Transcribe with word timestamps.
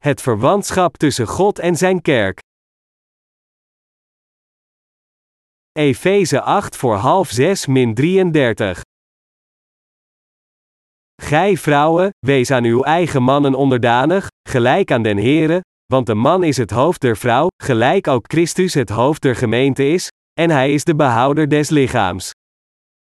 het 0.00 0.20
verwantschap 0.20 0.96
tussen 0.96 1.26
God 1.26 1.58
en 1.58 1.76
zijn 1.76 2.02
kerk. 2.02 2.38
Efeze 5.72 6.40
8 6.40 6.76
voor 6.76 6.96
half 6.96 7.30
6 7.30 7.66
min 7.66 7.94
33. 7.94 8.82
Gij 11.22 11.56
vrouwen, 11.56 12.10
wees 12.18 12.50
aan 12.50 12.64
uw 12.64 12.82
eigen 12.82 13.22
mannen 13.22 13.54
onderdanig, 13.54 14.26
gelijk 14.48 14.90
aan 14.90 15.02
den 15.02 15.18
Here, 15.18 15.60
want 15.86 16.06
de 16.06 16.14
man 16.14 16.44
is 16.44 16.56
het 16.56 16.70
hoofd 16.70 17.00
der 17.00 17.16
vrouw, 17.16 17.46
gelijk 17.62 18.08
ook 18.08 18.24
Christus 18.26 18.74
het 18.74 18.90
hoofd 18.90 19.22
der 19.22 19.36
gemeente 19.36 19.88
is, 19.88 20.08
en 20.40 20.50
hij 20.50 20.72
is 20.72 20.84
de 20.84 20.94
behouder 20.96 21.48
des 21.48 21.68
lichaams. 21.68 22.30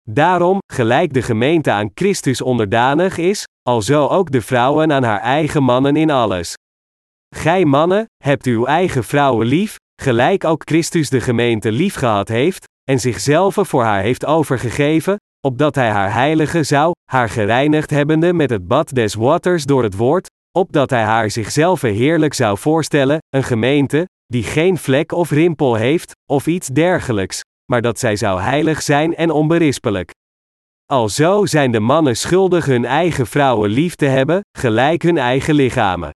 Daarom, 0.09 0.57
gelijk 0.73 1.13
de 1.13 1.21
gemeente 1.21 1.71
aan 1.71 1.91
Christus 1.93 2.41
onderdanig 2.41 3.17
is, 3.17 3.43
alzo 3.61 4.07
ook 4.07 4.31
de 4.31 4.41
vrouwen 4.41 4.91
aan 4.91 5.03
haar 5.03 5.21
eigen 5.21 5.63
mannen 5.63 5.95
in 5.95 6.09
alles. 6.09 6.55
Gij 7.35 7.65
mannen, 7.65 8.05
hebt 8.23 8.45
uw 8.45 8.65
eigen 8.65 9.03
vrouwen 9.03 9.47
lief, 9.47 9.75
gelijk 10.01 10.43
ook 10.43 10.61
Christus 10.65 11.09
de 11.09 11.21
gemeente 11.21 11.71
lief 11.71 11.95
gehad 11.95 12.27
heeft, 12.27 12.65
en 12.83 12.99
zichzelf 12.99 13.57
voor 13.61 13.83
haar 13.83 14.01
heeft 14.01 14.25
overgegeven, 14.25 15.15
opdat 15.47 15.75
hij 15.75 15.89
haar 15.89 16.13
heilige 16.13 16.63
zou, 16.63 16.91
haar 17.11 17.29
gereinigd 17.29 17.89
hebbende 17.89 18.33
met 18.33 18.49
het 18.49 18.67
bad 18.67 18.89
des 18.89 19.13
waters 19.13 19.65
door 19.65 19.83
het 19.83 19.95
woord, 19.95 20.27
opdat 20.57 20.89
hij 20.89 21.03
haar 21.03 21.31
zichzelf 21.31 21.81
heerlijk 21.81 22.33
zou 22.33 22.57
voorstellen, 22.57 23.17
een 23.29 23.43
gemeente, 23.43 24.07
die 24.25 24.43
geen 24.43 24.77
vlek 24.77 25.11
of 25.11 25.31
rimpel 25.31 25.75
heeft, 25.75 26.11
of 26.31 26.47
iets 26.47 26.67
dergelijks, 26.67 27.41
maar 27.71 27.81
dat 27.81 27.99
zij 27.99 28.15
zou 28.15 28.41
heilig 28.41 28.81
zijn 28.81 29.15
en 29.15 29.31
onberispelijk. 29.31 30.11
Alzo 30.85 31.45
zijn 31.45 31.71
de 31.71 31.79
mannen 31.79 32.17
schuldig 32.17 32.65
hun 32.65 32.85
eigen 32.85 33.27
vrouwen 33.27 33.69
lief 33.69 33.95
te 33.95 34.05
hebben, 34.05 34.41
gelijk 34.57 35.01
hun 35.01 35.17
eigen 35.17 35.53
lichamen. 35.53 36.09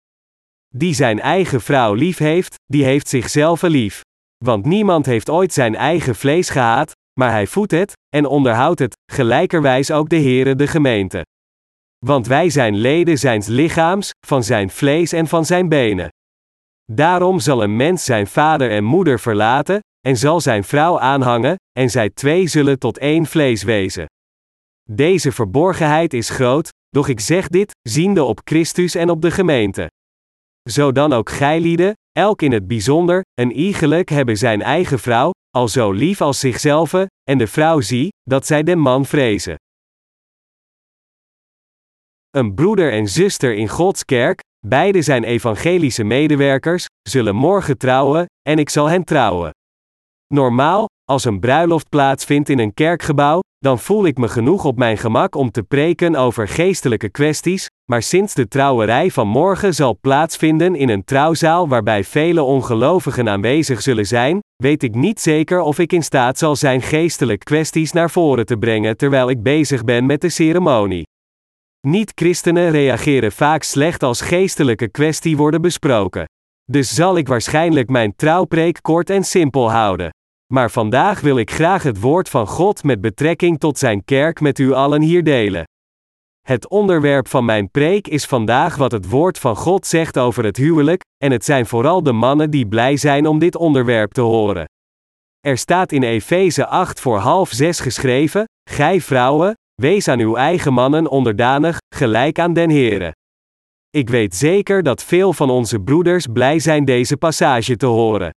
Die 0.76 0.94
zijn 0.94 1.20
eigen 1.20 1.62
vrouw 1.62 1.94
lief 1.94 2.18
heeft, 2.18 2.56
die 2.66 2.84
heeft 2.84 3.08
zichzelf 3.08 3.62
lief. 3.62 4.02
Want 4.46 4.66
niemand 4.66 5.06
heeft 5.06 5.30
ooit 5.30 5.54
zijn 5.54 5.76
eigen 5.76 6.16
vlees 6.16 6.50
gehaat, 6.50 6.92
maar 7.20 7.32
hij 7.32 7.48
voedt 7.48 7.72
het, 7.72 7.94
en 8.16 8.26
onderhoudt 8.26 8.80
het, 8.80 8.96
gelijkerwijs 9.12 9.92
ook 9.92 10.10
de 10.10 10.20
Heere 10.20 10.56
de 10.56 10.68
gemeente. 10.68 11.26
Want 12.06 12.28
wij 12.28 12.50
zijn 12.50 12.76
leden 12.76 13.18
zijns 13.18 13.48
lichaams, 13.48 14.12
van 14.28 14.44
zijn 14.44 14.70
vlees 14.70 15.12
en 15.12 15.28
van 15.28 15.46
zijn 15.46 15.70
benen. 15.70 16.10
Daarom 16.92 17.40
zal 17.40 17.64
een 17.64 17.76
mens 17.76 18.04
zijn 18.04 18.28
vader 18.28 18.72
en 18.72 18.84
moeder 18.84 19.20
verlaten, 19.20 19.80
en 20.08 20.18
zal 20.18 20.42
zijn 20.42 20.64
vrouw 20.64 21.00
aanhangen, 21.00 21.56
en 21.80 21.90
zij 21.90 22.10
twee 22.10 22.48
zullen 22.48 22.80
tot 22.80 22.98
één 22.98 23.26
vlees 23.26 23.64
wezen. 23.64 24.06
Deze 24.90 25.32
verborgenheid 25.32 26.14
is 26.14 26.30
groot, 26.30 26.70
doch 26.90 27.08
ik 27.08 27.20
zeg 27.20 27.48
dit, 27.48 27.72
ziende 27.82 28.24
op 28.24 28.40
Christus 28.44 28.96
en 28.96 29.10
op 29.10 29.22
de 29.22 29.32
gemeente. 29.32 29.88
Zo 30.68 30.92
dan 30.92 31.14
ook 31.14 31.30
gijlieden, 31.30 31.94
elk 32.12 32.42
in 32.42 32.52
het 32.52 32.68
bijzonder, 32.68 33.22
een 33.34 33.52
iegelijk 33.52 34.10
hebben 34.10 34.38
zijn 34.38 34.62
eigen 34.62 35.00
vrouw, 35.00 35.32
al 35.50 35.68
zo 35.68 35.92
lief 35.92 36.22
als 36.22 36.40
zichzelf, 36.40 36.94
en 37.24 37.38
de 37.38 37.48
vrouw 37.48 37.82
zie, 37.82 38.10
dat 38.24 38.46
zij 38.46 38.64
den 38.64 38.80
man 38.80 39.06
vrezen. 39.06 39.56
Een 42.30 42.54
broeder 42.54 42.92
en 42.92 43.08
zuster 43.08 43.54
in 43.54 43.68
Gods 43.68 44.06
kerk, 44.06 44.40
beide 44.68 45.02
zijn 45.02 45.24
evangelische 45.24 46.04
medewerkers, 46.04 46.86
zullen 47.10 47.36
morgen 47.36 47.78
trouwen, 47.78 48.26
en 48.50 48.60
ik 48.60 48.70
zal 48.70 48.90
hen 48.90 49.04
trouwen. 49.04 49.52
Normaal, 50.34 50.86
als 51.04 51.26
een 51.26 51.40
bruiloft 51.40 51.90
plaatsvindt 51.90 52.50
in 52.50 52.60
een 52.60 52.74
kerkgebouw, 52.74 53.40
dan 53.58 53.80
voel 53.80 54.06
ik 54.06 54.18
me 54.18 54.28
genoeg 54.28 54.66
op 54.66 54.78
mijn 54.78 54.98
gemak 54.98 55.36
om 55.36 55.52
te 55.52 55.64
preken 55.64 56.16
over 56.16 56.48
geestelijke 56.48 57.10
kwesties, 57.10 57.68
maar 57.92 58.02
sinds 58.02 58.34
de 58.34 58.48
trouwerij 58.48 59.12
van 59.12 59.28
morgen 59.28 59.74
zal 59.74 59.98
plaatsvinden 60.02 60.76
in 60.76 60.90
een 60.90 61.04
trouwzaal 61.04 61.68
waarbij 61.68 62.04
vele 62.04 62.42
ongelovigen 62.42 63.30
aanwezig 63.30 63.82
zullen 63.82 64.06
zijn, 64.06 64.40
weet 64.56 64.84
ik 64.84 64.96
niet 64.96 65.20
zeker 65.20 65.60
of 65.60 65.80
ik 65.80 65.94
in 65.94 66.04
staat 66.04 66.38
zal 66.38 66.56
zijn 66.56 66.82
geestelijke 66.82 67.44
kwesties 67.44 67.92
naar 67.92 68.10
voren 68.10 68.46
te 68.46 68.58
brengen 68.58 68.98
terwijl 68.98 69.30
ik 69.30 69.44
bezig 69.44 69.84
ben 69.84 70.06
met 70.06 70.22
de 70.22 70.30
ceremonie. 70.30 71.06
Niet-christenen 71.88 72.72
reageren 72.72 73.32
vaak 73.32 73.64
slecht 73.64 74.04
als 74.04 74.22
geestelijke 74.22 74.90
kwestie 74.90 75.38
worden 75.38 75.62
besproken. 75.62 76.26
Dus 76.72 76.94
zal 76.94 77.18
ik 77.18 77.28
waarschijnlijk 77.28 77.90
mijn 77.90 78.16
trouwpreek 78.16 78.80
kort 78.82 79.10
en 79.10 79.24
simpel 79.24 79.72
houden. 79.72 80.17
Maar 80.54 80.72
vandaag 80.72 81.22
wil 81.22 81.38
ik 81.38 81.52
graag 81.52 81.84
het 81.84 82.00
woord 82.00 82.30
van 82.30 82.48
God 82.48 82.84
met 82.84 83.02
betrekking 83.02 83.60
tot 83.60 83.78
zijn 83.78 84.06
kerk 84.06 84.40
met 84.40 84.60
u 84.60 84.74
allen 84.74 85.02
hier 85.02 85.24
delen. 85.24 85.64
Het 86.48 86.68
onderwerp 86.70 87.28
van 87.28 87.46
mijn 87.46 87.72
preek 87.72 88.08
is 88.08 88.26
vandaag 88.26 88.76
wat 88.76 88.92
het 88.92 89.10
woord 89.10 89.40
van 89.40 89.56
God 89.56 89.86
zegt 89.86 90.18
over 90.18 90.44
het 90.44 90.58
huwelijk, 90.58 91.02
en 91.24 91.32
het 91.32 91.46
zijn 91.46 91.66
vooral 91.66 92.04
de 92.04 92.12
mannen 92.12 92.52
die 92.52 92.68
blij 92.68 92.98
zijn 92.98 93.28
om 93.28 93.40
dit 93.40 93.56
onderwerp 93.56 94.12
te 94.12 94.22
horen. 94.22 94.66
Er 95.40 95.58
staat 95.58 95.92
in 95.92 96.04
Efeze 96.04 96.68
8 96.68 97.00
voor 97.00 97.18
half 97.18 97.50
6 97.50 97.80
geschreven: 97.80 98.46
Gij 98.70 99.02
vrouwen, 99.02 99.54
wees 99.82 100.08
aan 100.08 100.20
uw 100.20 100.36
eigen 100.36 100.74
mannen 100.74 101.08
onderdanig, 101.08 101.78
gelijk 101.96 102.40
aan 102.40 102.54
den 102.54 102.70
Here. 102.70 103.12
Ik 103.90 104.10
weet 104.10 104.36
zeker 104.36 104.84
dat 104.84 105.04
veel 105.04 105.34
van 105.34 105.50
onze 105.50 105.80
broeders 105.80 106.28
blij 106.34 106.60
zijn 106.60 106.86
deze 106.86 107.18
passage 107.18 107.76
te 107.76 107.86
horen. 107.86 108.32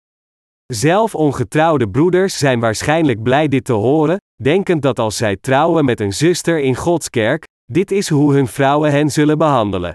Zelf 0.74 1.16
ongetrouwde 1.16 1.90
broeders 1.90 2.38
zijn 2.38 2.60
waarschijnlijk 2.60 3.24
blij 3.24 3.48
dit 3.48 3.66
te 3.66 3.74
horen, 3.74 4.18
denkend 4.44 4.82
dat 4.82 5.00
als 5.00 5.18
zij 5.18 5.38
trouwen 5.42 5.86
met 5.86 6.00
een 6.00 6.14
zuster 6.14 6.60
in 6.60 6.76
Gods 6.76 7.10
kerk, 7.10 7.44
dit 7.66 7.92
is 7.92 8.10
hoe 8.10 8.34
hun 8.34 8.48
vrouwen 8.48 8.92
hen 8.92 9.10
zullen 9.10 9.38
behandelen. 9.38 9.92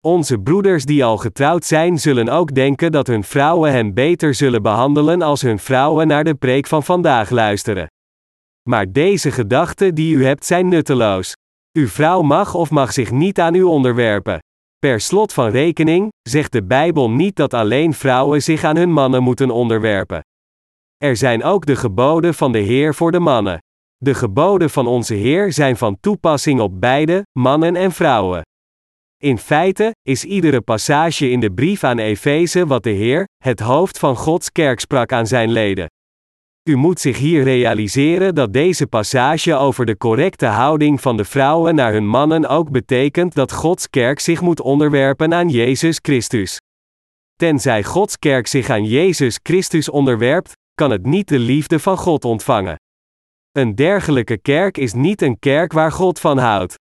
Onze 0.00 0.38
broeders 0.38 0.84
die 0.84 1.04
al 1.04 1.16
getrouwd 1.16 1.64
zijn, 1.64 1.98
zullen 1.98 2.28
ook 2.28 2.54
denken 2.54 2.92
dat 2.92 3.06
hun 3.06 3.24
vrouwen 3.24 3.72
hen 3.72 3.94
beter 3.94 4.34
zullen 4.34 4.62
behandelen 4.62 5.22
als 5.22 5.42
hun 5.42 5.58
vrouwen 5.58 6.06
naar 6.06 6.24
de 6.24 6.34
preek 6.34 6.66
van 6.66 6.82
vandaag 6.82 7.30
luisteren. 7.30 7.86
Maar 8.68 8.92
deze 8.92 9.30
gedachten 9.30 9.94
die 9.94 10.14
u 10.14 10.24
hebt 10.24 10.44
zijn 10.44 10.68
nutteloos. 10.68 11.32
Uw 11.72 11.88
vrouw 11.88 12.22
mag 12.22 12.54
of 12.54 12.70
mag 12.70 12.92
zich 12.92 13.10
niet 13.10 13.40
aan 13.40 13.54
u 13.54 13.62
onderwerpen. 13.62 14.38
Per 14.78 15.00
slot 15.00 15.32
van 15.32 15.50
rekening, 15.50 16.08
zegt 16.28 16.52
de 16.52 16.64
Bijbel 16.64 17.10
niet 17.10 17.36
dat 17.36 17.54
alleen 17.54 17.94
vrouwen 17.94 18.42
zich 18.42 18.64
aan 18.64 18.76
hun 18.76 18.92
mannen 18.92 19.22
moeten 19.22 19.50
onderwerpen. 19.50 20.20
Er 20.96 21.16
zijn 21.16 21.44
ook 21.44 21.66
de 21.66 21.76
geboden 21.76 22.34
van 22.34 22.52
de 22.52 22.58
Heer 22.58 22.94
voor 22.94 23.12
de 23.12 23.18
mannen. 23.18 23.58
De 23.96 24.14
geboden 24.14 24.70
van 24.70 24.86
onze 24.86 25.14
Heer 25.14 25.52
zijn 25.52 25.76
van 25.76 26.00
toepassing 26.00 26.60
op 26.60 26.80
beide, 26.80 27.22
mannen 27.38 27.76
en 27.76 27.92
vrouwen. 27.92 28.42
In 29.16 29.38
feite 29.38 29.94
is 30.02 30.24
iedere 30.24 30.60
passage 30.60 31.30
in 31.30 31.40
de 31.40 31.52
brief 31.52 31.84
aan 31.84 31.98
Efeze 31.98 32.66
wat 32.66 32.82
de 32.82 32.90
Heer, 32.90 33.24
het 33.44 33.60
hoofd 33.60 33.98
van 33.98 34.16
Gods 34.16 34.52
kerk 34.52 34.80
sprak 34.80 35.12
aan 35.12 35.26
zijn 35.26 35.50
leden. 35.50 35.86
U 36.68 36.76
moet 36.76 37.00
zich 37.00 37.18
hier 37.18 37.42
realiseren 37.42 38.34
dat 38.34 38.52
deze 38.52 38.86
passage 38.86 39.54
over 39.54 39.86
de 39.86 39.96
correcte 39.96 40.46
houding 40.46 41.00
van 41.00 41.16
de 41.16 41.24
vrouwen 41.24 41.74
naar 41.74 41.92
hun 41.92 42.06
mannen 42.06 42.48
ook 42.48 42.70
betekent 42.70 43.34
dat 43.34 43.52
Gods 43.52 43.90
kerk 43.90 44.20
zich 44.20 44.40
moet 44.40 44.60
onderwerpen 44.60 45.34
aan 45.34 45.48
Jezus 45.48 45.98
Christus. 46.02 46.60
Tenzij 47.36 47.84
Gods 47.84 48.18
kerk 48.18 48.46
zich 48.46 48.70
aan 48.70 48.84
Jezus 48.84 49.38
Christus 49.42 49.88
onderwerpt, 49.90 50.52
kan 50.74 50.90
het 50.90 51.06
niet 51.06 51.28
de 51.28 51.38
liefde 51.38 51.78
van 51.78 51.96
God 51.96 52.24
ontvangen. 52.24 52.76
Een 53.52 53.74
dergelijke 53.74 54.38
kerk 54.38 54.78
is 54.78 54.92
niet 54.92 55.22
een 55.22 55.38
kerk 55.38 55.72
waar 55.72 55.92
God 55.92 56.20
van 56.20 56.38
houdt. 56.38 56.74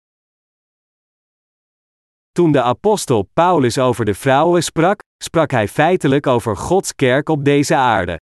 Toen 2.31 2.51
de 2.51 2.61
apostel 2.61 3.29
Paulus 3.33 3.77
over 3.77 4.05
de 4.05 4.13
vrouwen 4.13 4.63
sprak, 4.63 4.99
sprak 5.23 5.51
hij 5.51 5.67
feitelijk 5.67 6.27
over 6.27 6.57
Gods 6.57 6.95
kerk 6.95 7.29
op 7.29 7.45
deze 7.45 7.75
aarde. 7.75 8.23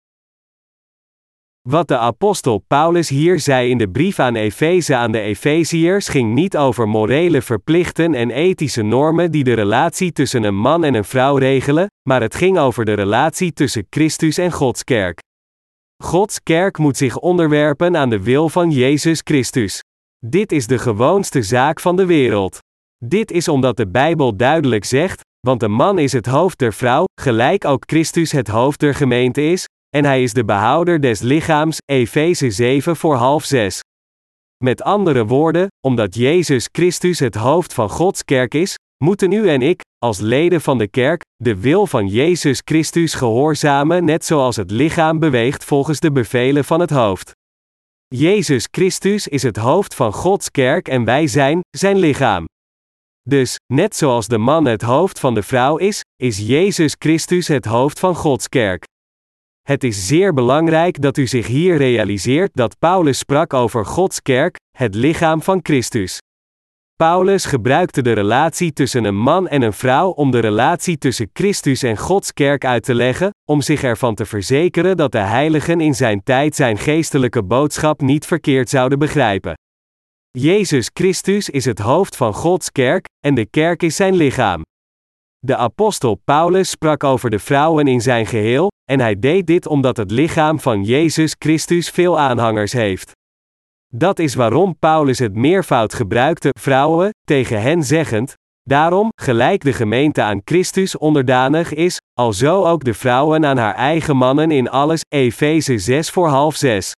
Wat 1.68 1.88
de 1.88 1.98
apostel 1.98 2.58
Paulus 2.58 3.08
hier 3.08 3.40
zei 3.40 3.70
in 3.70 3.78
de 3.78 3.88
brief 3.88 4.18
aan 4.18 4.34
Efeze 4.34 4.96
aan 4.96 5.12
de 5.12 5.20
Efeziërs 5.20 6.08
ging 6.08 6.34
niet 6.34 6.56
over 6.56 6.88
morele 6.88 7.42
verplichten 7.42 8.14
en 8.14 8.30
ethische 8.30 8.82
normen 8.82 9.30
die 9.30 9.44
de 9.44 9.52
relatie 9.52 10.12
tussen 10.12 10.42
een 10.42 10.56
man 10.56 10.84
en 10.84 10.94
een 10.94 11.04
vrouw 11.04 11.36
regelen, 11.36 11.86
maar 12.08 12.20
het 12.20 12.34
ging 12.34 12.58
over 12.58 12.84
de 12.84 12.92
relatie 12.92 13.52
tussen 13.52 13.86
Christus 13.90 14.38
en 14.38 14.52
Gods 14.52 14.84
kerk. 14.84 15.18
Gods 16.02 16.42
kerk 16.42 16.78
moet 16.78 16.96
zich 16.96 17.18
onderwerpen 17.18 17.96
aan 17.96 18.10
de 18.10 18.22
wil 18.22 18.48
van 18.48 18.70
Jezus 18.70 19.20
Christus. 19.24 19.80
Dit 20.26 20.52
is 20.52 20.66
de 20.66 20.78
gewoonste 20.78 21.42
zaak 21.42 21.80
van 21.80 21.96
de 21.96 22.06
wereld. 22.06 22.58
Dit 23.04 23.30
is 23.30 23.48
omdat 23.48 23.76
de 23.76 23.88
Bijbel 23.88 24.36
duidelijk 24.36 24.84
zegt, 24.84 25.20
want 25.40 25.60
de 25.60 25.68
man 25.68 25.98
is 25.98 26.12
het 26.12 26.26
hoofd 26.26 26.58
der 26.58 26.72
vrouw, 26.72 27.04
gelijk 27.20 27.64
ook 27.64 27.82
Christus 27.86 28.32
het 28.32 28.48
hoofd 28.48 28.80
der 28.80 28.94
gemeente 28.94 29.42
is, 29.42 29.66
en 29.96 30.04
hij 30.04 30.22
is 30.22 30.32
de 30.32 30.44
behouder 30.44 31.00
des 31.00 31.20
lichaams, 31.20 31.78
Efeze 31.84 32.50
7 32.50 32.96
voor 32.96 33.14
half 33.14 33.44
6. 33.44 33.80
Met 34.64 34.82
andere 34.82 35.26
woorden, 35.26 35.66
omdat 35.86 36.14
Jezus 36.14 36.68
Christus 36.72 37.18
het 37.18 37.34
hoofd 37.34 37.74
van 37.74 37.90
Gods 37.90 38.24
kerk 38.24 38.54
is, 38.54 38.74
moeten 39.04 39.32
u 39.32 39.48
en 39.48 39.62
ik, 39.62 39.80
als 39.98 40.18
leden 40.18 40.60
van 40.60 40.78
de 40.78 40.88
kerk, 40.88 41.22
de 41.36 41.60
wil 41.60 41.86
van 41.86 42.06
Jezus 42.06 42.60
Christus 42.64 43.14
gehoorzamen, 43.14 44.04
net 44.04 44.24
zoals 44.24 44.56
het 44.56 44.70
lichaam 44.70 45.18
beweegt 45.18 45.64
volgens 45.64 46.00
de 46.00 46.12
bevelen 46.12 46.64
van 46.64 46.80
het 46.80 46.90
hoofd. 46.90 47.32
Jezus 48.06 48.68
Christus 48.70 49.28
is 49.28 49.42
het 49.42 49.56
hoofd 49.56 49.94
van 49.94 50.12
Gods 50.12 50.50
kerk 50.50 50.88
en 50.88 51.04
wij 51.04 51.26
zijn 51.26 51.60
zijn 51.76 51.96
lichaam. 51.96 52.44
Dus, 53.28 53.56
net 53.72 53.96
zoals 53.96 54.26
de 54.28 54.38
man 54.38 54.64
het 54.64 54.82
hoofd 54.82 55.20
van 55.20 55.34
de 55.34 55.42
vrouw 55.42 55.76
is, 55.76 56.00
is 56.22 56.38
Jezus 56.38 56.94
Christus 56.98 57.48
het 57.48 57.64
hoofd 57.64 57.98
van 57.98 58.14
Gods 58.14 58.48
kerk. 58.48 58.84
Het 59.62 59.84
is 59.84 60.06
zeer 60.06 60.34
belangrijk 60.34 61.00
dat 61.02 61.16
u 61.16 61.26
zich 61.26 61.46
hier 61.46 61.76
realiseert 61.76 62.50
dat 62.54 62.78
Paulus 62.78 63.18
sprak 63.18 63.54
over 63.54 63.86
Gods 63.86 64.22
kerk, 64.22 64.56
het 64.76 64.94
lichaam 64.94 65.42
van 65.42 65.60
Christus. 65.62 66.18
Paulus 66.96 67.44
gebruikte 67.44 68.02
de 68.02 68.12
relatie 68.12 68.72
tussen 68.72 69.04
een 69.04 69.16
man 69.16 69.48
en 69.48 69.62
een 69.62 69.72
vrouw 69.72 70.10
om 70.10 70.30
de 70.30 70.38
relatie 70.38 70.98
tussen 70.98 71.30
Christus 71.32 71.82
en 71.82 71.96
Gods 71.96 72.32
kerk 72.32 72.64
uit 72.64 72.82
te 72.82 72.94
leggen, 72.94 73.30
om 73.48 73.60
zich 73.60 73.82
ervan 73.82 74.14
te 74.14 74.24
verzekeren 74.24 74.96
dat 74.96 75.12
de 75.12 75.18
heiligen 75.18 75.80
in 75.80 75.94
zijn 75.94 76.22
tijd 76.22 76.56
zijn 76.56 76.78
geestelijke 76.78 77.42
boodschap 77.42 78.00
niet 78.00 78.26
verkeerd 78.26 78.68
zouden 78.68 78.98
begrijpen. 78.98 79.54
Jezus 80.30 80.90
Christus 80.92 81.50
is 81.50 81.64
het 81.64 81.78
hoofd 81.78 82.16
van 82.16 82.34
Gods 82.34 82.72
kerk, 82.72 83.04
en 83.20 83.34
de 83.34 83.46
kerk 83.46 83.82
is 83.82 83.96
zijn 83.96 84.14
lichaam. 84.14 84.62
De 85.46 85.56
apostel 85.56 86.14
Paulus 86.24 86.70
sprak 86.70 87.04
over 87.04 87.30
de 87.30 87.38
vrouwen 87.38 87.86
in 87.86 88.00
zijn 88.00 88.26
geheel, 88.26 88.70
en 88.90 89.00
hij 89.00 89.18
deed 89.18 89.46
dit 89.46 89.66
omdat 89.66 89.96
het 89.96 90.10
lichaam 90.10 90.60
van 90.60 90.84
Jezus 90.84 91.34
Christus 91.38 91.90
veel 91.90 92.18
aanhangers 92.18 92.72
heeft. 92.72 93.10
Dat 93.94 94.18
is 94.18 94.34
waarom 94.34 94.78
Paulus 94.78 95.18
het 95.18 95.34
meervoud 95.34 95.94
gebruikte, 95.94 96.48
vrouwen, 96.60 97.10
tegen 97.24 97.62
hen 97.62 97.82
zeggend, 97.82 98.34
daarom, 98.62 99.08
gelijk 99.14 99.62
de 99.62 99.72
gemeente 99.72 100.22
aan 100.22 100.40
Christus 100.44 100.98
onderdanig 100.98 101.72
is, 101.72 101.98
alzo 102.12 102.64
ook 102.64 102.84
de 102.84 102.94
vrouwen 102.94 103.46
aan 103.46 103.58
haar 103.58 103.74
eigen 103.74 104.16
mannen 104.16 104.50
in 104.50 104.70
alles, 104.70 105.00
Efeze 105.08 105.78
6 105.78 106.10
voor 106.10 106.28
half 106.28 106.56
6. 106.56 106.92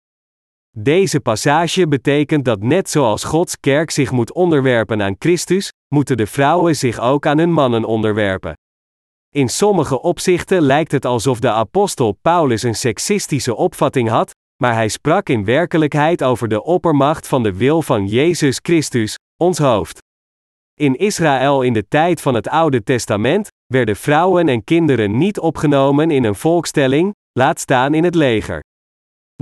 Deze 0.76 1.20
passage 1.20 1.88
betekent 1.88 2.44
dat 2.44 2.62
net 2.62 2.90
zoals 2.90 3.24
Gods 3.24 3.60
kerk 3.60 3.90
zich 3.90 4.10
moet 4.10 4.32
onderwerpen 4.32 5.02
aan 5.02 5.16
Christus, 5.18 5.70
moeten 5.94 6.16
de 6.16 6.26
vrouwen 6.26 6.76
zich 6.76 7.00
ook 7.00 7.26
aan 7.26 7.38
hun 7.38 7.52
mannen 7.52 7.84
onderwerpen. 7.84 8.52
In 9.34 9.48
sommige 9.48 10.02
opzichten 10.02 10.62
lijkt 10.62 10.92
het 10.92 11.04
alsof 11.04 11.38
de 11.40 11.50
apostel 11.50 12.18
Paulus 12.22 12.62
een 12.62 12.74
seksistische 12.74 13.54
opvatting 13.54 14.08
had, 14.08 14.30
maar 14.62 14.74
hij 14.74 14.88
sprak 14.88 15.28
in 15.28 15.44
werkelijkheid 15.44 16.22
over 16.22 16.48
de 16.48 16.62
oppermacht 16.62 17.28
van 17.28 17.42
de 17.42 17.56
wil 17.56 17.82
van 17.82 18.06
Jezus 18.06 18.58
Christus, 18.62 19.18
ons 19.36 19.58
hoofd. 19.58 20.02
In 20.80 20.96
Israël 20.96 21.62
in 21.62 21.72
de 21.72 21.88
tijd 21.88 22.20
van 22.20 22.34
het 22.34 22.48
Oude 22.48 22.82
Testament 22.82 23.48
werden 23.66 23.96
vrouwen 23.96 24.48
en 24.48 24.64
kinderen 24.64 25.18
niet 25.18 25.38
opgenomen 25.38 26.10
in 26.10 26.24
een 26.24 26.34
volkstelling, 26.34 27.14
laat 27.32 27.60
staan 27.60 27.94
in 27.94 28.04
het 28.04 28.14
leger. 28.14 28.62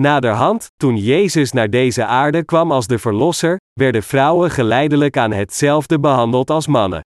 Naderhand, 0.00 0.70
toen 0.76 0.96
Jezus 0.96 1.52
naar 1.52 1.70
deze 1.70 2.04
aarde 2.04 2.44
kwam 2.44 2.72
als 2.72 2.86
de 2.86 2.98
Verlosser, 2.98 3.56
werden 3.72 4.02
vrouwen 4.02 4.50
geleidelijk 4.50 5.16
aan 5.16 5.32
hetzelfde 5.32 6.00
behandeld 6.00 6.50
als 6.50 6.66
mannen. 6.66 7.00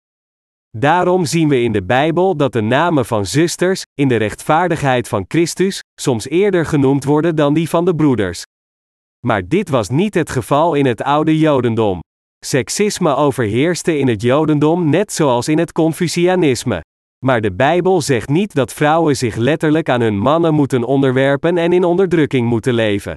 Daarom 0.77 1.25
zien 1.25 1.49
we 1.49 1.63
in 1.63 1.73
de 1.73 1.83
Bijbel 1.83 2.37
dat 2.37 2.53
de 2.53 2.61
namen 2.61 3.07
van 3.07 3.27
zusters, 3.27 3.83
in 3.95 4.09
de 4.09 4.17
rechtvaardigheid 4.17 5.09
van 5.09 5.25
Christus, 5.29 5.81
soms 6.01 6.29
eerder 6.29 6.67
genoemd 6.67 7.05
worden 7.05 7.37
dan 7.37 7.55
die 7.55 7.69
van 7.69 7.85
de 7.85 7.95
broeders. 7.95 8.43
Maar 9.27 9.49
dit 9.49 9.69
was 9.69 9.89
niet 9.89 10.15
het 10.15 10.31
geval 10.31 10.75
in 10.75 10.87
het 10.87 11.03
oude 11.03 11.39
Jodendom. 11.39 12.01
Seksisme 12.45 13.15
overheerste 13.15 13.99
in 13.99 14.09
het 14.09 14.23
Jodendom 14.23 14.91
net 14.91 15.13
zoals 15.13 15.49
in 15.49 15.59
het 15.59 15.73
Confucianisme. 15.73 16.81
Maar 17.25 17.41
de 17.41 17.53
Bijbel 17.53 18.01
zegt 18.01 18.29
niet 18.29 18.55
dat 18.55 18.73
vrouwen 18.73 19.17
zich 19.17 19.37
letterlijk 19.37 19.89
aan 19.89 20.01
hun 20.01 20.19
mannen 20.19 20.55
moeten 20.55 20.85
onderwerpen 20.85 21.59
en 21.59 21.73
in 21.73 21.85
onderdrukking 21.85 22.49
moeten 22.49 22.75
leven. 22.75 23.15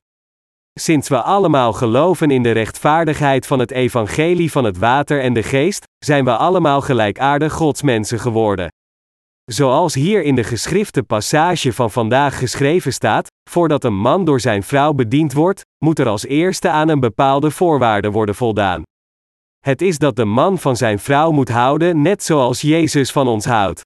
Sinds 0.79 1.09
we 1.09 1.21
allemaal 1.21 1.73
geloven 1.73 2.31
in 2.31 2.43
de 2.43 2.51
rechtvaardigheid 2.51 3.47
van 3.47 3.59
het 3.59 3.71
evangelie 3.71 4.51
van 4.51 4.63
het 4.63 4.77
water 4.77 5.21
en 5.21 5.33
de 5.33 5.43
geest, 5.43 5.83
zijn 6.05 6.25
we 6.25 6.37
allemaal 6.37 6.81
gelijkaardig 6.81 7.53
godsmensen 7.53 8.19
geworden. 8.19 8.67
Zoals 9.45 9.93
hier 9.93 10.23
in 10.23 10.35
de 10.35 10.43
geschrifte 10.43 11.03
passage 11.03 11.73
van 11.73 11.91
vandaag 11.91 12.37
geschreven 12.37 12.93
staat, 12.93 13.27
voordat 13.49 13.83
een 13.83 13.97
man 13.97 14.25
door 14.25 14.39
zijn 14.39 14.63
vrouw 14.63 14.93
bediend 14.93 15.33
wordt, 15.33 15.61
moet 15.85 15.99
er 15.99 16.07
als 16.07 16.25
eerste 16.25 16.69
aan 16.69 16.89
een 16.89 16.99
bepaalde 16.99 17.51
voorwaarde 17.51 18.11
worden 18.11 18.35
voldaan. 18.35 18.81
Het 19.59 19.81
is 19.81 19.97
dat 19.97 20.15
de 20.15 20.25
man 20.25 20.57
van 20.57 20.75
zijn 20.75 20.99
vrouw 20.99 21.31
moet 21.31 21.49
houden, 21.49 22.01
net 22.01 22.23
zoals 22.23 22.61
Jezus 22.61 23.11
van 23.11 23.27
ons 23.27 23.45
houdt. 23.45 23.85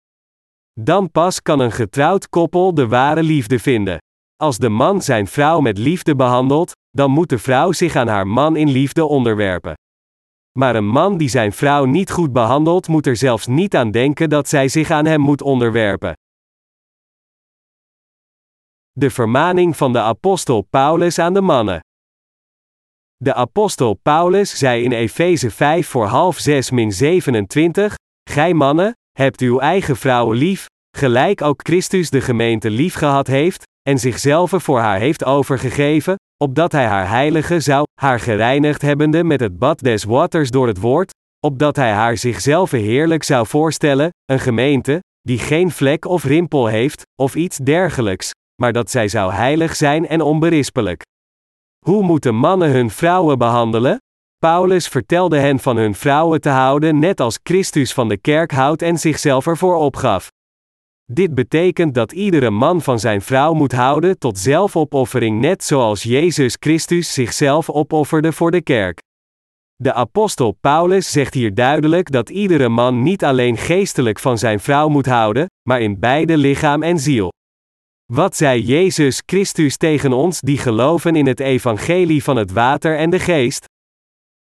Dan 0.80 1.12
pas 1.12 1.42
kan 1.42 1.60
een 1.60 1.72
getrouwd 1.72 2.30
koppel 2.30 2.74
de 2.74 2.88
ware 2.88 3.24
liefde 3.24 3.60
vinden. 3.60 3.98
Als 4.36 4.58
de 4.58 4.70
man 4.70 5.02
zijn 5.02 5.28
vrouw 5.28 5.60
met 5.60 5.78
liefde 5.78 6.16
behandelt, 6.16 6.72
dan 6.90 7.12
moet 7.12 7.30
de 7.30 7.38
vrouw 7.38 7.72
zich 7.72 7.96
aan 7.96 8.08
haar 8.08 8.28
man 8.28 8.56
in 8.56 8.70
liefde 8.70 9.06
onderwerpen. 9.06 9.74
Maar 10.60 10.76
een 10.76 10.88
man 10.88 11.18
die 11.18 11.30
zijn 11.30 11.52
vrouw 11.52 11.86
niet 11.86 12.12
goed 12.12 12.34
behandelt, 12.34 12.88
moet 12.88 13.08
er 13.08 13.16
zelfs 13.16 13.48
niet 13.48 13.76
aan 13.76 13.92
denken 13.92 14.30
dat 14.30 14.48
zij 14.48 14.68
zich 14.68 14.92
aan 14.92 15.06
hem 15.06 15.22
moet 15.22 15.42
onderwerpen. 15.42 16.14
De 18.92 19.10
vermaning 19.10 19.78
van 19.78 19.94
de 19.94 20.00
apostel 20.00 20.62
Paulus 20.62 21.20
aan 21.20 21.34
de 21.34 21.42
mannen. 21.42 21.80
De 23.18 23.34
apostel 23.34 23.94
Paulus 23.94 24.58
zei 24.58 24.84
in 24.84 24.92
Efeze 24.92 25.52
5 25.52 25.88
voor 25.88 26.06
half 26.06 26.38
6 26.38 26.72
min 26.72 26.92
27, 26.92 27.96
Gij 28.30 28.54
mannen, 28.54 28.94
hebt 29.22 29.42
uw 29.42 29.60
eigen 29.60 29.96
vrouwen 29.98 30.38
lief, 30.38 30.66
gelijk 30.98 31.42
ook 31.42 31.60
Christus 31.64 32.10
de 32.10 32.22
gemeente 32.22 32.70
lief 32.70 32.94
gehad 32.94 33.28
heeft, 33.28 33.64
en 33.90 33.98
zichzelf 33.98 34.52
voor 34.56 34.80
haar 34.80 35.00
heeft 35.00 35.24
overgegeven, 35.24 36.16
opdat 36.44 36.72
hij 36.72 36.86
haar 36.86 37.10
heilige 37.10 37.60
zou, 37.60 37.84
haar 38.02 38.20
gereinigd 38.20 38.82
hebbende 38.82 39.24
met 39.24 39.40
het 39.40 39.60
bad 39.60 39.80
des 39.80 40.04
waters 40.04 40.50
door 40.50 40.68
het 40.68 40.80
woord, 40.80 41.12
opdat 41.48 41.76
hij 41.76 41.92
haar 41.92 42.18
zichzelf 42.18 42.72
heerlijk 42.72 43.24
zou 43.24 43.48
voorstellen, 43.48 44.10
een 44.26 44.40
gemeente, 44.40 45.00
die 45.22 45.40
geen 45.40 45.72
vlek 45.72 46.06
of 46.06 46.24
rimpel 46.24 46.68
heeft, 46.68 47.02
of 47.22 47.36
iets 47.36 47.58
dergelijks, 47.58 48.32
maar 48.62 48.74
dat 48.74 48.92
zij 48.92 49.08
zou 49.08 49.34
heilig 49.34 49.76
zijn 49.76 50.08
en 50.08 50.22
onberispelijk. 50.22 51.02
Hoe 51.86 52.04
moeten 52.04 52.36
mannen 52.36 52.72
hun 52.72 52.90
vrouwen 52.90 53.38
behandelen? 53.38 53.98
Paulus 54.42 54.88
vertelde 54.88 55.38
hen 55.38 55.60
van 55.60 55.78
hun 55.78 55.96
vrouwen 55.96 56.42
te 56.42 56.50
houden 56.50 57.00
net 57.00 57.20
als 57.20 57.40
Christus 57.44 57.94
van 57.94 58.08
de 58.08 58.18
kerk 58.18 58.52
houdt 58.52 58.82
en 58.82 58.98
zichzelf 58.98 59.48
ervoor 59.48 59.76
opgaf. 59.76 60.32
Dit 61.06 61.36
betekent 61.36 61.94
dat 61.94 62.12
iedere 62.12 62.50
man 62.50 62.82
van 62.82 63.00
zijn 63.00 63.22
vrouw 63.22 63.54
moet 63.54 63.72
houden 63.72 64.20
tot 64.20 64.38
zelfopoffering 64.38 65.40
net 65.40 65.64
zoals 65.64 66.04
Jezus 66.04 66.58
Christus 66.60 67.14
zichzelf 67.14 67.70
opofferde 67.70 68.32
voor 68.32 68.52
de 68.52 68.62
kerk. 68.62 69.00
De 69.76 69.94
apostel 69.94 70.58
Paulus 70.62 71.12
zegt 71.12 71.34
hier 71.34 71.54
duidelijk 71.54 72.12
dat 72.12 72.30
iedere 72.30 72.70
man 72.70 73.04
niet 73.04 73.24
alleen 73.24 73.58
geestelijk 73.58 74.20
van 74.20 74.38
zijn 74.38 74.60
vrouw 74.60 74.90
moet 74.90 75.06
houden, 75.06 75.46
maar 75.70 75.82
in 75.82 76.00
beide 76.00 76.38
lichaam 76.38 76.84
en 76.84 77.00
ziel. 77.00 77.32
Wat 78.14 78.36
zei 78.36 78.62
Jezus 78.62 79.22
Christus 79.26 79.78
tegen 79.78 80.14
ons 80.14 80.40
die 80.40 80.58
geloven 80.58 81.16
in 81.16 81.28
het 81.28 81.40
evangelie 81.40 82.24
van 82.24 82.36
het 82.36 82.52
water 82.52 82.98
en 82.98 83.10
de 83.10 83.20
geest? 83.20 83.70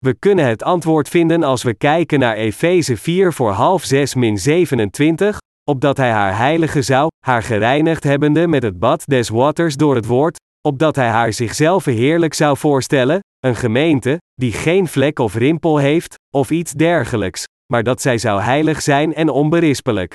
We 0.05 0.13
kunnen 0.13 0.45
het 0.45 0.63
antwoord 0.63 1.09
vinden 1.09 1.43
als 1.43 1.63
we 1.63 1.73
kijken 1.73 2.19
naar 2.19 2.35
Efeze 2.35 2.97
4 2.97 3.33
voor 3.33 3.51
half 3.51 3.83
6 3.83 4.15
min 4.15 4.37
27, 4.37 5.37
opdat 5.69 5.97
hij 5.97 6.11
haar 6.11 6.37
heilige 6.37 6.81
zou, 6.81 7.07
haar 7.25 7.43
gereinigd 7.43 8.03
hebbende 8.03 8.47
met 8.47 8.63
het 8.63 8.79
bad 8.79 9.03
des 9.05 9.29
waters 9.29 9.75
door 9.75 9.95
het 9.95 10.05
woord, 10.05 10.37
opdat 10.67 10.95
hij 10.95 11.07
haar 11.07 11.33
zichzelf 11.33 11.85
heerlijk 11.85 12.33
zou 12.33 12.57
voorstellen, 12.57 13.19
een 13.39 13.55
gemeente, 13.55 14.17
die 14.33 14.51
geen 14.51 14.87
vlek 14.87 15.19
of 15.19 15.35
rimpel 15.35 15.77
heeft, 15.77 16.15
of 16.35 16.49
iets 16.49 16.71
dergelijks, 16.71 17.43
maar 17.73 17.83
dat 17.83 18.01
zij 18.01 18.17
zou 18.17 18.41
heilig 18.41 18.81
zijn 18.81 19.13
en 19.13 19.29
onberispelijk. 19.29 20.13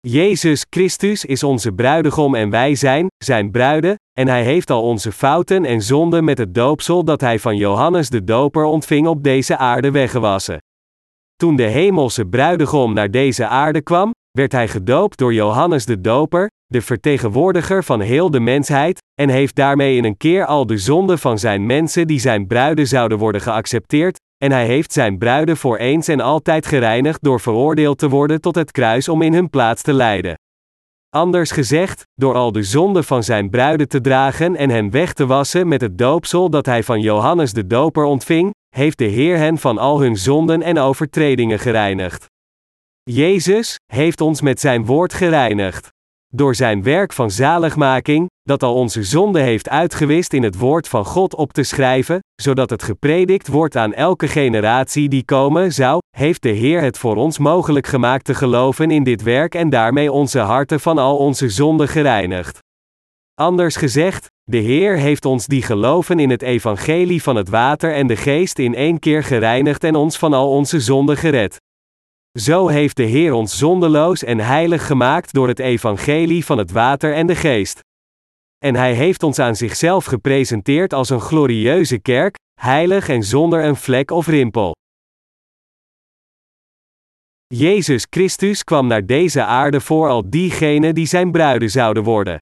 Jezus 0.00 0.66
Christus 0.70 1.24
is 1.24 1.42
onze 1.42 1.72
bruidegom 1.72 2.34
en 2.34 2.50
wij 2.50 2.74
zijn, 2.74 3.06
zijn 3.24 3.50
bruiden, 3.50 3.94
en 4.18 4.28
hij 4.28 4.42
heeft 4.44 4.70
al 4.70 4.82
onze 4.82 5.12
fouten 5.12 5.64
en 5.64 5.82
zonden 5.82 6.24
met 6.24 6.38
het 6.38 6.54
doopsel 6.54 7.04
dat 7.04 7.20
hij 7.20 7.38
van 7.38 7.56
Johannes 7.56 8.10
de 8.10 8.24
Doper 8.24 8.64
ontving 8.64 9.06
op 9.06 9.22
deze 9.22 9.56
aarde 9.56 9.90
weggewassen. 9.90 10.58
Toen 11.36 11.56
de 11.56 11.62
hemelse 11.62 12.26
bruidegom 12.26 12.92
naar 12.92 13.10
deze 13.10 13.46
aarde 13.46 13.82
kwam, 13.82 14.10
werd 14.30 14.52
hij 14.52 14.68
gedoopt 14.68 15.18
door 15.18 15.32
Johannes 15.34 15.84
de 15.84 16.00
Doper, 16.00 16.50
de 16.66 16.82
vertegenwoordiger 16.82 17.84
van 17.84 18.00
heel 18.00 18.30
de 18.30 18.40
mensheid, 18.40 18.98
en 19.20 19.28
heeft 19.28 19.54
daarmee 19.54 19.96
in 19.96 20.04
een 20.04 20.16
keer 20.16 20.44
al 20.44 20.66
de 20.66 20.78
zonden 20.78 21.18
van 21.18 21.38
zijn 21.38 21.66
mensen 21.66 22.06
die 22.06 22.20
zijn 22.20 22.46
bruiden 22.46 22.86
zouden 22.86 23.18
worden 23.18 23.40
geaccepteerd, 23.40 24.18
en 24.38 24.52
hij 24.52 24.66
heeft 24.66 24.92
zijn 24.92 25.18
bruiden 25.18 25.56
voor 25.56 25.76
eens 25.76 26.08
en 26.08 26.20
altijd 26.20 26.66
gereinigd 26.66 27.22
door 27.22 27.40
veroordeeld 27.40 27.98
te 27.98 28.08
worden 28.08 28.40
tot 28.40 28.54
het 28.54 28.70
kruis 28.70 29.08
om 29.08 29.22
in 29.22 29.32
hun 29.32 29.50
plaats 29.50 29.82
te 29.82 29.92
lijden. 29.92 30.38
Anders 31.10 31.50
gezegd, 31.50 32.02
door 32.14 32.34
al 32.34 32.52
de 32.52 32.62
zonden 32.62 33.04
van 33.04 33.22
zijn 33.22 33.50
bruiden 33.50 33.88
te 33.88 34.00
dragen 34.00 34.56
en 34.56 34.70
hen 34.70 34.90
weg 34.90 35.12
te 35.12 35.26
wassen 35.26 35.68
met 35.68 35.80
het 35.80 35.98
doopsel 35.98 36.50
dat 36.50 36.66
hij 36.66 36.82
van 36.82 37.00
Johannes 37.00 37.52
de 37.52 37.66
Doper 37.66 38.04
ontving, 38.04 38.54
heeft 38.68 38.98
de 38.98 39.04
Heer 39.04 39.36
hen 39.36 39.58
van 39.58 39.78
al 39.78 40.00
hun 40.00 40.16
zonden 40.16 40.62
en 40.62 40.78
overtredingen 40.78 41.58
gereinigd. 41.58 42.26
Jezus 43.02 43.76
heeft 43.92 44.20
ons 44.20 44.40
met 44.40 44.60
zijn 44.60 44.84
woord 44.84 45.14
gereinigd. 45.14 45.88
Door 46.34 46.54
zijn 46.54 46.82
werk 46.82 47.12
van 47.12 47.30
zaligmaking, 47.30 48.26
dat 48.42 48.62
al 48.62 48.74
onze 48.74 49.02
zonde 49.02 49.40
heeft 49.40 49.68
uitgewist 49.68 50.32
in 50.32 50.42
het 50.42 50.58
woord 50.58 50.88
van 50.88 51.04
God 51.04 51.34
op 51.34 51.52
te 51.52 51.62
schrijven, 51.62 52.18
zodat 52.42 52.70
het 52.70 52.82
gepredikt 52.82 53.48
wordt 53.48 53.76
aan 53.76 53.94
elke 53.94 54.28
generatie 54.28 55.08
die 55.08 55.24
komen 55.24 55.72
zou, 55.72 55.98
heeft 56.16 56.42
de 56.42 56.48
Heer 56.48 56.80
het 56.80 56.98
voor 56.98 57.16
ons 57.16 57.38
mogelijk 57.38 57.86
gemaakt 57.86 58.24
te 58.24 58.34
geloven 58.34 58.90
in 58.90 59.04
dit 59.04 59.22
werk 59.22 59.54
en 59.54 59.70
daarmee 59.70 60.12
onze 60.12 60.38
harten 60.38 60.80
van 60.80 60.98
al 60.98 61.16
onze 61.16 61.48
zonden 61.48 61.88
gereinigd. 61.88 62.58
Anders 63.34 63.76
gezegd, 63.76 64.26
de 64.42 64.56
Heer 64.56 64.96
heeft 64.96 65.24
ons 65.24 65.46
die 65.46 65.62
geloven 65.62 66.18
in 66.18 66.30
het 66.30 66.42
evangelie 66.42 67.22
van 67.22 67.36
het 67.36 67.48
water 67.48 67.94
en 67.94 68.06
de 68.06 68.16
geest 68.16 68.58
in 68.58 68.74
één 68.74 68.98
keer 68.98 69.24
gereinigd 69.24 69.84
en 69.84 69.94
ons 69.94 70.18
van 70.18 70.32
al 70.32 70.50
onze 70.50 70.80
zonden 70.80 71.16
gered. 71.16 71.58
Zo 72.38 72.68
heeft 72.68 72.96
de 72.96 73.02
Heer 73.02 73.32
ons 73.32 73.58
zondeloos 73.58 74.22
en 74.22 74.38
heilig 74.38 74.86
gemaakt 74.86 75.32
door 75.32 75.48
het 75.48 75.58
evangelie 75.58 76.44
van 76.44 76.58
het 76.58 76.70
water 76.70 77.14
en 77.14 77.26
de 77.26 77.34
geest. 77.34 77.80
En 78.58 78.74
Hij 78.74 78.94
heeft 78.94 79.22
ons 79.22 79.38
aan 79.38 79.56
zichzelf 79.56 80.04
gepresenteerd 80.04 80.92
als 80.92 81.10
een 81.10 81.20
glorieuze 81.20 81.98
kerk, 81.98 82.36
heilig 82.60 83.08
en 83.08 83.22
zonder 83.22 83.64
een 83.64 83.76
vlek 83.76 84.10
of 84.10 84.26
rimpel. 84.26 84.74
Jezus 87.46 88.06
Christus 88.10 88.64
kwam 88.64 88.86
naar 88.86 89.06
deze 89.06 89.44
aarde 89.44 89.80
voor 89.80 90.08
al 90.08 90.30
diegenen 90.30 90.94
die 90.94 91.06
zijn 91.06 91.30
bruiden 91.30 91.70
zouden 91.70 92.02
worden. 92.02 92.38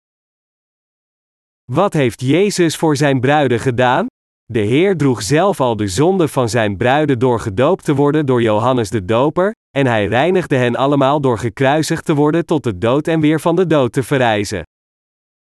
Wat 1.73 1.93
heeft 1.93 2.21
Jezus 2.21 2.77
voor 2.77 2.97
zijn 2.97 3.21
bruiden 3.21 3.61
gedaan? 3.61 4.07
De 4.53 4.59
Heer 4.59 4.97
droeg 4.97 5.23
zelf 5.23 5.61
al 5.61 5.77
de 5.77 5.89
zonde 5.89 6.29
van 6.29 6.49
zijn 6.49 6.77
bruiden 6.77 7.19
door 7.19 7.41
gedoopt 7.41 7.85
te 7.85 7.95
worden 7.95 8.27
door 8.27 8.43
Johannes 8.43 8.91
de 8.91 9.05
Doper, 9.05 9.55
en 9.71 9.87
hij 9.87 10.07
reinigde 10.07 10.57
hen 10.57 10.77
allemaal 10.77 11.21
door 11.21 11.39
gekruisigd 11.39 12.05
te 12.05 12.15
worden 12.15 12.47
tot 12.47 12.63
de 12.63 12.79
dood 12.79 13.09
en 13.09 13.21
weer 13.21 13.41
van 13.41 13.57
de 13.57 13.67
dood 13.67 13.93
te 13.93 14.03
verrijzen. 14.03 14.63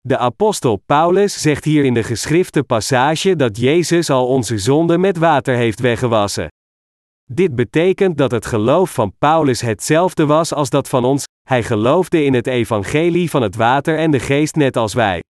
De 0.02 0.18
apostel 0.18 0.82
Paulus 0.86 1.42
zegt 1.42 1.64
hier 1.64 1.86
in 1.86 1.94
de 1.94 2.04
geschrifte 2.04 2.64
passage 2.64 3.36
dat 3.36 3.58
Jezus 3.58 4.10
al 4.10 4.28
onze 4.28 4.58
zonden 4.58 5.00
met 5.00 5.18
water 5.18 5.56
heeft 5.56 5.80
weggewassen. 5.80 6.48
Dit 7.32 7.56
betekent 7.56 8.18
dat 8.18 8.32
het 8.32 8.46
geloof 8.46 8.94
van 8.94 9.14
Paulus 9.18 9.62
hetzelfde 9.62 10.26
was 10.26 10.54
als 10.54 10.70
dat 10.70 10.90
van 10.90 11.06
ons, 11.06 11.24
hij 11.50 11.64
geloofde 11.64 12.24
in 12.24 12.34
het 12.34 12.48
evangelie 12.48 13.30
van 13.30 13.42
het 13.42 13.56
water 13.56 13.98
en 13.98 14.12
de 14.12 14.20
geest 14.20 14.56
net 14.56 14.78
als 14.78 14.94
wij. 14.94 15.22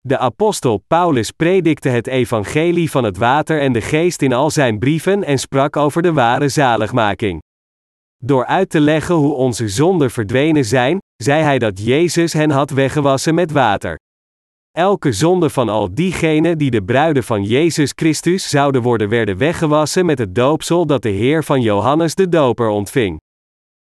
De 0.00 0.18
apostel 0.18 0.84
Paulus 0.86 1.30
predikte 1.30 1.88
het 1.88 2.06
evangelie 2.06 2.90
van 2.90 3.04
het 3.04 3.16
water 3.16 3.60
en 3.60 3.72
de 3.72 3.80
geest 3.80 4.22
in 4.22 4.32
al 4.32 4.50
zijn 4.50 4.78
brieven 4.78 5.24
en 5.24 5.38
sprak 5.38 5.76
over 5.76 6.02
de 6.02 6.12
ware 6.12 6.48
zaligmaking. 6.48 7.40
Door 8.24 8.46
uit 8.46 8.70
te 8.70 8.80
leggen 8.80 9.14
hoe 9.14 9.34
onze 9.34 9.68
zonden 9.68 10.10
verdwenen 10.10 10.64
zijn, 10.64 10.98
zei 11.16 11.42
hij 11.42 11.58
dat 11.58 11.84
Jezus 11.84 12.32
hen 12.32 12.50
had 12.50 12.70
weggewassen 12.70 13.34
met 13.34 13.52
water. 13.52 13.96
Elke 14.70 15.12
zonde 15.12 15.50
van 15.50 15.68
al 15.68 15.94
diegenen 15.94 16.58
die 16.58 16.70
de 16.70 16.82
bruiden 16.82 17.24
van 17.24 17.44
Jezus 17.44 17.92
Christus 17.94 18.48
zouden 18.48 18.82
worden, 18.82 19.08
werden 19.08 19.36
weggewassen 19.36 20.06
met 20.06 20.18
het 20.18 20.34
doopsel 20.34 20.86
dat 20.86 21.02
de 21.02 21.08
Heer 21.08 21.44
van 21.44 21.60
Johannes 21.60 22.14
de 22.14 22.28
Doper 22.28 22.68
ontving 22.68 23.18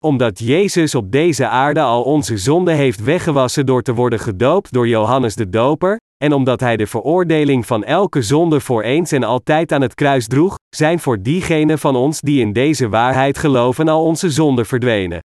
omdat 0.02 0.38
Jezus 0.38 0.94
op 0.94 1.12
deze 1.12 1.48
aarde 1.48 1.80
al 1.80 2.02
onze 2.02 2.36
zonde 2.36 2.72
heeft 2.72 3.04
weggewassen 3.04 3.66
door 3.66 3.82
te 3.82 3.94
worden 3.94 4.18
gedoopt 4.18 4.72
door 4.72 4.88
Johannes 4.88 5.34
de 5.34 5.48
Doper, 5.48 5.96
en 6.24 6.32
omdat 6.32 6.60
Hij 6.60 6.76
de 6.76 6.86
veroordeling 6.86 7.66
van 7.66 7.84
elke 7.84 8.22
zonde 8.22 8.60
voor 8.60 8.82
eens 8.82 9.12
en 9.12 9.22
altijd 9.22 9.72
aan 9.72 9.82
het 9.82 9.94
kruis 9.94 10.26
droeg, 10.26 10.54
zijn 10.76 10.98
voor 10.98 11.22
diegenen 11.22 11.78
van 11.78 11.96
ons 11.96 12.20
die 12.20 12.40
in 12.40 12.52
deze 12.52 12.88
waarheid 12.88 13.38
geloven 13.38 13.88
al 13.88 14.04
onze 14.04 14.30
zonden 14.30 14.66
verdwenen. 14.66 15.20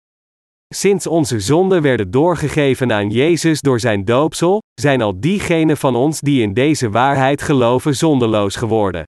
Sinds 0.73 1.07
onze 1.07 1.39
zonden 1.39 1.81
werden 1.81 2.11
doorgegeven 2.11 2.93
aan 2.93 3.09
Jezus 3.09 3.61
door 3.61 3.79
zijn 3.79 4.05
doopsel, 4.05 4.61
zijn 4.73 5.01
al 5.01 5.19
diegenen 5.19 5.77
van 5.77 5.95
ons 5.95 6.19
die 6.19 6.41
in 6.41 6.53
deze 6.53 6.89
waarheid 6.89 7.41
geloven 7.41 7.95
zondeloos 7.95 8.55
geworden. 8.55 9.03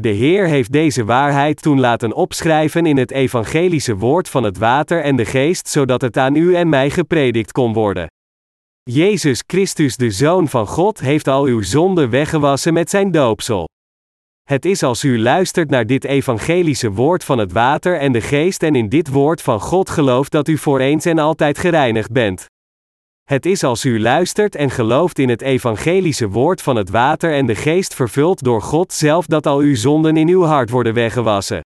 De 0.00 0.08
Heer 0.08 0.46
heeft 0.46 0.72
deze 0.72 1.04
waarheid 1.04 1.62
toen 1.62 1.80
laten 1.80 2.12
opschrijven 2.12 2.86
in 2.86 2.96
het 2.96 3.10
evangelische 3.10 3.96
woord 3.96 4.28
van 4.28 4.42
het 4.42 4.58
water 4.58 5.02
en 5.02 5.16
de 5.16 5.24
geest, 5.24 5.68
zodat 5.68 6.00
het 6.00 6.16
aan 6.16 6.36
u 6.36 6.54
en 6.54 6.68
mij 6.68 6.90
gepredikt 6.90 7.52
kon 7.52 7.72
worden. 7.72 8.06
Jezus 8.82 9.42
Christus, 9.46 9.96
de 9.96 10.10
Zoon 10.10 10.48
van 10.48 10.66
God, 10.66 11.00
heeft 11.00 11.28
al 11.28 11.44
uw 11.44 11.62
zonde 11.62 12.08
weggewassen 12.08 12.72
met 12.72 12.90
zijn 12.90 13.10
doopsel. 13.10 13.68
Het 14.48 14.64
is 14.64 14.82
als 14.82 15.04
u 15.04 15.18
luistert 15.18 15.70
naar 15.70 15.86
dit 15.86 16.04
evangelische 16.04 16.90
woord 16.90 17.24
van 17.24 17.38
het 17.38 17.52
water 17.52 17.98
en 17.98 18.12
de 18.12 18.20
geest 18.20 18.62
en 18.62 18.74
in 18.74 18.88
dit 18.88 19.08
woord 19.08 19.42
van 19.42 19.60
God 19.60 19.90
gelooft 19.90 20.32
dat 20.32 20.48
u 20.48 20.58
voor 20.58 20.80
eens 20.80 21.04
en 21.04 21.18
altijd 21.18 21.58
gereinigd 21.58 22.12
bent. 22.12 22.46
Het 23.28 23.46
is 23.46 23.62
als 23.62 23.84
u 23.84 24.00
luistert 24.00 24.54
en 24.54 24.70
gelooft 24.70 25.18
in 25.18 25.28
het 25.28 25.42
evangelische 25.42 26.28
woord 26.28 26.62
van 26.62 26.76
het 26.76 26.90
water 26.90 27.34
en 27.34 27.46
de 27.46 27.54
geest 27.54 27.94
vervuld 27.94 28.42
door 28.42 28.62
God 28.62 28.92
zelf 28.92 29.26
dat 29.26 29.46
al 29.46 29.58
uw 29.58 29.74
zonden 29.74 30.16
in 30.16 30.28
uw 30.28 30.42
hart 30.42 30.70
worden 30.70 30.94
weggewassen. 30.94 31.60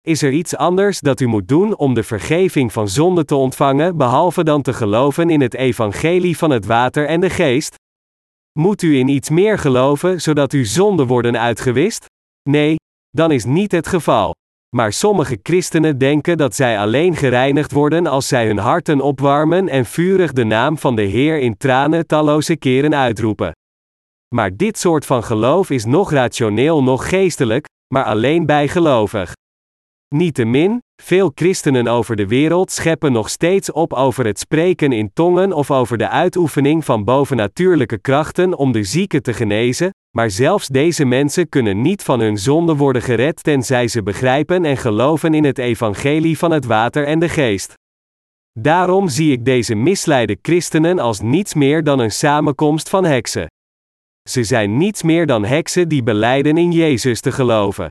Is 0.00 0.22
er 0.22 0.32
iets 0.32 0.56
anders 0.56 1.00
dat 1.00 1.20
u 1.20 1.26
moet 1.26 1.48
doen 1.48 1.76
om 1.76 1.94
de 1.94 2.02
vergeving 2.02 2.72
van 2.72 2.88
zonde 2.88 3.24
te 3.24 3.34
ontvangen, 3.34 3.96
behalve 3.96 4.44
dan 4.44 4.62
te 4.62 4.72
geloven 4.72 5.30
in 5.30 5.40
het 5.40 5.54
evangelie 5.54 6.36
van 6.36 6.50
het 6.50 6.66
water 6.66 7.06
en 7.06 7.20
de 7.20 7.30
geest? 7.30 7.74
Moet 8.58 8.82
u 8.82 8.98
in 8.98 9.08
iets 9.08 9.30
meer 9.30 9.58
geloven 9.58 10.20
zodat 10.20 10.52
uw 10.52 10.64
zonden 10.64 11.06
worden 11.06 11.38
uitgewist? 11.38 12.06
Nee, 12.48 12.76
dan 13.10 13.30
is 13.30 13.44
niet 13.44 13.72
het 13.72 13.86
geval. 13.86 14.32
Maar 14.76 14.92
sommige 14.92 15.38
christenen 15.42 15.98
denken 15.98 16.36
dat 16.36 16.54
zij 16.54 16.78
alleen 16.78 17.16
gereinigd 17.16 17.72
worden 17.72 18.06
als 18.06 18.28
zij 18.28 18.46
hun 18.46 18.58
harten 18.58 19.00
opwarmen 19.00 19.68
en 19.68 19.84
vurig 19.84 20.32
de 20.32 20.44
naam 20.44 20.78
van 20.78 20.96
de 20.96 21.02
Heer 21.02 21.38
in 21.38 21.56
tranen 21.56 22.06
talloze 22.06 22.56
keren 22.56 22.94
uitroepen. 22.94 23.52
Maar 24.34 24.56
dit 24.56 24.78
soort 24.78 25.06
van 25.06 25.24
geloof 25.24 25.70
is 25.70 25.84
nog 25.84 26.10
rationeel, 26.10 26.82
nog 26.82 27.08
geestelijk, 27.08 27.66
maar 27.94 28.04
alleen 28.04 28.46
bijgelovig. 28.46 29.32
Niettemin, 30.08 30.78
veel 31.02 31.32
christenen 31.34 31.88
over 31.88 32.16
de 32.16 32.26
wereld 32.26 32.70
scheppen 32.70 33.12
nog 33.12 33.28
steeds 33.28 33.72
op 33.72 33.92
over 33.92 34.26
het 34.26 34.38
spreken 34.38 34.92
in 34.92 35.10
tongen 35.12 35.52
of 35.52 35.70
over 35.70 35.98
de 35.98 36.08
uitoefening 36.08 36.84
van 36.84 37.04
bovennatuurlijke 37.04 37.98
krachten 37.98 38.58
om 38.58 38.72
de 38.72 38.84
zieken 38.84 39.22
te 39.22 39.32
genezen, 39.32 39.90
maar 40.16 40.30
zelfs 40.30 40.66
deze 40.68 41.04
mensen 41.04 41.48
kunnen 41.48 41.82
niet 41.82 42.02
van 42.02 42.20
hun 42.20 42.38
zonde 42.38 42.76
worden 42.76 43.02
gered 43.02 43.42
tenzij 43.42 43.88
ze 43.88 44.02
begrijpen 44.02 44.64
en 44.64 44.76
geloven 44.76 45.34
in 45.34 45.44
het 45.44 45.58
evangelie 45.58 46.38
van 46.38 46.50
het 46.50 46.64
water 46.64 47.06
en 47.06 47.18
de 47.18 47.28
geest. 47.28 47.74
Daarom 48.60 49.08
zie 49.08 49.32
ik 49.32 49.44
deze 49.44 49.74
misleide 49.74 50.38
christenen 50.42 50.98
als 50.98 51.20
niets 51.20 51.54
meer 51.54 51.84
dan 51.84 51.98
een 51.98 52.10
samenkomst 52.10 52.88
van 52.88 53.04
heksen. 53.04 53.46
Ze 54.28 54.44
zijn 54.44 54.76
niets 54.76 55.02
meer 55.02 55.26
dan 55.26 55.44
heksen 55.44 55.88
die 55.88 56.02
beleiden 56.02 56.56
in 56.56 56.72
Jezus 56.72 57.20
te 57.20 57.32
geloven. 57.32 57.88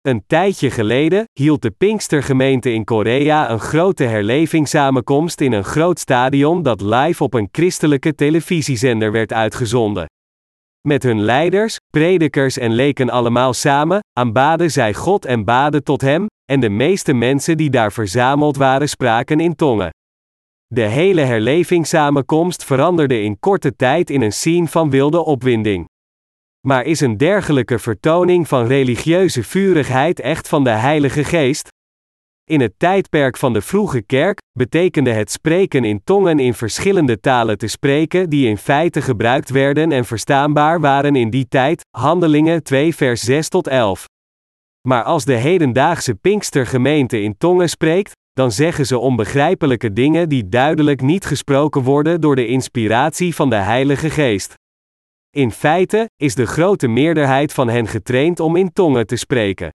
Een 0.00 0.24
tijdje 0.26 0.70
geleden 0.70 1.24
hield 1.32 1.62
de 1.62 1.70
Pinkstergemeente 1.70 2.72
in 2.72 2.84
Korea 2.84 3.50
een 3.50 3.60
grote 3.60 4.04
herlevingssamenkomst 4.04 5.40
in 5.40 5.52
een 5.52 5.64
groot 5.64 5.98
stadion 5.98 6.62
dat 6.62 6.80
live 6.80 7.22
op 7.22 7.34
een 7.34 7.48
christelijke 7.52 8.14
televisiezender 8.14 9.12
werd 9.12 9.32
uitgezonden. 9.32 10.06
Met 10.88 11.02
hun 11.02 11.20
leiders, 11.20 11.76
predikers 11.90 12.58
en 12.58 12.72
leken 12.72 13.10
allemaal 13.10 13.52
samen, 13.52 14.00
aanbaden 14.12 14.70
zij 14.70 14.94
God 14.94 15.24
en 15.24 15.44
baden 15.44 15.84
tot 15.84 16.00
Hem, 16.00 16.26
en 16.44 16.60
de 16.60 16.68
meeste 16.68 17.12
mensen 17.12 17.56
die 17.56 17.70
daar 17.70 17.92
verzameld 17.92 18.56
waren 18.56 18.88
spraken 18.88 19.40
in 19.40 19.54
tongen. 19.54 19.90
De 20.66 20.82
hele 20.82 21.20
herlevingssamenkomst 21.20 22.64
veranderde 22.64 23.22
in 23.22 23.38
korte 23.38 23.76
tijd 23.76 24.10
in 24.10 24.22
een 24.22 24.32
scene 24.32 24.66
van 24.66 24.90
wilde 24.90 25.24
opwinding. 25.24 25.88
Maar 26.66 26.84
is 26.84 27.00
een 27.00 27.16
dergelijke 27.16 27.78
vertoning 27.78 28.48
van 28.48 28.66
religieuze 28.66 29.42
vurigheid 29.42 30.20
echt 30.20 30.48
van 30.48 30.64
de 30.64 30.70
Heilige 30.70 31.24
Geest? 31.24 31.68
In 32.48 32.60
het 32.60 32.78
tijdperk 32.78 33.36
van 33.36 33.52
de 33.52 33.62
vroege 33.62 34.02
kerk 34.02 34.38
betekende 34.58 35.10
het 35.10 35.30
spreken 35.30 35.84
in 35.84 36.00
tongen 36.04 36.38
in 36.38 36.54
verschillende 36.54 37.20
talen 37.20 37.58
te 37.58 37.66
spreken 37.66 38.30
die 38.30 38.48
in 38.48 38.58
feite 38.58 39.02
gebruikt 39.02 39.50
werden 39.50 39.92
en 39.92 40.04
verstaanbaar 40.04 40.80
waren 40.80 41.16
in 41.16 41.30
die 41.30 41.48
tijd, 41.48 41.80
Handelingen 41.96 42.62
2 42.62 42.94
vers 42.94 43.20
6 43.20 43.48
tot 43.48 43.66
11. 43.66 44.04
Maar 44.88 45.02
als 45.02 45.24
de 45.24 45.34
hedendaagse 45.34 46.14
Pinkstergemeente 46.14 47.20
in 47.20 47.36
tongen 47.38 47.68
spreekt, 47.68 48.12
dan 48.32 48.52
zeggen 48.52 48.86
ze 48.86 48.98
onbegrijpelijke 48.98 49.92
dingen 49.92 50.28
die 50.28 50.48
duidelijk 50.48 51.00
niet 51.00 51.24
gesproken 51.24 51.82
worden 51.82 52.20
door 52.20 52.36
de 52.36 52.46
inspiratie 52.46 53.34
van 53.34 53.50
de 53.50 53.56
Heilige 53.56 54.10
Geest. 54.10 54.54
In 55.30 55.52
feite 55.52 56.08
is 56.16 56.34
de 56.34 56.46
grote 56.46 56.88
meerderheid 56.88 57.52
van 57.52 57.68
hen 57.68 57.86
getraind 57.86 58.40
om 58.40 58.56
in 58.56 58.72
tongen 58.72 59.06
te 59.06 59.16
spreken. 59.16 59.70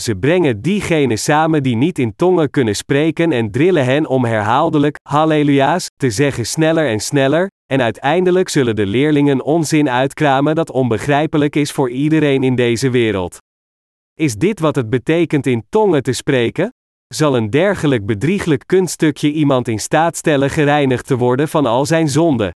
Ze 0.00 0.16
brengen 0.16 0.60
diegenen 0.60 1.18
samen 1.18 1.62
die 1.62 1.76
niet 1.76 1.98
in 1.98 2.16
tongen 2.16 2.50
kunnen 2.50 2.76
spreken 2.76 3.32
en 3.32 3.50
drillen 3.50 3.84
hen 3.84 4.06
om 4.06 4.24
herhaaldelijk 4.24 4.96
halleluja's 5.02 5.90
te 5.96 6.10
zeggen 6.10 6.46
sneller 6.46 6.88
en 6.88 7.00
sneller, 7.00 7.50
en 7.72 7.82
uiteindelijk 7.82 8.48
zullen 8.48 8.76
de 8.76 8.86
leerlingen 8.86 9.42
onzin 9.44 9.90
uitkramen 9.90 10.54
dat 10.54 10.70
onbegrijpelijk 10.70 11.56
is 11.56 11.72
voor 11.72 11.90
iedereen 11.90 12.42
in 12.42 12.54
deze 12.54 12.90
wereld. 12.90 13.38
Is 14.14 14.36
dit 14.36 14.60
wat 14.60 14.76
het 14.76 14.90
betekent 14.90 15.46
in 15.46 15.66
tongen 15.68 16.02
te 16.02 16.12
spreken? 16.12 16.70
zal 17.14 17.36
een 17.36 17.50
dergelijk 17.50 18.06
bedrieglijk 18.06 18.62
kunststukje 18.66 19.32
iemand 19.32 19.68
in 19.68 19.78
staat 19.78 20.16
stellen 20.16 20.50
gereinigd 20.50 21.06
te 21.06 21.16
worden 21.16 21.48
van 21.48 21.66
al 21.66 21.86
zijn 21.86 22.08
zonden? 22.08 22.50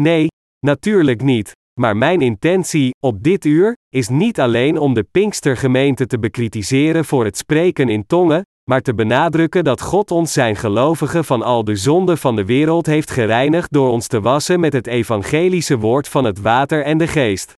Nee, 0.00 0.26
natuurlijk 0.66 1.22
niet. 1.22 1.52
Maar 1.80 1.96
mijn 1.96 2.20
intentie, 2.20 2.90
op 3.00 3.22
dit 3.22 3.44
uur, 3.44 3.76
is 3.88 4.08
niet 4.08 4.40
alleen 4.40 4.78
om 4.78 4.94
de 4.94 5.06
Pinkstergemeente 5.10 6.06
te 6.06 6.18
bekritiseren 6.18 7.04
voor 7.04 7.24
het 7.24 7.36
spreken 7.36 7.88
in 7.88 8.06
tongen, 8.06 8.42
maar 8.70 8.80
te 8.80 8.94
benadrukken 8.94 9.64
dat 9.64 9.80
God 9.80 10.10
ons 10.10 10.32
zijn 10.32 10.56
gelovigen 10.56 11.24
van 11.24 11.42
al 11.42 11.64
de 11.64 11.76
zonden 11.76 12.18
van 12.18 12.36
de 12.36 12.44
wereld 12.44 12.86
heeft 12.86 13.10
gereinigd 13.10 13.72
door 13.72 13.90
ons 13.90 14.06
te 14.06 14.20
wassen 14.20 14.60
met 14.60 14.72
het 14.72 14.86
evangelische 14.86 15.78
woord 15.78 16.08
van 16.08 16.24
het 16.24 16.40
water 16.40 16.84
en 16.84 16.98
de 16.98 17.06
geest. 17.06 17.52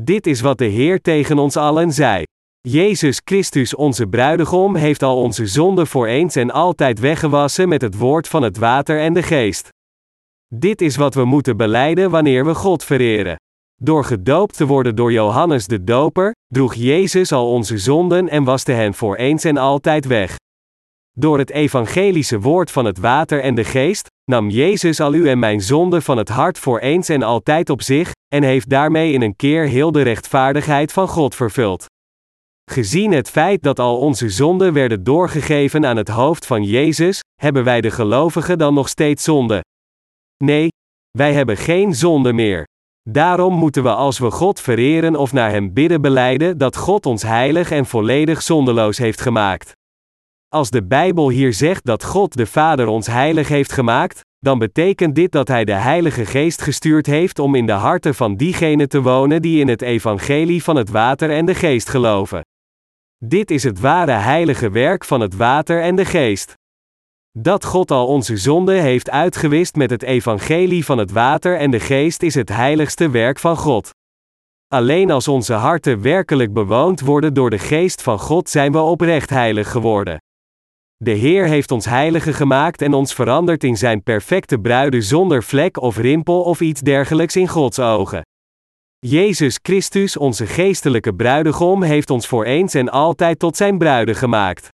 Dit 0.00 0.26
is 0.26 0.40
wat 0.40 0.58
de 0.58 0.64
Heer 0.64 1.00
tegen 1.00 1.38
ons 1.38 1.56
allen 1.56 1.92
zei. 1.92 2.22
Jezus 2.60 3.20
Christus, 3.24 3.74
onze 3.74 4.06
bruidegom, 4.06 4.76
heeft 4.76 5.02
al 5.02 5.22
onze 5.22 5.46
zonden 5.46 5.86
voor 5.86 6.06
eens 6.06 6.36
en 6.36 6.50
altijd 6.50 7.00
weggewassen 7.00 7.68
met 7.68 7.82
het 7.82 7.96
woord 7.96 8.28
van 8.28 8.42
het 8.42 8.56
water 8.56 9.00
en 9.00 9.12
de 9.12 9.22
geest. 9.22 9.68
Dit 10.56 10.80
is 10.80 10.96
wat 10.96 11.14
we 11.14 11.24
moeten 11.24 11.56
beleiden 11.56 12.10
wanneer 12.10 12.44
we 12.44 12.54
God 12.54 12.84
vereren. 12.84 13.36
Door 13.82 14.04
gedoopt 14.04 14.56
te 14.56 14.66
worden 14.66 14.96
door 14.96 15.12
Johannes 15.12 15.66
de 15.66 15.84
Doper, 15.84 16.32
droeg 16.46 16.74
Jezus 16.74 17.32
al 17.32 17.50
onze 17.50 17.78
zonden 17.78 18.28
en 18.28 18.44
waste 18.44 18.72
hen 18.72 18.94
voor 18.94 19.16
eens 19.16 19.44
en 19.44 19.56
altijd 19.56 20.06
weg. 20.06 20.36
Door 21.12 21.38
het 21.38 21.50
evangelische 21.50 22.40
woord 22.40 22.70
van 22.70 22.84
het 22.84 22.98
water 22.98 23.40
en 23.40 23.54
de 23.54 23.64
geest, 23.64 24.06
nam 24.30 24.48
Jezus 24.48 25.00
al 25.00 25.14
u 25.14 25.28
en 25.28 25.38
mijn 25.38 25.60
zonde 25.60 26.00
van 26.00 26.16
het 26.16 26.28
hart 26.28 26.58
voor 26.58 26.78
eens 26.78 27.08
en 27.08 27.22
altijd 27.22 27.70
op 27.70 27.82
zich, 27.82 28.10
en 28.34 28.42
heeft 28.42 28.68
daarmee 28.68 29.12
in 29.12 29.22
een 29.22 29.36
keer 29.36 29.66
heel 29.66 29.92
de 29.92 30.02
rechtvaardigheid 30.02 30.92
van 30.92 31.08
God 31.08 31.34
vervuld. 31.34 31.84
Gezien 32.70 33.12
het 33.12 33.30
feit 33.30 33.62
dat 33.62 33.78
al 33.78 33.98
onze 33.98 34.28
zonden 34.28 34.72
werden 34.72 35.04
doorgegeven 35.04 35.86
aan 35.86 35.96
het 35.96 36.08
hoofd 36.08 36.46
van 36.46 36.62
Jezus, 36.62 37.20
hebben 37.34 37.64
wij 37.64 37.80
de 37.80 37.90
gelovigen 37.90 38.58
dan 38.58 38.74
nog 38.74 38.88
steeds 38.88 39.24
zonde. 39.24 39.62
Nee, 40.36 40.68
wij 41.10 41.32
hebben 41.32 41.56
geen 41.56 41.94
zonde 41.94 42.32
meer. 42.32 42.64
Daarom 43.10 43.54
moeten 43.54 43.82
we 43.82 43.94
als 43.94 44.18
we 44.18 44.30
God 44.30 44.60
vereren 44.60 45.16
of 45.16 45.32
naar 45.32 45.50
Hem 45.50 45.72
bidden 45.72 46.00
beleiden 46.00 46.58
dat 46.58 46.76
God 46.76 47.06
ons 47.06 47.22
heilig 47.22 47.70
en 47.70 47.86
volledig 47.86 48.42
zondeloos 48.42 48.98
heeft 48.98 49.20
gemaakt. 49.20 49.72
Als 50.48 50.70
de 50.70 50.84
Bijbel 50.86 51.28
hier 51.28 51.52
zegt 51.52 51.84
dat 51.84 52.04
God 52.04 52.36
de 52.36 52.46
Vader 52.46 52.86
ons 52.86 53.06
heilig 53.06 53.48
heeft 53.48 53.72
gemaakt, 53.72 54.20
dan 54.38 54.58
betekent 54.58 55.14
dit 55.14 55.32
dat 55.32 55.48
Hij 55.48 55.64
de 55.64 55.72
Heilige 55.72 56.26
Geest 56.26 56.62
gestuurd 56.62 57.06
heeft 57.06 57.38
om 57.38 57.54
in 57.54 57.66
de 57.66 57.72
harten 57.72 58.14
van 58.14 58.36
diegenen 58.36 58.88
te 58.88 59.02
wonen 59.02 59.42
die 59.42 59.60
in 59.60 59.68
het 59.68 59.82
evangelie 59.82 60.62
van 60.62 60.76
het 60.76 60.90
water 60.90 61.30
en 61.30 61.46
de 61.46 61.54
geest 61.54 61.88
geloven. 61.88 62.40
Dit 63.24 63.50
is 63.50 63.62
het 63.62 63.80
ware 63.80 64.12
heilige 64.12 64.70
werk 64.70 65.04
van 65.04 65.20
het 65.20 65.36
water 65.36 65.82
en 65.82 65.96
de 65.96 66.04
geest. 66.04 66.54
Dat 67.38 67.64
God 67.64 67.90
al 67.90 68.06
onze 68.06 68.36
zonden 68.36 68.80
heeft 68.80 69.10
uitgewist 69.10 69.76
met 69.76 69.90
het 69.90 70.02
evangelie 70.02 70.84
van 70.84 70.98
het 70.98 71.10
water 71.10 71.58
en 71.58 71.70
de 71.70 71.80
geest 71.80 72.22
is 72.22 72.34
het 72.34 72.48
heiligste 72.48 73.10
werk 73.10 73.38
van 73.38 73.56
God. 73.56 73.90
Alleen 74.68 75.10
als 75.10 75.28
onze 75.28 75.52
harten 75.52 76.02
werkelijk 76.02 76.52
bewoond 76.52 77.00
worden 77.00 77.34
door 77.34 77.50
de 77.50 77.58
geest 77.58 78.02
van 78.02 78.18
God 78.18 78.48
zijn 78.48 78.72
we 78.72 78.78
oprecht 78.78 79.30
heilig 79.30 79.70
geworden. 79.70 80.18
De 80.96 81.10
Heer 81.10 81.46
heeft 81.46 81.70
ons 81.70 81.84
heilige 81.84 82.32
gemaakt 82.32 82.82
en 82.82 82.94
ons 82.94 83.14
veranderd 83.14 83.64
in 83.64 83.76
zijn 83.76 84.02
perfecte 84.02 84.58
bruiden 84.58 85.02
zonder 85.02 85.42
vlek 85.42 85.80
of 85.80 85.96
rimpel 85.96 86.42
of 86.42 86.60
iets 86.60 86.80
dergelijks 86.80 87.36
in 87.36 87.48
Gods 87.48 87.78
ogen. 87.78 88.22
Jezus 88.98 89.58
Christus, 89.62 90.16
onze 90.16 90.46
geestelijke 90.46 91.14
bruidegom, 91.14 91.82
heeft 91.82 92.10
ons 92.10 92.26
voor 92.26 92.44
eens 92.44 92.74
en 92.74 92.88
altijd 92.88 93.38
tot 93.38 93.56
zijn 93.56 93.78
bruiden 93.78 94.14
gemaakt. 94.14 94.73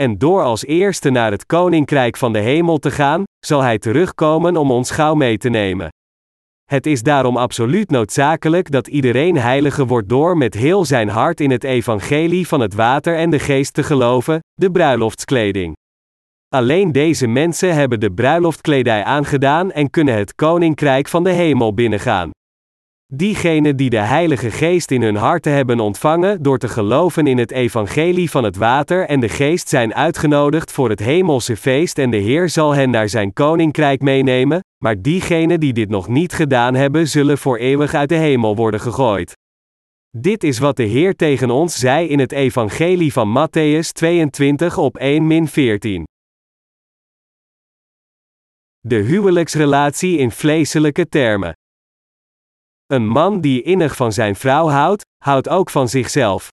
En 0.00 0.18
door 0.18 0.42
als 0.42 0.64
eerste 0.64 1.10
naar 1.10 1.30
het 1.30 1.46
koninkrijk 1.46 2.16
van 2.16 2.32
de 2.32 2.38
hemel 2.38 2.78
te 2.78 2.90
gaan, 2.90 3.22
zal 3.46 3.60
hij 3.60 3.78
terugkomen 3.78 4.56
om 4.56 4.70
ons 4.70 4.90
gauw 4.90 5.14
mee 5.14 5.38
te 5.38 5.48
nemen. 5.48 5.88
Het 6.64 6.86
is 6.86 7.02
daarom 7.02 7.36
absoluut 7.36 7.90
noodzakelijk 7.90 8.70
dat 8.70 8.86
iedereen 8.86 9.36
heilige 9.36 9.86
wordt 9.86 10.08
door 10.08 10.36
met 10.36 10.54
heel 10.54 10.84
zijn 10.84 11.08
hart 11.08 11.40
in 11.40 11.50
het 11.50 11.64
evangelie 11.64 12.48
van 12.48 12.60
het 12.60 12.74
water 12.74 13.16
en 13.16 13.30
de 13.30 13.38
geest 13.38 13.74
te 13.74 13.82
geloven, 13.82 14.40
de 14.54 14.70
bruiloftskleding. 14.70 15.76
Alleen 16.48 16.92
deze 16.92 17.26
mensen 17.26 17.74
hebben 17.74 18.00
de 18.00 18.12
bruiloftkledij 18.12 19.04
aangedaan 19.04 19.72
en 19.72 19.90
kunnen 19.90 20.14
het 20.14 20.34
koninkrijk 20.34 21.08
van 21.08 21.24
de 21.24 21.30
hemel 21.30 21.74
binnengaan. 21.74 22.30
Diegenen 23.14 23.76
die 23.76 23.90
de 23.90 23.98
Heilige 23.98 24.50
Geest 24.50 24.90
in 24.90 25.02
hun 25.02 25.16
harten 25.16 25.52
hebben 25.52 25.80
ontvangen 25.80 26.42
door 26.42 26.58
te 26.58 26.68
geloven 26.68 27.26
in 27.26 27.38
het 27.38 27.50
evangelie 27.50 28.30
van 28.30 28.44
het 28.44 28.56
water 28.56 29.06
en 29.06 29.20
de 29.20 29.28
geest 29.28 29.68
zijn 29.68 29.94
uitgenodigd 29.94 30.72
voor 30.72 30.88
het 30.88 30.98
hemelse 30.98 31.56
feest 31.56 31.98
en 31.98 32.10
de 32.10 32.16
Heer 32.16 32.48
zal 32.48 32.74
hen 32.74 32.90
naar 32.90 33.08
zijn 33.08 33.32
koninkrijk 33.32 34.00
meenemen, 34.00 34.60
maar 34.84 35.02
diegenen 35.02 35.60
die 35.60 35.72
dit 35.72 35.88
nog 35.88 36.08
niet 36.08 36.32
gedaan 36.32 36.74
hebben 36.74 37.08
zullen 37.08 37.38
voor 37.38 37.58
eeuwig 37.58 37.94
uit 37.94 38.08
de 38.08 38.14
hemel 38.14 38.56
worden 38.56 38.80
gegooid. 38.80 39.36
Dit 40.16 40.44
is 40.44 40.58
wat 40.58 40.76
de 40.76 40.84
Heer 40.84 41.16
tegen 41.16 41.50
ons 41.50 41.78
zei 41.78 42.08
in 42.08 42.18
het 42.18 42.32
evangelie 42.32 43.12
van 43.12 43.48
Matthäus 43.48 43.88
22 43.92 44.78
op 44.78 44.98
1-14. 44.98 45.02
De 48.80 48.96
huwelijksrelatie 48.96 50.18
in 50.18 50.30
vleeselijke 50.30 51.08
termen. 51.08 51.54
Een 52.92 53.08
man 53.08 53.40
die 53.40 53.62
innig 53.62 53.96
van 53.96 54.12
zijn 54.12 54.36
vrouw 54.36 54.68
houdt, 54.68 55.02
houdt 55.24 55.48
ook 55.48 55.70
van 55.70 55.88
zichzelf. 55.88 56.48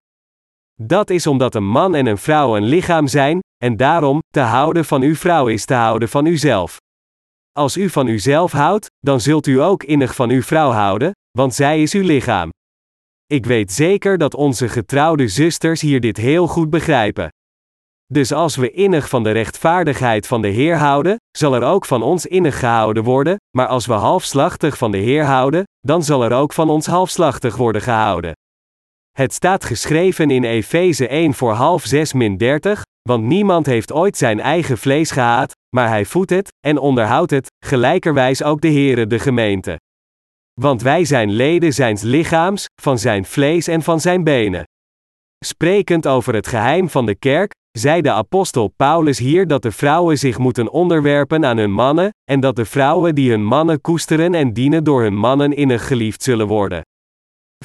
Dat 0.81 1.09
is 1.09 1.27
omdat 1.27 1.55
een 1.55 1.67
man 1.67 1.95
en 1.95 2.05
een 2.05 2.17
vrouw 2.17 2.55
een 2.55 2.63
lichaam 2.63 3.07
zijn, 3.07 3.39
en 3.63 3.77
daarom, 3.77 4.19
te 4.27 4.39
houden 4.39 4.85
van 4.85 5.01
uw 5.01 5.15
vrouw 5.15 5.47
is 5.47 5.65
te 5.65 5.73
houden 5.73 6.09
van 6.09 6.25
uzelf. 6.25 6.77
Als 7.51 7.77
u 7.77 7.89
van 7.89 8.07
uzelf 8.07 8.51
houdt, 8.51 8.87
dan 8.99 9.21
zult 9.21 9.47
u 9.47 9.61
ook 9.61 9.83
innig 9.83 10.15
van 10.15 10.29
uw 10.29 10.41
vrouw 10.41 10.71
houden, 10.71 11.11
want 11.37 11.53
zij 11.53 11.81
is 11.81 11.93
uw 11.93 12.03
lichaam. 12.03 12.49
Ik 13.25 13.45
weet 13.45 13.71
zeker 13.71 14.17
dat 14.17 14.35
onze 14.35 14.69
getrouwde 14.69 15.27
zusters 15.27 15.81
hier 15.81 15.99
dit 15.99 16.17
heel 16.17 16.47
goed 16.47 16.69
begrijpen. 16.69 17.29
Dus 18.13 18.31
als 18.31 18.55
we 18.55 18.71
innig 18.71 19.09
van 19.09 19.23
de 19.23 19.31
rechtvaardigheid 19.31 20.27
van 20.27 20.41
de 20.41 20.47
Heer 20.47 20.77
houden, 20.77 21.15
zal 21.37 21.55
er 21.55 21.63
ook 21.63 21.85
van 21.85 22.01
ons 22.01 22.25
innig 22.25 22.59
gehouden 22.59 23.03
worden, 23.03 23.37
maar 23.57 23.67
als 23.67 23.85
we 23.85 23.93
halfslachtig 23.93 24.77
van 24.77 24.91
de 24.91 24.97
Heer 24.97 25.23
houden, 25.23 25.63
dan 25.79 26.03
zal 26.03 26.23
er 26.23 26.33
ook 26.33 26.53
van 26.53 26.69
ons 26.69 26.85
halfslachtig 26.85 27.55
worden 27.55 27.81
gehouden. 27.81 28.31
Het 29.11 29.33
staat 29.33 29.63
geschreven 29.63 30.31
in 30.31 30.43
Efeze 30.43 31.07
1 31.07 31.33
voor 31.33 31.53
half 31.53 31.85
6 31.85 32.13
min 32.13 32.37
30, 32.37 32.81
want 33.09 33.23
niemand 33.23 33.65
heeft 33.65 33.91
ooit 33.91 34.17
zijn 34.17 34.39
eigen 34.39 34.77
vlees 34.77 35.11
gehaat, 35.11 35.51
maar 35.75 35.87
hij 35.87 36.05
voedt 36.05 36.29
het, 36.29 36.53
en 36.67 36.77
onderhoudt 36.77 37.31
het, 37.31 37.47
gelijkerwijs 37.65 38.43
ook 38.43 38.61
de 38.61 38.71
Heere 38.71 39.07
de 39.07 39.19
gemeente. 39.19 39.79
Want 40.61 40.81
wij 40.81 41.05
zijn 41.05 41.31
leden 41.31 41.73
zijns 41.73 42.01
lichaams, 42.01 42.65
van 42.81 42.99
zijn 42.99 43.25
vlees 43.25 43.67
en 43.67 43.81
van 43.81 43.99
zijn 43.99 44.23
benen. 44.23 44.63
Sprekend 45.45 46.07
over 46.07 46.33
het 46.33 46.47
geheim 46.47 46.89
van 46.89 47.05
de 47.05 47.15
kerk, 47.15 47.51
zei 47.71 48.01
de 48.01 48.11
apostel 48.11 48.67
Paulus 48.67 49.19
hier 49.19 49.47
dat 49.47 49.61
de 49.61 49.71
vrouwen 49.71 50.17
zich 50.17 50.37
moeten 50.37 50.71
onderwerpen 50.71 51.45
aan 51.45 51.57
hun 51.57 51.71
mannen, 51.71 52.09
en 52.31 52.39
dat 52.39 52.55
de 52.55 52.65
vrouwen 52.65 53.15
die 53.15 53.29
hun 53.29 53.45
mannen 53.45 53.81
koesteren 53.81 54.33
en 54.33 54.53
dienen 54.53 54.83
door 54.83 55.01
hun 55.01 55.15
mannen 55.15 55.53
innig 55.53 55.87
geliefd 55.87 56.23
zullen 56.23 56.47
worden. 56.47 56.81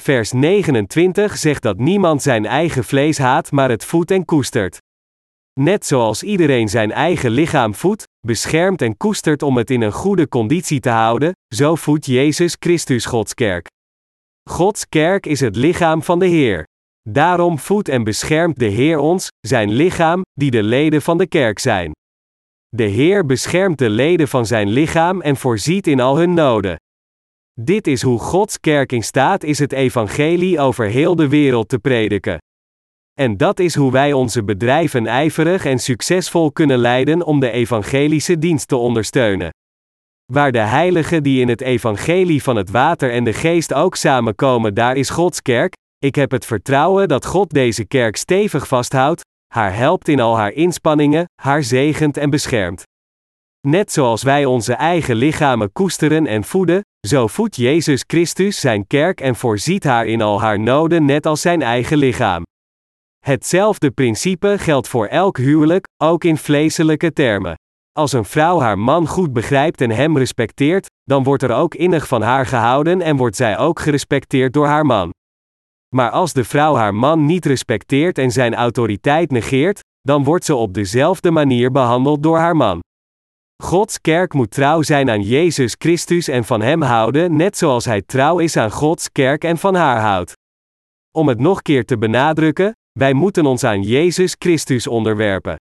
Vers 0.01 0.31
29 0.31 1.37
zegt 1.37 1.61
dat 1.61 1.77
niemand 1.77 2.21
zijn 2.21 2.45
eigen 2.45 2.83
vlees 2.83 3.17
haat, 3.17 3.51
maar 3.51 3.69
het 3.69 3.85
voedt 3.85 4.11
en 4.11 4.25
koestert. 4.25 4.77
Net 5.59 5.85
zoals 5.85 6.23
iedereen 6.23 6.69
zijn 6.69 6.91
eigen 6.91 7.31
lichaam 7.31 7.75
voedt, 7.75 8.03
beschermt 8.27 8.81
en 8.81 8.97
koestert 8.97 9.43
om 9.43 9.57
het 9.57 9.69
in 9.69 9.81
een 9.81 9.91
goede 9.91 10.27
conditie 10.27 10.79
te 10.79 10.89
houden, 10.89 11.31
zo 11.55 11.75
voedt 11.75 12.05
Jezus 12.05 12.55
Christus 12.59 13.05
Gods 13.05 13.33
kerk. 13.33 13.67
Gods 14.49 14.89
kerk 14.89 15.25
is 15.25 15.39
het 15.39 15.55
lichaam 15.55 16.03
van 16.03 16.19
de 16.19 16.25
Heer. 16.25 16.65
Daarom 17.09 17.59
voedt 17.59 17.89
en 17.89 18.03
beschermt 18.03 18.59
de 18.59 18.65
Heer 18.65 18.97
ons, 18.97 19.27
zijn 19.39 19.71
lichaam, 19.71 20.21
die 20.33 20.51
de 20.51 20.63
leden 20.63 21.01
van 21.01 21.17
de 21.17 21.27
kerk 21.27 21.59
zijn. 21.59 21.91
De 22.67 22.83
Heer 22.83 23.25
beschermt 23.25 23.77
de 23.77 23.89
leden 23.89 24.27
van 24.27 24.45
zijn 24.45 24.67
lichaam 24.67 25.21
en 25.21 25.35
voorziet 25.35 25.87
in 25.87 25.99
al 25.99 26.17
hun 26.17 26.33
noden. 26.33 26.75
Dit 27.61 27.87
is 27.87 28.01
hoe 28.01 28.19
Gods 28.19 28.59
kerk 28.59 28.91
in 28.91 29.03
staat 29.03 29.43
is 29.43 29.59
het 29.59 29.71
evangelie 29.71 30.59
over 30.59 30.85
heel 30.85 31.15
de 31.15 31.27
wereld 31.27 31.69
te 31.69 31.79
prediken. 31.79 32.37
En 33.13 33.37
dat 33.37 33.59
is 33.59 33.75
hoe 33.75 33.91
wij 33.91 34.13
onze 34.13 34.43
bedrijven 34.43 35.07
ijverig 35.07 35.65
en 35.65 35.79
succesvol 35.79 36.51
kunnen 36.51 36.77
leiden 36.77 37.25
om 37.25 37.39
de 37.39 37.51
evangelische 37.51 38.37
dienst 38.37 38.67
te 38.67 38.75
ondersteunen. 38.75 39.49
Waar 40.33 40.51
de 40.51 40.59
heiligen 40.59 41.23
die 41.23 41.41
in 41.41 41.49
het 41.49 41.61
evangelie 41.61 42.43
van 42.43 42.55
het 42.55 42.69
water 42.69 43.11
en 43.11 43.23
de 43.23 43.33
geest 43.33 43.73
ook 43.73 43.95
samenkomen, 43.95 44.73
daar 44.73 44.95
is 44.95 45.09
Gods 45.09 45.41
kerk, 45.41 45.73
ik 46.05 46.15
heb 46.15 46.31
het 46.31 46.45
vertrouwen 46.45 47.07
dat 47.07 47.25
God 47.25 47.49
deze 47.49 47.85
kerk 47.85 48.15
stevig 48.15 48.67
vasthoudt, 48.67 49.21
haar 49.53 49.75
helpt 49.75 50.07
in 50.07 50.19
al 50.19 50.37
haar 50.37 50.51
inspanningen, 50.51 51.25
haar 51.41 51.63
zegent 51.63 52.17
en 52.17 52.29
beschermt. 52.29 52.83
Net 53.67 53.91
zoals 53.91 54.23
wij 54.23 54.45
onze 54.45 54.73
eigen 54.73 55.15
lichamen 55.15 55.71
koesteren 55.71 56.27
en 56.27 56.43
voeden, 56.43 56.81
zo 57.07 57.27
voedt 57.27 57.55
Jezus 57.55 58.03
Christus 58.07 58.59
zijn 58.59 58.87
kerk 58.87 59.21
en 59.21 59.35
voorziet 59.35 59.83
haar 59.83 60.05
in 60.05 60.21
al 60.21 60.41
haar 60.41 60.59
noden 60.59 61.05
net 61.05 61.25
als 61.25 61.41
zijn 61.41 61.61
eigen 61.61 61.97
lichaam. 61.97 62.43
Hetzelfde 63.25 63.91
principe 63.91 64.55
geldt 64.57 64.87
voor 64.87 65.05
elk 65.05 65.37
huwelijk, 65.37 65.87
ook 66.03 66.23
in 66.23 66.37
vleeselijke 66.37 67.13
termen. 67.13 67.55
Als 67.91 68.13
een 68.13 68.25
vrouw 68.25 68.59
haar 68.59 68.79
man 68.79 69.07
goed 69.07 69.33
begrijpt 69.33 69.81
en 69.81 69.91
hem 69.91 70.17
respecteert, 70.17 70.85
dan 71.03 71.23
wordt 71.23 71.43
er 71.43 71.51
ook 71.51 71.75
innig 71.75 72.07
van 72.07 72.21
haar 72.21 72.45
gehouden 72.45 73.01
en 73.01 73.17
wordt 73.17 73.35
zij 73.35 73.57
ook 73.57 73.79
gerespecteerd 73.79 74.53
door 74.53 74.67
haar 74.67 74.85
man. 74.85 75.13
Maar 75.95 76.09
als 76.09 76.33
de 76.33 76.43
vrouw 76.43 76.75
haar 76.75 76.95
man 76.95 77.25
niet 77.25 77.45
respecteert 77.45 78.17
en 78.17 78.31
zijn 78.31 78.55
autoriteit 78.55 79.31
negeert, 79.31 79.79
dan 80.01 80.23
wordt 80.23 80.45
ze 80.45 80.55
op 80.55 80.73
dezelfde 80.73 81.31
manier 81.31 81.71
behandeld 81.71 82.23
door 82.23 82.37
haar 82.37 82.55
man. 82.55 82.79
Gods 83.63 84.01
kerk 84.01 84.33
moet 84.33 84.51
trouw 84.51 84.81
zijn 84.81 85.09
aan 85.09 85.21
Jezus 85.21 85.75
Christus 85.77 86.27
en 86.27 86.43
van 86.43 86.61
Hem 86.61 86.81
houden, 86.81 87.35
net 87.35 87.57
zoals 87.57 87.85
Hij 87.85 88.01
trouw 88.01 88.39
is 88.39 88.57
aan 88.57 88.71
Gods 88.71 89.11
kerk 89.11 89.43
en 89.43 89.57
van 89.57 89.75
haar 89.75 89.99
houdt. 89.99 90.33
Om 91.17 91.27
het 91.27 91.39
nog 91.39 91.61
keer 91.61 91.85
te 91.85 91.97
benadrukken, 91.97 92.71
wij 92.99 93.13
moeten 93.13 93.45
ons 93.45 93.63
aan 93.63 93.81
Jezus 93.81 94.35
Christus 94.39 94.87
onderwerpen. 94.87 95.55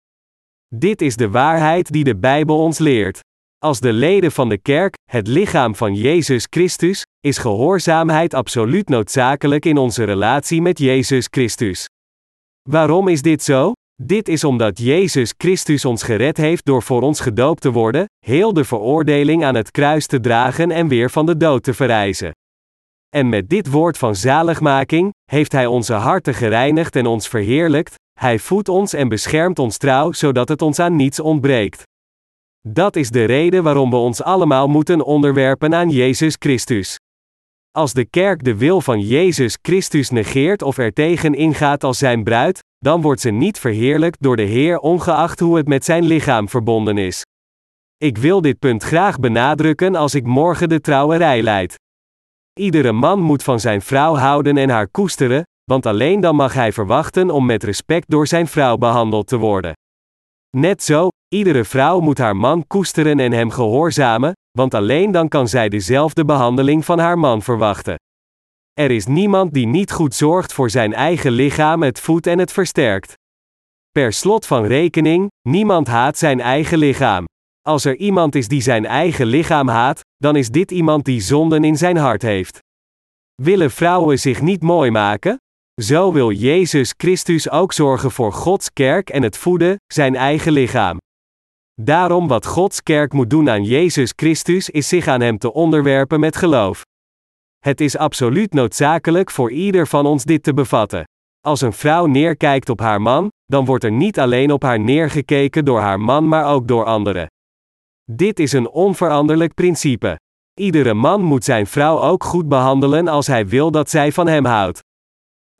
Dit 0.74 1.02
is 1.02 1.16
de 1.16 1.30
waarheid 1.30 1.92
die 1.92 2.04
de 2.04 2.16
Bijbel 2.16 2.58
ons 2.58 2.78
leert. 2.78 3.20
Als 3.64 3.80
de 3.80 3.92
leden 3.92 4.32
van 4.32 4.48
de 4.48 4.58
kerk, 4.58 4.94
het 5.10 5.26
lichaam 5.26 5.74
van 5.74 5.94
Jezus 5.94 6.46
Christus, 6.50 7.06
is 7.20 7.38
gehoorzaamheid 7.38 8.34
absoluut 8.34 8.88
noodzakelijk 8.88 9.64
in 9.64 9.76
onze 9.76 10.04
relatie 10.04 10.62
met 10.62 10.78
Jezus 10.78 11.26
Christus. 11.30 11.88
Waarom 12.68 13.08
is 13.08 13.22
dit 13.22 13.42
zo? 13.42 13.72
Dit 14.02 14.28
is 14.28 14.44
omdat 14.44 14.78
Jezus 14.78 15.34
Christus 15.36 15.84
ons 15.84 16.02
gered 16.02 16.36
heeft 16.36 16.64
door 16.64 16.82
voor 16.82 17.02
ons 17.02 17.20
gedoopt 17.20 17.60
te 17.60 17.70
worden, 17.70 18.04
heel 18.26 18.52
de 18.52 18.64
veroordeling 18.64 19.44
aan 19.44 19.54
het 19.54 19.70
kruis 19.70 20.06
te 20.06 20.20
dragen 20.20 20.70
en 20.70 20.88
weer 20.88 21.10
van 21.10 21.26
de 21.26 21.36
dood 21.36 21.62
te 21.62 21.74
verrijzen. 21.74 22.30
En 23.08 23.28
met 23.28 23.48
dit 23.48 23.70
woord 23.70 23.98
van 23.98 24.16
zaligmaking, 24.16 25.12
heeft 25.24 25.52
Hij 25.52 25.66
onze 25.66 25.94
harten 25.94 26.34
gereinigd 26.34 26.96
en 26.96 27.06
ons 27.06 27.28
verheerlijkt, 27.28 27.94
Hij 28.18 28.38
voedt 28.38 28.68
ons 28.68 28.92
en 28.92 29.08
beschermt 29.08 29.58
ons 29.58 29.76
trouw 29.76 30.12
zodat 30.12 30.48
het 30.48 30.62
ons 30.62 30.78
aan 30.78 30.96
niets 30.96 31.20
ontbreekt. 31.20 31.88
Dat 32.68 32.96
is 32.96 33.10
de 33.10 33.24
reden 33.24 33.62
waarom 33.62 33.90
we 33.90 33.96
ons 33.96 34.22
allemaal 34.22 34.68
moeten 34.68 35.04
onderwerpen 35.04 35.74
aan 35.74 35.90
Jezus 35.90 36.36
Christus. 36.38 36.98
Als 37.70 37.92
de 37.92 38.04
kerk 38.04 38.44
de 38.44 38.56
wil 38.56 38.80
van 38.80 39.00
Jezus 39.00 39.58
Christus 39.62 40.10
negeert 40.10 40.62
of 40.62 40.78
er 40.78 40.92
tegen 40.92 41.34
ingaat 41.34 41.84
als 41.84 41.98
zijn 41.98 42.24
bruid, 42.24 42.58
dan 42.78 43.00
wordt 43.00 43.20
ze 43.20 43.30
niet 43.30 43.58
verheerlijkt 43.58 44.22
door 44.22 44.36
de 44.36 44.42
Heer 44.42 44.78
ongeacht 44.78 45.40
hoe 45.40 45.56
het 45.56 45.68
met 45.68 45.84
zijn 45.84 46.04
lichaam 46.04 46.48
verbonden 46.48 46.98
is. 46.98 47.24
Ik 47.96 48.18
wil 48.18 48.40
dit 48.40 48.58
punt 48.58 48.82
graag 48.82 49.18
benadrukken 49.18 49.94
als 49.94 50.14
ik 50.14 50.26
morgen 50.26 50.68
de 50.68 50.80
trouwerij 50.80 51.42
leid. 51.42 51.74
Iedere 52.60 52.92
man 52.92 53.20
moet 53.20 53.42
van 53.42 53.60
zijn 53.60 53.82
vrouw 53.82 54.16
houden 54.16 54.56
en 54.56 54.70
haar 54.70 54.88
koesteren, 54.88 55.42
want 55.64 55.86
alleen 55.86 56.20
dan 56.20 56.36
mag 56.36 56.52
hij 56.52 56.72
verwachten 56.72 57.30
om 57.30 57.46
met 57.46 57.64
respect 57.64 58.10
door 58.10 58.26
zijn 58.26 58.46
vrouw 58.46 58.76
behandeld 58.76 59.26
te 59.26 59.36
worden. 59.36 59.72
Net 60.56 60.82
zo, 60.82 61.08
iedere 61.34 61.64
vrouw 61.64 62.00
moet 62.00 62.18
haar 62.18 62.36
man 62.36 62.66
koesteren 62.66 63.20
en 63.20 63.32
hem 63.32 63.50
gehoorzamen, 63.50 64.32
want 64.58 64.74
alleen 64.74 65.12
dan 65.12 65.28
kan 65.28 65.48
zij 65.48 65.68
dezelfde 65.68 66.24
behandeling 66.24 66.84
van 66.84 66.98
haar 66.98 67.18
man 67.18 67.42
verwachten. 67.42 67.94
Er 68.72 68.90
is 68.90 69.06
niemand 69.06 69.54
die 69.54 69.66
niet 69.66 69.92
goed 69.92 70.14
zorgt 70.14 70.52
voor 70.52 70.70
zijn 70.70 70.92
eigen 70.92 71.32
lichaam, 71.32 71.82
het 71.82 72.00
voedt 72.00 72.26
en 72.26 72.38
het 72.38 72.52
versterkt. 72.52 73.14
Per 73.90 74.12
slot 74.12 74.46
van 74.46 74.64
rekening, 74.64 75.28
niemand 75.48 75.86
haat 75.86 76.18
zijn 76.18 76.40
eigen 76.40 76.78
lichaam. 76.78 77.24
Als 77.60 77.84
er 77.84 77.96
iemand 77.96 78.34
is 78.34 78.48
die 78.48 78.60
zijn 78.62 78.86
eigen 78.86 79.26
lichaam 79.26 79.68
haat, 79.68 80.00
dan 80.16 80.36
is 80.36 80.48
dit 80.48 80.70
iemand 80.70 81.04
die 81.04 81.20
zonden 81.20 81.64
in 81.64 81.76
zijn 81.76 81.96
hart 81.96 82.22
heeft. 82.22 82.58
Willen 83.42 83.70
vrouwen 83.70 84.18
zich 84.18 84.40
niet 84.40 84.62
mooi 84.62 84.90
maken? 84.90 85.36
Zo 85.80 86.12
wil 86.12 86.30
Jezus 86.30 86.94
Christus 86.96 87.50
ook 87.50 87.72
zorgen 87.72 88.10
voor 88.10 88.32
Gods 88.32 88.72
kerk 88.72 89.10
en 89.10 89.22
het 89.22 89.36
voeden, 89.36 89.76
zijn 89.86 90.16
eigen 90.16 90.52
lichaam. 90.52 90.98
Daarom 91.80 92.28
wat 92.28 92.46
Gods 92.46 92.82
kerk 92.82 93.12
moet 93.12 93.30
doen 93.30 93.50
aan 93.50 93.64
Jezus 93.64 94.12
Christus 94.16 94.70
is 94.70 94.88
zich 94.88 95.06
aan 95.06 95.20
Hem 95.20 95.38
te 95.38 95.52
onderwerpen 95.52 96.20
met 96.20 96.36
geloof. 96.36 96.82
Het 97.58 97.80
is 97.80 97.96
absoluut 97.96 98.52
noodzakelijk 98.52 99.30
voor 99.30 99.50
ieder 99.50 99.86
van 99.86 100.06
ons 100.06 100.24
dit 100.24 100.42
te 100.42 100.54
bevatten. 100.54 101.04
Als 101.40 101.60
een 101.60 101.72
vrouw 101.72 102.06
neerkijkt 102.06 102.68
op 102.68 102.80
haar 102.80 103.00
man, 103.00 103.28
dan 103.44 103.64
wordt 103.64 103.84
er 103.84 103.92
niet 103.92 104.18
alleen 104.18 104.52
op 104.52 104.62
haar 104.62 104.80
neergekeken 104.80 105.64
door 105.64 105.80
haar 105.80 106.00
man, 106.00 106.28
maar 106.28 106.46
ook 106.46 106.68
door 106.68 106.84
anderen. 106.84 107.26
Dit 108.12 108.38
is 108.38 108.52
een 108.52 108.70
onveranderlijk 108.70 109.54
principe. 109.54 110.16
Iedere 110.60 110.94
man 110.94 111.22
moet 111.22 111.44
zijn 111.44 111.66
vrouw 111.66 112.00
ook 112.00 112.24
goed 112.24 112.48
behandelen 112.48 113.08
als 113.08 113.26
hij 113.26 113.46
wil 113.46 113.70
dat 113.70 113.90
zij 113.90 114.12
van 114.12 114.26
hem 114.26 114.44
houdt. 114.44 114.88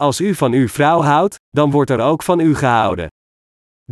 Als 0.01 0.21
u 0.21 0.35
van 0.35 0.53
uw 0.53 0.69
vrouw 0.69 1.03
houdt, 1.03 1.37
dan 1.51 1.71
wordt 1.71 1.91
er 1.91 2.01
ook 2.01 2.23
van 2.23 2.41
u 2.41 2.55
gehouden. 2.55 3.09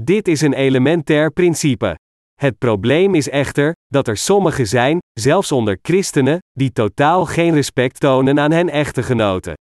Dit 0.00 0.28
is 0.28 0.40
een 0.40 0.52
elementair 0.52 1.30
principe. 1.30 1.98
Het 2.34 2.58
probleem 2.58 3.14
is 3.14 3.28
echter 3.28 3.72
dat 3.86 4.08
er 4.08 4.16
sommigen 4.16 4.66
zijn, 4.66 4.98
zelfs 5.12 5.52
onder 5.52 5.78
christenen, 5.82 6.38
die 6.52 6.72
totaal 6.72 7.24
geen 7.24 7.54
respect 7.54 8.00
tonen 8.00 8.40
aan 8.40 8.50
hen 8.50 8.68
echtgenoten. 8.68 9.54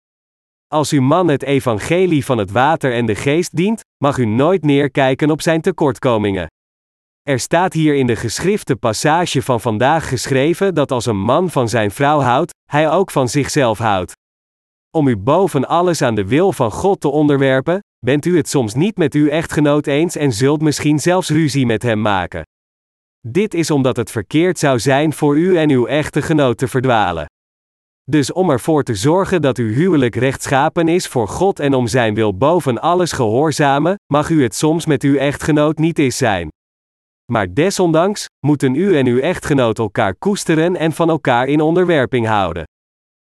Als 0.67 0.91
uw 0.91 1.01
man 1.01 1.27
het 1.27 1.43
evangelie 1.43 2.25
van 2.25 2.37
het 2.37 2.51
water 2.51 2.93
en 2.93 3.05
de 3.05 3.15
geest 3.15 3.55
dient, 3.55 3.81
mag 4.03 4.17
u 4.17 4.25
nooit 4.25 4.63
neerkijken 4.63 5.31
op 5.31 5.41
zijn 5.41 5.61
tekortkomingen. 5.61 6.47
Er 7.21 7.39
staat 7.39 7.73
hier 7.73 7.95
in 7.95 8.07
de 8.07 8.15
geschrifte 8.15 8.75
passage 8.75 9.41
van 9.41 9.61
vandaag 9.61 10.09
geschreven 10.09 10.73
dat 10.73 10.91
als 10.91 11.05
een 11.05 11.19
man 11.19 11.49
van 11.49 11.69
zijn 11.69 11.91
vrouw 11.91 12.19
houdt, 12.19 12.53
hij 12.71 12.89
ook 12.89 13.11
van 13.11 13.29
zichzelf 13.29 13.77
houdt. 13.77 14.13
Om 14.95 15.07
u 15.07 15.17
boven 15.17 15.67
alles 15.67 16.01
aan 16.01 16.15
de 16.15 16.25
wil 16.25 16.51
van 16.51 16.71
God 16.71 17.01
te 17.01 17.07
onderwerpen, 17.07 17.79
bent 18.05 18.25
u 18.25 18.37
het 18.37 18.49
soms 18.49 18.73
niet 18.73 18.97
met 18.97 19.13
uw 19.13 19.27
echtgenoot 19.27 19.87
eens 19.87 20.15
en 20.15 20.31
zult 20.31 20.61
misschien 20.61 20.99
zelfs 20.99 21.29
ruzie 21.29 21.65
met 21.65 21.83
hem 21.83 22.01
maken. 22.01 22.43
Dit 23.27 23.53
is 23.53 23.71
omdat 23.71 23.95
het 23.95 24.11
verkeerd 24.11 24.59
zou 24.59 24.79
zijn 24.79 25.13
voor 25.13 25.37
u 25.37 25.57
en 25.57 25.69
uw 25.69 25.85
echte 25.85 26.21
genoot 26.21 26.57
te 26.57 26.67
verdwalen. 26.67 27.25
Dus 28.03 28.31
om 28.31 28.49
ervoor 28.49 28.83
te 28.83 28.95
zorgen 28.95 29.41
dat 29.41 29.57
uw 29.57 29.73
huwelijk 29.73 30.15
rechtschapen 30.15 30.87
is 30.87 31.07
voor 31.07 31.27
God 31.27 31.59
en 31.59 31.73
om 31.73 31.87
zijn 31.87 32.13
wil 32.13 32.37
boven 32.37 32.81
alles 32.81 33.11
gehoorzamen, 33.11 33.95
mag 34.13 34.29
u 34.29 34.43
het 34.43 34.55
soms 34.55 34.85
met 34.85 35.03
uw 35.03 35.15
echtgenoot 35.15 35.77
niet 35.77 35.99
eens 35.99 36.17
zijn. 36.17 36.49
Maar 37.31 37.53
desondanks 37.53 38.25
moeten 38.45 38.75
u 38.75 38.97
en 38.97 39.07
uw 39.07 39.19
echtgenoot 39.19 39.79
elkaar 39.79 40.15
koesteren 40.15 40.75
en 40.75 40.91
van 40.91 41.09
elkaar 41.09 41.47
in 41.47 41.61
onderwerping 41.61 42.27
houden. 42.27 42.63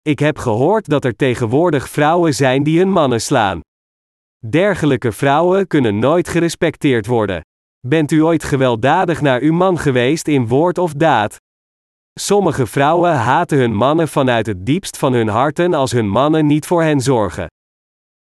Ik 0.08 0.20
heb 0.20 0.38
gehoord 0.38 0.90
dat 0.90 1.06
er 1.06 1.16
tegenwoordig 1.16 1.90
vrouwen 1.90 2.34
zijn 2.34 2.64
die 2.64 2.78
hun 2.78 2.90
mannen 2.90 3.22
slaan. 3.22 3.60
Dergelijke 4.50 5.12
vrouwen 5.12 5.68
kunnen 5.68 6.00
nooit 6.00 6.28
gerespecteerd 6.28 7.06
worden. 7.06 7.42
Bent 7.88 8.12
u 8.12 8.24
ooit 8.24 8.44
gewelddadig 8.44 9.22
naar 9.22 9.42
uw 9.42 9.54
man 9.54 9.80
geweest 9.80 10.28
in 10.28 10.48
woord 10.48 10.78
of 10.78 10.94
daad? 10.94 11.38
Sommige 12.20 12.66
vrouwen 12.66 13.14
haten 13.14 13.58
hun 13.58 13.74
mannen 13.74 14.08
vanuit 14.08 14.46
het 14.46 14.66
diepst 14.66 14.98
van 14.98 15.14
hun 15.14 15.28
harten 15.28 15.74
als 15.74 15.92
hun 15.92 16.10
mannen 16.10 16.46
niet 16.46 16.66
voor 16.66 16.84
hen 16.84 17.02
zorgen. 17.02 17.48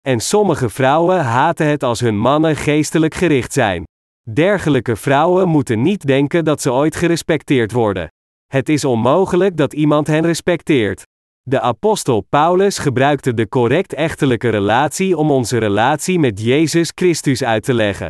En 0.01 0.21
sommige 0.21 0.69
vrouwen 0.69 1.25
haten 1.25 1.67
het 1.67 1.83
als 1.83 2.01
hun 2.01 2.19
mannen 2.19 2.57
geestelijk 2.57 3.15
gericht 3.15 3.53
zijn. 3.53 3.85
Dergelijke 4.33 4.97
vrouwen 4.97 5.49
moeten 5.49 5.83
niet 5.83 6.07
denken 6.07 6.45
dat 6.45 6.63
ze 6.63 6.73
ooit 6.73 6.97
gerespecteerd 6.97 7.73
worden. 7.73 8.09
Het 8.47 8.69
is 8.69 8.85
onmogelijk 8.85 9.57
dat 9.57 9.73
iemand 9.73 10.07
hen 10.07 10.27
respecteert. 10.27 11.03
De 11.49 11.61
apostel 11.61 12.21
Paulus 12.21 12.79
gebruikte 12.79 13.35
de 13.35 13.49
correct 13.49 13.93
echtelijke 13.93 14.49
relatie 14.49 15.17
om 15.17 15.31
onze 15.31 15.59
relatie 15.59 16.19
met 16.19 16.41
Jezus 16.41 16.93
Christus 16.95 17.45
uit 17.45 17.63
te 17.63 17.75
leggen. 17.75 18.09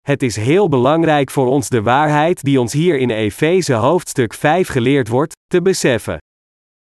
Het 0.00 0.22
is 0.22 0.36
heel 0.36 0.68
belangrijk 0.68 1.30
voor 1.30 1.46
ons 1.46 1.68
de 1.68 1.82
waarheid 1.82 2.42
die 2.42 2.60
ons 2.60 2.72
hier 2.72 2.98
in 2.98 3.10
Efeze 3.10 3.72
hoofdstuk 3.72 4.34
5 4.34 4.68
geleerd 4.68 5.08
wordt, 5.08 5.34
te 5.46 5.62
beseffen. 5.62 6.18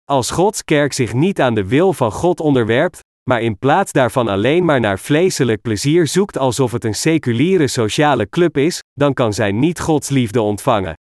Als 0.04 0.32
Gods 0.32 0.64
kerk 0.64 0.94
zich 0.94 1.14
niet 1.14 1.42
aan 1.42 1.54
de 1.54 1.68
wil 1.68 1.94
van 1.94 2.12
God 2.12 2.40
onderwerpt, 2.40 3.00
maar 3.30 3.42
in 3.42 3.58
plaats 3.58 3.92
daarvan 3.92 4.28
alleen 4.28 4.66
maar 4.66 4.80
naar 4.80 5.00
vleeselijk 5.00 5.62
plezier 5.62 6.08
zoekt 6.08 6.38
alsof 6.38 6.72
het 6.72 6.84
een 6.84 6.96
seculiere 6.96 7.68
sociale 7.68 8.30
club 8.30 8.58
is, 8.58 8.84
dan 8.94 9.14
kan 9.14 9.34
zij 9.34 9.52
niet 9.52 9.80
Gods 9.80 10.10
liefde 10.10 10.42
ontvangen. 10.42 10.94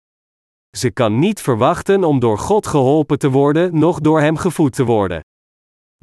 Ze 0.78 0.92
kan 0.92 1.20
niet 1.20 1.42
verwachten 1.42 2.04
om 2.04 2.20
door 2.20 2.38
God 2.38 2.68
geholpen 2.68 3.20
te 3.20 3.30
worden, 3.30 3.80
noch 3.80 4.00
door 4.00 4.22
Hem 4.22 4.38
gevoed 4.38 4.74
te 4.74 4.84
worden. 4.84 5.22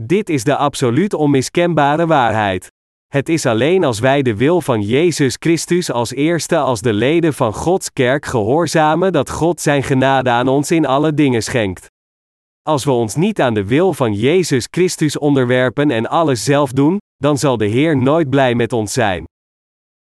Dit 0.02 0.28
is 0.28 0.44
de 0.44 0.56
absoluut 0.56 1.14
onmiskenbare 1.14 2.06
waarheid. 2.06 2.72
Het 3.06 3.28
is 3.28 3.46
alleen 3.46 3.84
als 3.84 3.98
wij 3.98 4.22
de 4.22 4.36
wil 4.36 4.60
van 4.60 4.82
Jezus 4.82 5.36
Christus 5.38 5.90
als 5.90 6.12
eerste 6.12 6.58
als 6.58 6.80
de 6.80 6.92
leden 6.92 7.34
van 7.34 7.54
Gods 7.54 7.92
kerk 7.92 8.26
gehoorzamen 8.26 9.12
dat 9.12 9.30
God 9.30 9.60
Zijn 9.60 9.82
genade 9.82 10.30
aan 10.30 10.48
ons 10.48 10.70
in 10.70 10.86
alle 10.86 11.14
dingen 11.14 11.42
schenkt. 11.42 11.86
Als 12.62 12.84
we 12.84 12.90
ons 12.90 13.14
niet 13.14 13.40
aan 13.40 13.54
de 13.54 13.64
wil 13.64 13.92
van 13.92 14.12
Jezus 14.12 14.66
Christus 14.70 15.18
onderwerpen 15.18 15.90
en 15.90 16.06
alles 16.06 16.44
zelf 16.44 16.72
doen, 16.72 16.98
dan 17.16 17.38
zal 17.38 17.56
de 17.56 17.66
Heer 17.66 17.96
nooit 17.96 18.30
blij 18.30 18.54
met 18.54 18.72
ons 18.72 18.92
zijn. 18.92 19.24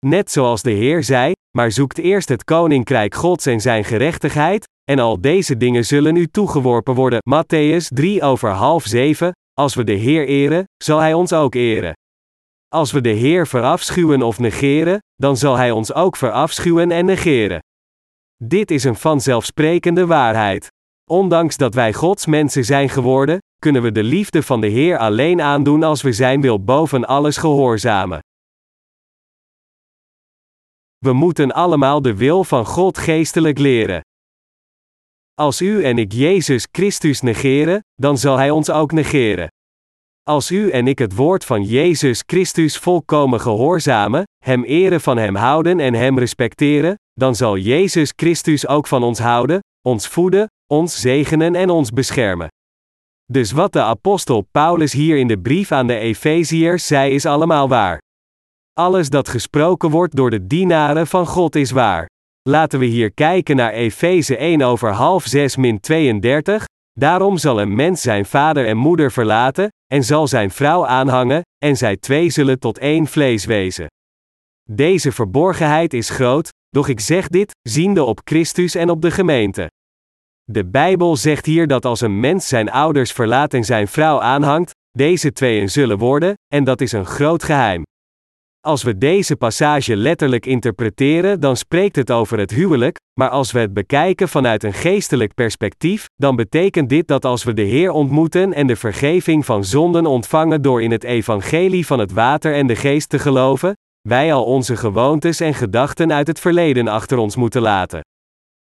Net 0.05 0.31
zoals 0.31 0.61
de 0.61 0.71
Heer 0.71 1.03
zei, 1.03 1.31
maar 1.57 1.71
zoekt 1.71 1.97
eerst 1.97 2.29
het 2.29 2.43
koninkrijk 2.43 3.15
Gods 3.15 3.45
en 3.45 3.59
zijn 3.59 3.83
gerechtigheid, 3.83 4.67
en 4.83 4.99
al 4.99 5.21
deze 5.21 5.57
dingen 5.57 5.85
zullen 5.85 6.15
u 6.15 6.27
toegeworpen 6.27 6.93
worden. 6.93 7.19
Matthäus 7.29 7.87
3 7.87 8.21
over 8.23 8.49
half 8.49 8.85
7, 8.85 9.31
als 9.53 9.75
we 9.75 9.83
de 9.83 9.93
Heer 9.93 10.27
eren, 10.27 10.63
zal 10.83 10.99
Hij 10.99 11.13
ons 11.13 11.33
ook 11.33 11.55
eren. 11.55 11.93
Als 12.67 12.91
we 12.91 13.01
de 13.01 13.09
Heer 13.09 13.47
verafschuwen 13.47 14.21
of 14.21 14.39
negeren, 14.39 14.97
dan 15.15 15.37
zal 15.37 15.55
Hij 15.55 15.71
ons 15.71 15.93
ook 15.93 16.15
verafschuwen 16.15 16.91
en 16.91 17.05
negeren. 17.05 17.59
Dit 18.43 18.71
is 18.71 18.83
een 18.83 18.95
vanzelfsprekende 18.95 20.05
waarheid. 20.05 20.67
Ondanks 21.09 21.57
dat 21.57 21.73
wij 21.73 21.93
Gods 21.93 22.25
mensen 22.25 22.65
zijn 22.65 22.89
geworden, 22.89 23.37
kunnen 23.59 23.81
we 23.81 23.91
de 23.91 24.03
liefde 24.03 24.43
van 24.43 24.61
de 24.61 24.67
Heer 24.67 24.97
alleen 24.97 25.41
aandoen 25.41 25.83
als 25.83 26.01
we 26.01 26.11
Zijn 26.11 26.41
wil 26.41 26.63
boven 26.63 27.05
alles 27.05 27.37
gehoorzamen. 27.37 28.22
We 31.03 31.13
moeten 31.13 31.51
allemaal 31.51 32.01
de 32.01 32.15
wil 32.15 32.43
van 32.43 32.65
God 32.65 32.97
geestelijk 32.97 33.57
leren. 33.59 34.01
Als 35.33 35.61
u 35.61 35.83
en 35.83 35.97
ik 35.97 36.11
Jezus 36.11 36.67
Christus 36.71 37.21
negeren, 37.21 37.79
dan 37.93 38.17
zal 38.17 38.37
Hij 38.37 38.49
ons 38.49 38.69
ook 38.69 38.91
negeren. 38.91 39.47
Als 40.23 40.51
u 40.51 40.69
en 40.69 40.87
ik 40.87 40.99
het 40.99 41.15
woord 41.15 41.45
van 41.45 41.63
Jezus 41.63 42.23
Christus 42.25 42.77
volkomen 42.77 43.41
gehoorzamen, 43.41 44.23
Hem 44.45 44.63
eren 44.63 45.01
van 45.01 45.17
Hem 45.17 45.35
houden 45.35 45.79
en 45.79 45.93
Hem 45.93 46.19
respecteren, 46.19 46.95
dan 47.13 47.35
zal 47.35 47.57
Jezus 47.57 48.13
Christus 48.15 48.67
ook 48.67 48.87
van 48.87 49.03
ons 49.03 49.19
houden, 49.19 49.59
ons 49.87 50.07
voeden, 50.07 50.47
ons 50.67 50.99
zegenen 50.99 51.55
en 51.55 51.69
ons 51.69 51.91
beschermen. 51.91 52.47
Dus 53.31 53.51
wat 53.51 53.73
de 53.73 53.81
apostel 53.81 54.47
Paulus 54.51 54.93
hier 54.93 55.17
in 55.17 55.27
de 55.27 55.39
brief 55.39 55.71
aan 55.71 55.87
de 55.87 55.97
Efeziërs 55.97 56.87
zei 56.87 57.13
is 57.13 57.25
allemaal 57.25 57.67
waar. 57.67 58.02
Alles 58.79 59.09
dat 59.09 59.29
gesproken 59.29 59.89
wordt 59.89 60.15
door 60.15 60.29
de 60.29 60.47
dienaren 60.47 61.07
van 61.07 61.27
God 61.27 61.55
is 61.55 61.71
waar. 61.71 62.09
Laten 62.49 62.79
we 62.79 62.85
hier 62.85 63.11
kijken 63.11 63.55
naar 63.55 63.71
Efeze 63.71 64.37
1 64.37 64.61
over 64.61 64.91
half 64.91 65.25
6 65.25 65.55
min 65.55 65.79
32. 65.79 66.65
Daarom 66.91 67.37
zal 67.37 67.61
een 67.61 67.75
mens 67.75 68.01
zijn 68.01 68.25
vader 68.25 68.67
en 68.67 68.77
moeder 68.77 69.11
verlaten, 69.11 69.67
en 69.93 70.03
zal 70.03 70.27
zijn 70.27 70.51
vrouw 70.51 70.85
aanhangen, 70.85 71.41
en 71.65 71.77
zij 71.77 71.97
twee 71.97 72.29
zullen 72.29 72.59
tot 72.59 72.77
één 72.77 73.07
vlees 73.07 73.45
wezen. 73.45 73.87
Deze 74.69 75.11
verborgenheid 75.11 75.93
is 75.93 76.09
groot, 76.09 76.49
doch 76.69 76.87
ik 76.87 76.99
zeg 76.99 77.27
dit, 77.27 77.51
ziende 77.61 78.03
op 78.03 78.21
Christus 78.23 78.75
en 78.75 78.89
op 78.89 79.01
de 79.01 79.11
gemeente. 79.11 79.67
De 80.43 80.65
Bijbel 80.65 81.15
zegt 81.15 81.45
hier 81.45 81.67
dat 81.67 81.85
als 81.85 82.01
een 82.01 82.19
mens 82.19 82.47
zijn 82.47 82.71
ouders 82.71 83.11
verlaat 83.11 83.53
en 83.53 83.63
zijn 83.63 83.87
vrouw 83.87 84.21
aanhangt, 84.21 84.71
deze 84.91 85.31
tweeën 85.31 85.69
zullen 85.69 85.97
worden, 85.97 86.33
en 86.53 86.63
dat 86.63 86.81
is 86.81 86.91
een 86.91 87.05
groot 87.05 87.43
geheim. 87.43 87.83
Als 88.65 88.83
we 88.83 88.97
deze 88.97 89.35
passage 89.35 89.95
letterlijk 89.95 90.45
interpreteren, 90.45 91.39
dan 91.39 91.57
spreekt 91.57 91.95
het 91.95 92.11
over 92.11 92.39
het 92.39 92.51
huwelijk, 92.51 92.99
maar 93.19 93.29
als 93.29 93.51
we 93.51 93.59
het 93.59 93.73
bekijken 93.73 94.29
vanuit 94.29 94.63
een 94.63 94.73
geestelijk 94.73 95.33
perspectief, 95.33 96.05
dan 96.15 96.35
betekent 96.35 96.89
dit 96.89 97.07
dat 97.07 97.25
als 97.25 97.43
we 97.43 97.53
de 97.53 97.61
Heer 97.61 97.91
ontmoeten 97.91 98.53
en 98.53 98.67
de 98.67 98.75
vergeving 98.75 99.45
van 99.45 99.63
zonden 99.63 100.05
ontvangen 100.05 100.61
door 100.61 100.81
in 100.81 100.91
het 100.91 101.03
evangelie 101.03 101.85
van 101.85 101.99
het 101.99 102.11
water 102.11 102.53
en 102.53 102.67
de 102.67 102.75
geest 102.75 103.09
te 103.09 103.19
geloven, 103.19 103.73
wij 104.01 104.33
al 104.33 104.43
onze 104.43 104.75
gewoontes 104.75 105.39
en 105.39 105.53
gedachten 105.53 106.13
uit 106.13 106.27
het 106.27 106.39
verleden 106.39 106.87
achter 106.87 107.17
ons 107.17 107.35
moeten 107.35 107.61
laten. 107.61 108.01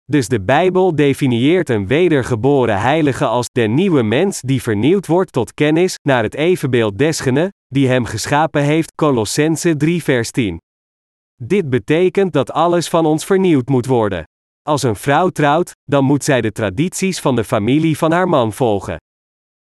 Dus 0.06 0.28
de 0.28 0.42
Bijbel 0.42 0.96
definieert 0.96 1.70
een 1.70 1.88
wedergeboren 1.88 2.82
heilige 2.82 3.26
als 3.26 3.48
de 3.52 3.62
nieuwe 3.62 4.04
mens 4.04 4.42
die 4.42 4.62
vernieuwd 4.62 5.08
wordt 5.08 5.32
tot 5.32 5.54
kennis, 5.54 5.96
naar 6.02 6.24
het 6.24 6.36
evenbeeld 6.36 6.98
desgene, 6.98 7.52
die 7.74 7.88
hem 7.88 8.06
geschapen 8.06 8.62
heeft, 8.64 8.96
Colossense 8.96 9.78
3 9.78 10.04
vers 10.04 10.32
10. 10.32 10.58
Dit 11.36 11.70
betekent 11.70 12.34
dat 12.34 12.52
alles 12.52 12.90
van 12.90 13.06
ons 13.06 13.26
vernieuwd 13.26 13.68
moet 13.68 13.86
worden. 13.86 14.24
Als 14.62 14.84
een 14.84 14.96
vrouw 14.96 15.30
trouwt, 15.30 15.72
dan 15.84 16.04
moet 16.04 16.24
zij 16.24 16.42
de 16.42 16.52
tradities 16.52 17.20
van 17.20 17.36
de 17.36 17.44
familie 17.44 17.98
van 17.98 18.12
haar 18.12 18.30
man 18.30 18.54
volgen. 18.54 18.98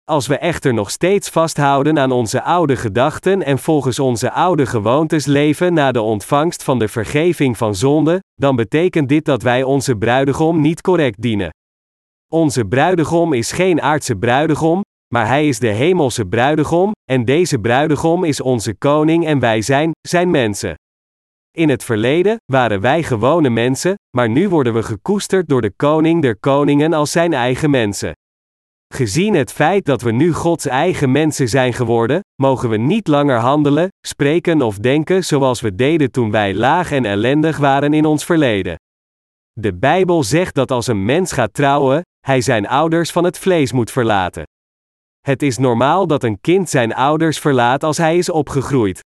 Als 0.04 0.26
we 0.26 0.38
echter 0.38 0.74
nog 0.74 0.90
steeds 0.90 1.28
vasthouden 1.28 1.98
aan 1.98 2.12
onze 2.12 2.42
oude 2.42 2.76
gedachten 2.76 3.42
en 3.42 3.58
volgens 3.58 3.98
onze 3.98 4.30
oude 4.30 4.66
gewoontes 4.66 5.26
leven 5.26 5.72
na 5.72 5.92
de 5.92 6.00
ontvangst 6.00 6.62
van 6.62 6.78
de 6.78 6.88
vergeving 6.88 7.56
van 7.56 7.74
zonde, 7.74 8.20
dan 8.34 8.56
betekent 8.56 9.08
dit 9.08 9.24
dat 9.24 9.42
wij 9.42 9.62
onze 9.62 9.96
bruidegom 9.96 10.60
niet 10.60 10.80
correct 10.80 11.22
dienen. 11.22 11.50
Onze 12.32 12.64
bruidegom 12.64 13.32
is 13.32 13.52
geen 13.52 13.82
aardse 13.82 14.16
bruidegom, 14.16 14.82
maar 15.14 15.26
hij 15.26 15.48
is 15.48 15.58
de 15.58 15.68
hemelse 15.68 16.26
bruidegom, 16.26 16.92
en 17.10 17.24
deze 17.24 17.58
bruidegom 17.58 18.24
is 18.24 18.40
onze 18.40 18.74
koning 18.74 19.26
en 19.26 19.38
wij 19.38 19.62
zijn 19.62 19.90
zijn 20.08 20.30
mensen. 20.30 20.74
In 21.56 21.68
het 21.68 21.84
verleden 21.84 22.36
waren 22.52 22.80
wij 22.80 23.02
gewone 23.02 23.50
mensen, 23.50 23.94
maar 24.16 24.28
nu 24.28 24.48
worden 24.48 24.74
we 24.74 24.82
gekoesterd 24.82 25.48
door 25.48 25.60
de 25.60 25.72
koning 25.76 26.22
der 26.22 26.36
koningen 26.36 26.92
als 26.92 27.10
zijn 27.10 27.32
eigen 27.32 27.70
mensen. 27.70 28.12
Gezien 28.94 29.34
het 29.34 29.52
feit 29.52 29.84
dat 29.84 30.02
we 30.02 30.12
nu 30.12 30.32
Gods 30.32 30.66
eigen 30.66 31.10
mensen 31.10 31.48
zijn 31.48 31.72
geworden, 31.72 32.20
mogen 32.42 32.68
we 32.68 32.76
niet 32.76 33.08
langer 33.08 33.38
handelen, 33.38 33.88
spreken 34.06 34.62
of 34.62 34.78
denken 34.78 35.24
zoals 35.24 35.60
we 35.60 35.74
deden 35.74 36.10
toen 36.10 36.30
wij 36.30 36.54
laag 36.54 36.92
en 36.92 37.04
ellendig 37.04 37.56
waren 37.56 37.92
in 37.92 38.04
ons 38.04 38.24
verleden. 38.24 38.76
De 39.52 39.74
Bijbel 39.74 40.22
zegt 40.22 40.54
dat 40.54 40.70
als 40.70 40.86
een 40.86 41.04
mens 41.04 41.32
gaat 41.32 41.54
trouwen, 41.54 42.02
hij 42.26 42.40
zijn 42.40 42.68
ouders 42.68 43.10
van 43.10 43.24
het 43.24 43.38
vlees 43.38 43.72
moet 43.72 43.90
verlaten. 43.90 44.44
Het 45.20 45.42
is 45.42 45.58
normaal 45.58 46.06
dat 46.06 46.24
een 46.24 46.40
kind 46.40 46.68
zijn 46.68 46.94
ouders 46.94 47.38
verlaat 47.38 47.82
als 47.82 47.96
hij 47.96 48.18
is 48.18 48.30
opgegroeid. 48.30 49.00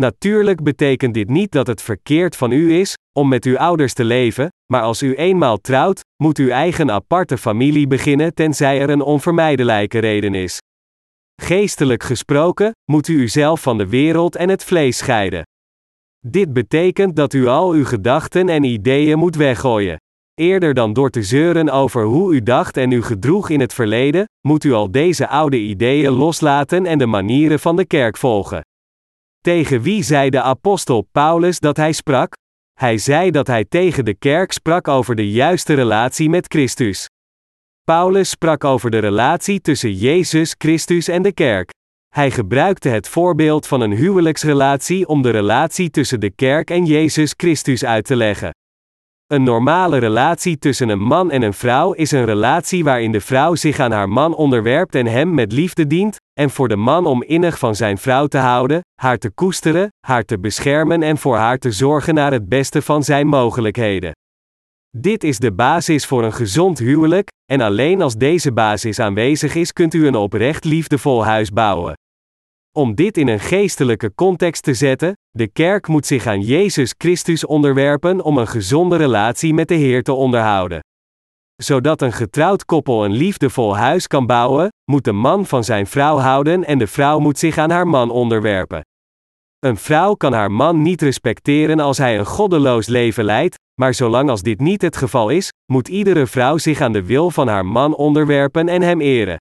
Natuurlijk 0.00 0.62
betekent 0.62 1.14
dit 1.14 1.28
niet 1.28 1.52
dat 1.52 1.66
het 1.66 1.82
verkeerd 1.82 2.36
van 2.36 2.50
u 2.52 2.72
is 2.72 2.94
om 3.12 3.28
met 3.28 3.44
uw 3.44 3.58
ouders 3.58 3.92
te 3.92 4.04
leven, 4.04 4.48
maar 4.72 4.82
als 4.82 5.02
u 5.02 5.14
eenmaal 5.14 5.56
trouwt, 5.56 6.00
moet 6.22 6.38
uw 6.38 6.48
eigen 6.48 6.90
aparte 6.90 7.38
familie 7.38 7.86
beginnen 7.86 8.34
tenzij 8.34 8.80
er 8.80 8.90
een 8.90 9.00
onvermijdelijke 9.00 9.98
reden 9.98 10.34
is. 10.34 10.58
Geestelijk 11.42 12.02
gesproken, 12.02 12.72
moet 12.90 13.08
u 13.08 13.20
uzelf 13.20 13.62
van 13.62 13.78
de 13.78 13.88
wereld 13.88 14.36
en 14.36 14.48
het 14.48 14.64
vlees 14.64 14.96
scheiden. 14.96 15.42
Dit 16.26 16.52
betekent 16.52 17.16
dat 17.16 17.32
u 17.32 17.46
al 17.46 17.70
uw 17.70 17.84
gedachten 17.84 18.48
en 18.48 18.64
ideeën 18.64 19.18
moet 19.18 19.36
weggooien. 19.36 19.96
Eerder 20.40 20.74
dan 20.74 20.92
door 20.92 21.10
te 21.10 21.22
zeuren 21.22 21.68
over 21.70 22.04
hoe 22.04 22.34
u 22.34 22.42
dacht 22.42 22.76
en 22.76 22.90
u 22.90 23.02
gedroeg 23.02 23.50
in 23.50 23.60
het 23.60 23.74
verleden, 23.74 24.24
moet 24.40 24.64
u 24.64 24.72
al 24.72 24.90
deze 24.90 25.28
oude 25.28 25.58
ideeën 25.58 26.12
loslaten 26.12 26.86
en 26.86 26.98
de 26.98 27.06
manieren 27.06 27.60
van 27.60 27.76
de 27.76 27.86
kerk 27.86 28.16
volgen. 28.16 28.60
Tegen 29.40 29.82
wie 29.82 30.02
zei 30.02 30.30
de 30.30 30.40
apostel 30.40 31.08
Paulus 31.12 31.60
dat 31.60 31.76
hij 31.76 31.92
sprak? 31.92 32.32
Hij 32.72 32.98
zei 32.98 33.30
dat 33.30 33.46
hij 33.46 33.64
tegen 33.64 34.04
de 34.04 34.14
kerk 34.14 34.52
sprak 34.52 34.88
over 34.88 35.14
de 35.14 35.30
juiste 35.30 35.74
relatie 35.74 36.28
met 36.28 36.46
Christus. 36.46 37.06
Paulus 37.84 38.30
sprak 38.30 38.64
over 38.64 38.90
de 38.90 38.98
relatie 38.98 39.60
tussen 39.60 39.92
Jezus 39.92 40.54
Christus 40.58 41.08
en 41.08 41.22
de 41.22 41.32
kerk. 41.32 41.70
Hij 42.14 42.30
gebruikte 42.30 42.88
het 42.88 43.08
voorbeeld 43.08 43.66
van 43.66 43.80
een 43.80 43.92
huwelijksrelatie 43.92 45.08
om 45.08 45.22
de 45.22 45.30
relatie 45.30 45.90
tussen 45.90 46.20
de 46.20 46.30
kerk 46.30 46.70
en 46.70 46.84
Jezus 46.84 47.34
Christus 47.36 47.84
uit 47.84 48.04
te 48.04 48.16
leggen. 48.16 48.50
Een 49.26 49.42
normale 49.42 49.98
relatie 49.98 50.58
tussen 50.58 50.88
een 50.88 51.02
man 51.02 51.30
en 51.30 51.42
een 51.42 51.52
vrouw 51.52 51.92
is 51.92 52.10
een 52.10 52.24
relatie 52.24 52.84
waarin 52.84 53.12
de 53.12 53.20
vrouw 53.20 53.54
zich 53.54 53.78
aan 53.78 53.92
haar 53.92 54.08
man 54.08 54.34
onderwerpt 54.34 54.94
en 54.94 55.06
hem 55.06 55.34
met 55.34 55.52
liefde 55.52 55.86
dient, 55.86 56.16
en 56.32 56.50
voor 56.50 56.68
de 56.68 56.76
man 56.76 57.06
om 57.06 57.22
innig 57.22 57.58
van 57.58 57.74
zijn 57.74 57.98
vrouw 57.98 58.26
te 58.26 58.38
houden, 58.38 58.80
haar 59.00 59.18
te 59.18 59.30
koesteren, 59.30 59.88
haar 60.06 60.24
te 60.24 60.38
beschermen 60.38 61.02
en 61.02 61.18
voor 61.18 61.36
haar 61.36 61.58
te 61.58 61.70
zorgen 61.70 62.14
naar 62.14 62.32
het 62.32 62.48
beste 62.48 62.82
van 62.82 63.02
zijn 63.02 63.26
mogelijkheden. 63.26 64.12
Dit 64.96 65.24
is 65.24 65.38
de 65.38 65.52
basis 65.52 66.06
voor 66.06 66.24
een 66.24 66.32
gezond 66.32 66.78
huwelijk, 66.78 67.28
en 67.52 67.60
alleen 67.60 68.02
als 68.02 68.14
deze 68.14 68.52
basis 68.52 68.98
aanwezig 68.98 69.54
is, 69.54 69.72
kunt 69.72 69.94
u 69.94 70.06
een 70.06 70.14
oprecht 70.14 70.64
liefdevol 70.64 71.24
huis 71.24 71.50
bouwen. 71.50 71.94
Om 72.76 72.94
dit 72.94 73.16
in 73.16 73.28
een 73.28 73.40
geestelijke 73.40 74.14
context 74.14 74.62
te 74.62 74.74
zetten, 74.74 75.12
de 75.30 75.48
kerk 75.48 75.88
moet 75.88 76.06
zich 76.06 76.26
aan 76.26 76.40
Jezus 76.40 76.94
Christus 76.98 77.46
onderwerpen 77.46 78.20
om 78.20 78.38
een 78.38 78.46
gezonde 78.46 78.96
relatie 78.96 79.54
met 79.54 79.68
de 79.68 79.74
Heer 79.74 80.02
te 80.02 80.12
onderhouden. 80.12 80.80
Zodat 81.62 82.02
een 82.02 82.12
getrouwd 82.12 82.64
koppel 82.64 83.04
een 83.04 83.12
liefdevol 83.12 83.76
huis 83.76 84.06
kan 84.06 84.26
bouwen, 84.26 84.68
moet 84.90 85.04
de 85.04 85.12
man 85.12 85.46
van 85.46 85.64
zijn 85.64 85.86
vrouw 85.86 86.16
houden 86.16 86.64
en 86.64 86.78
de 86.78 86.86
vrouw 86.86 87.18
moet 87.18 87.38
zich 87.38 87.58
aan 87.58 87.70
haar 87.70 87.88
man 87.88 88.10
onderwerpen. 88.10 88.80
Een 89.58 89.76
vrouw 89.76 90.14
kan 90.14 90.32
haar 90.32 90.50
man 90.50 90.82
niet 90.82 91.02
respecteren 91.02 91.80
als 91.80 91.98
hij 91.98 92.18
een 92.18 92.26
goddeloos 92.26 92.86
leven 92.86 93.24
leidt, 93.24 93.56
maar 93.80 93.94
zolang 93.94 94.30
als 94.30 94.42
dit 94.42 94.60
niet 94.60 94.82
het 94.82 94.96
geval 94.96 95.28
is, 95.28 95.52
moet 95.72 95.88
iedere 95.88 96.26
vrouw 96.26 96.58
zich 96.58 96.80
aan 96.80 96.92
de 96.92 97.04
wil 97.04 97.30
van 97.30 97.48
haar 97.48 97.66
man 97.66 97.94
onderwerpen 97.94 98.68
en 98.68 98.82
hem 98.82 99.00
eren. 99.00 99.36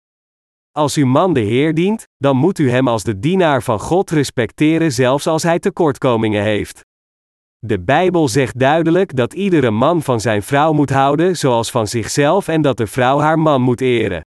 Als 0.77 0.95
uw 0.95 1.05
man 1.05 1.33
de 1.33 1.39
Heer 1.39 1.73
dient, 1.73 2.03
dan 2.17 2.37
moet 2.37 2.59
u 2.59 2.69
hem 2.69 2.87
als 2.87 3.03
de 3.03 3.19
dienaar 3.19 3.63
van 3.63 3.79
God 3.79 4.09
respecteren, 4.09 4.91
zelfs 4.91 5.27
als 5.27 5.43
hij 5.43 5.59
tekortkomingen 5.59 6.43
heeft. 6.43 6.81
De 7.59 7.81
Bijbel 7.81 8.27
zegt 8.27 8.59
duidelijk 8.59 9.15
dat 9.15 9.33
iedere 9.33 9.71
man 9.71 10.01
van 10.01 10.19
zijn 10.19 10.43
vrouw 10.43 10.73
moet 10.73 10.89
houden 10.89 11.37
zoals 11.37 11.71
van 11.71 11.87
zichzelf 11.87 12.47
en 12.47 12.61
dat 12.61 12.77
de 12.77 12.87
vrouw 12.87 13.19
haar 13.19 13.39
man 13.39 13.61
moet 13.61 13.81
eren. 13.81 14.21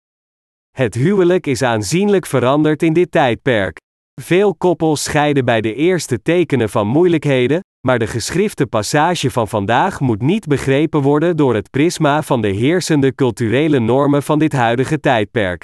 Het 0.78 0.94
huwelijk 0.94 1.48
is 1.48 1.62
aanzienlijk 1.62 2.26
veranderd 2.26 2.84
in 2.84 2.94
dit 2.94 3.12
tijdperk. 3.12 3.78
Veel 4.22 4.56
koppels 4.56 5.04
scheiden 5.04 5.46
bij 5.46 5.62
de 5.62 5.74
eerste 5.74 6.22
tekenen 6.22 6.70
van 6.70 6.88
moeilijkheden, 6.88 7.60
maar 7.88 8.00
de 8.00 8.08
geschrifte 8.08 8.68
passage 8.68 9.32
van 9.32 9.48
vandaag 9.48 10.00
moet 10.00 10.22
niet 10.22 10.48
begrepen 10.48 11.02
worden 11.02 11.38
door 11.38 11.56
het 11.56 11.70
prisma 11.70 12.22
van 12.24 12.42
de 12.42 12.50
heersende 12.50 13.16
culturele 13.16 13.80
normen 13.80 14.24
van 14.24 14.40
dit 14.40 14.54
huidige 14.54 15.00
tijdperk. 15.00 15.64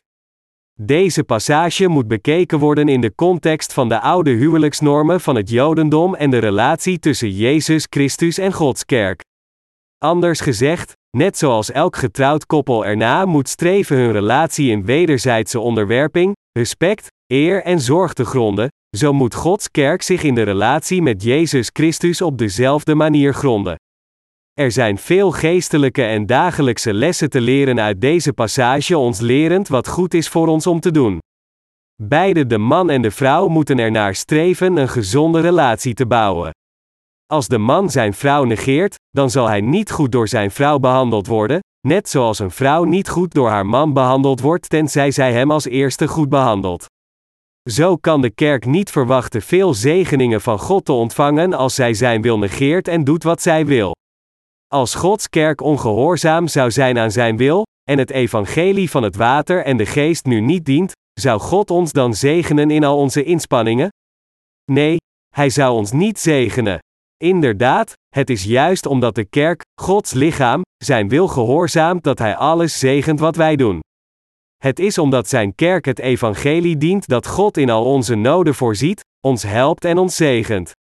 Deze 0.85 1.23
passage 1.23 1.87
moet 1.87 2.07
bekeken 2.07 2.59
worden 2.59 2.87
in 2.87 3.01
de 3.01 3.15
context 3.15 3.73
van 3.73 3.89
de 3.89 3.99
oude 3.99 4.31
huwelijksnormen 4.31 5.21
van 5.21 5.35
het 5.35 5.49
Jodendom 5.49 6.15
en 6.15 6.29
de 6.29 6.37
relatie 6.37 6.99
tussen 6.99 7.31
Jezus 7.31 7.87
Christus 7.89 8.37
en 8.37 8.53
Gods 8.53 8.85
kerk. 8.85 9.21
Anders 9.97 10.39
gezegd, 10.39 10.93
net 11.17 11.37
zoals 11.37 11.71
elk 11.71 11.95
getrouwd 11.95 12.45
koppel 12.45 12.85
erna 12.85 13.25
moet 13.25 13.49
streven 13.49 13.97
hun 13.97 14.11
relatie 14.11 14.71
in 14.71 14.85
wederzijdse 14.85 15.59
onderwerping, 15.59 16.35
respect, 16.51 17.07
eer 17.27 17.63
en 17.63 17.79
zorg 17.79 18.13
te 18.13 18.25
gronden, 18.25 18.67
zo 18.97 19.13
moet 19.13 19.35
Gods 19.35 19.71
kerk 19.71 20.01
zich 20.01 20.23
in 20.23 20.35
de 20.35 20.43
relatie 20.43 21.01
met 21.01 21.23
Jezus 21.23 21.69
Christus 21.73 22.21
op 22.21 22.37
dezelfde 22.37 22.95
manier 22.95 23.33
gronden. 23.33 23.75
Er 24.53 24.71
zijn 24.71 24.97
veel 24.97 25.31
geestelijke 25.31 26.03
en 26.03 26.25
dagelijkse 26.25 26.93
lessen 26.93 27.29
te 27.29 27.41
leren 27.41 27.79
uit 27.79 28.01
deze 28.01 28.33
passage, 28.33 28.97
ons 28.97 29.19
lerend 29.19 29.67
wat 29.67 29.87
goed 29.87 30.13
is 30.13 30.29
voor 30.29 30.47
ons 30.47 30.67
om 30.67 30.79
te 30.79 30.91
doen. 30.91 31.19
Beide 32.01 32.47
de 32.47 32.57
man 32.57 32.89
en 32.89 33.01
de 33.01 33.11
vrouw 33.11 33.47
moeten 33.47 33.79
ernaar 33.79 34.15
streven 34.15 34.77
een 34.77 34.89
gezonde 34.89 35.39
relatie 35.39 35.93
te 35.93 36.05
bouwen. 36.05 36.51
Als 37.25 37.47
de 37.47 37.57
man 37.57 37.89
zijn 37.89 38.13
vrouw 38.13 38.43
negeert, 38.43 38.95
dan 39.09 39.29
zal 39.29 39.47
hij 39.47 39.61
niet 39.61 39.91
goed 39.91 40.11
door 40.11 40.27
zijn 40.27 40.51
vrouw 40.51 40.79
behandeld 40.79 41.27
worden, 41.27 41.59
net 41.87 42.09
zoals 42.09 42.39
een 42.39 42.51
vrouw 42.51 42.83
niet 42.83 43.09
goed 43.09 43.33
door 43.33 43.49
haar 43.49 43.65
man 43.65 43.93
behandeld 43.93 44.39
wordt 44.39 44.69
tenzij 44.69 45.11
zij 45.11 45.33
hem 45.33 45.51
als 45.51 45.65
eerste 45.65 46.07
goed 46.07 46.29
behandelt. 46.29 46.85
Zo 47.69 47.97
kan 47.97 48.21
de 48.21 48.29
kerk 48.29 48.65
niet 48.65 48.91
verwachten 48.91 49.41
veel 49.41 49.73
zegeningen 49.73 50.41
van 50.41 50.59
God 50.59 50.85
te 50.85 50.91
ontvangen 50.91 51.53
als 51.53 51.75
zij 51.75 51.93
zijn 51.93 52.21
wil 52.21 52.37
negeert 52.37 52.87
en 52.87 53.03
doet 53.03 53.23
wat 53.23 53.41
zij 53.41 53.65
wil. 53.65 53.93
Als 54.73 54.95
Gods 54.95 55.29
kerk 55.29 55.61
ongehoorzaam 55.61 56.47
zou 56.47 56.71
zijn 56.71 56.97
aan 56.97 57.11
zijn 57.11 57.37
wil, 57.37 57.63
en 57.89 57.97
het 57.97 58.11
evangelie 58.11 58.89
van 58.89 59.03
het 59.03 59.15
water 59.15 59.63
en 59.63 59.77
de 59.77 59.85
geest 59.85 60.25
nu 60.25 60.39
niet 60.39 60.65
dient, 60.65 60.91
zou 61.19 61.39
God 61.39 61.71
ons 61.71 61.91
dan 61.91 62.13
zegenen 62.13 62.71
in 62.71 62.83
al 62.83 62.97
onze 62.97 63.23
inspanningen? 63.23 63.89
Nee, 64.71 64.97
Hij 65.35 65.49
zou 65.49 65.75
ons 65.75 65.91
niet 65.91 66.19
zegenen. 66.19 66.79
Inderdaad, 67.17 67.93
het 68.15 68.29
is 68.29 68.43
juist 68.43 68.85
omdat 68.85 69.15
de 69.15 69.25
kerk, 69.25 69.61
Gods 69.81 70.13
lichaam, 70.13 70.61
zijn 70.83 71.09
wil 71.09 71.27
gehoorzaamt 71.27 72.03
dat 72.03 72.19
Hij 72.19 72.35
alles 72.35 72.79
zegent 72.79 73.19
wat 73.19 73.35
wij 73.35 73.55
doen. 73.55 73.79
Het 74.57 74.79
is 74.79 74.97
omdat 74.97 75.27
Zijn 75.27 75.55
kerk 75.55 75.85
het 75.85 75.99
evangelie 75.99 76.77
dient 76.77 77.07
dat 77.07 77.27
God 77.27 77.57
in 77.57 77.69
al 77.69 77.85
onze 77.85 78.15
noden 78.15 78.55
voorziet, 78.55 79.01
ons 79.27 79.43
helpt 79.43 79.85
en 79.85 79.97
ons 79.97 80.15
zegent. 80.15 80.71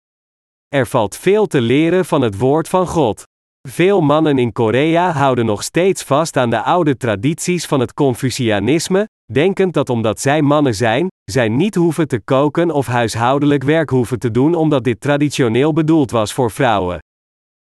Er 0.67 0.87
valt 0.87 1.15
veel 1.15 1.47
te 1.47 1.61
leren 1.61 2.05
van 2.05 2.21
het 2.21 2.37
woord 2.37 2.69
van 2.69 2.87
God. 2.87 3.23
Veel 3.69 4.01
mannen 4.01 4.37
in 4.37 4.51
Korea 4.51 5.11
houden 5.11 5.45
nog 5.45 5.63
steeds 5.63 6.03
vast 6.03 6.37
aan 6.37 6.49
de 6.49 6.61
oude 6.61 6.97
tradities 6.97 7.65
van 7.65 7.79
het 7.79 7.93
Confucianisme, 7.93 9.07
denkend 9.31 9.73
dat 9.73 9.89
omdat 9.89 10.19
zij 10.19 10.41
mannen 10.41 10.75
zijn, 10.75 11.07
zij 11.31 11.49
niet 11.49 11.75
hoeven 11.75 12.07
te 12.07 12.19
koken 12.19 12.71
of 12.71 12.87
huishoudelijk 12.87 13.63
werk 13.63 13.89
hoeven 13.89 14.19
te 14.19 14.31
doen 14.31 14.55
omdat 14.55 14.83
dit 14.83 15.01
traditioneel 15.01 15.73
bedoeld 15.73 16.11
was 16.11 16.33
voor 16.33 16.51
vrouwen. 16.51 16.99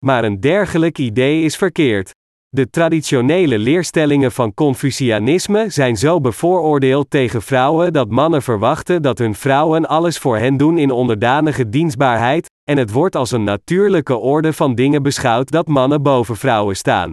Maar 0.06 0.24
een 0.24 0.40
dergelijk 0.40 0.98
idee 0.98 1.44
is 1.44 1.56
verkeerd. 1.56 2.12
De 2.50 2.70
traditionele 2.70 3.58
leerstellingen 3.58 4.32
van 4.32 4.54
Confucianisme 4.54 5.70
zijn 5.70 5.98
zo 5.98 6.22
bevooroordeeld 6.22 7.10
tegen 7.10 7.42
vrouwen 7.42 7.94
dat 7.94 8.10
mannen 8.10 8.42
verwachten 8.42 9.02
dat 9.02 9.18
hun 9.18 9.36
vrouwen 9.36 9.88
alles 9.88 10.18
voor 10.18 10.38
hen 10.38 10.58
doen 10.58 10.78
in 10.78 10.92
onderdanige 10.92 11.70
dienstbaarheid, 11.70 12.50
en 12.64 12.78
het 12.78 12.92
wordt 12.92 13.16
als 13.16 13.32
een 13.32 13.44
natuurlijke 13.44 14.16
orde 14.16 14.54
van 14.54 14.76
dingen 14.76 15.04
beschouwd 15.04 15.52
dat 15.52 15.68
mannen 15.68 16.02
boven 16.02 16.36
vrouwen 16.36 16.76
staan. 16.76 17.12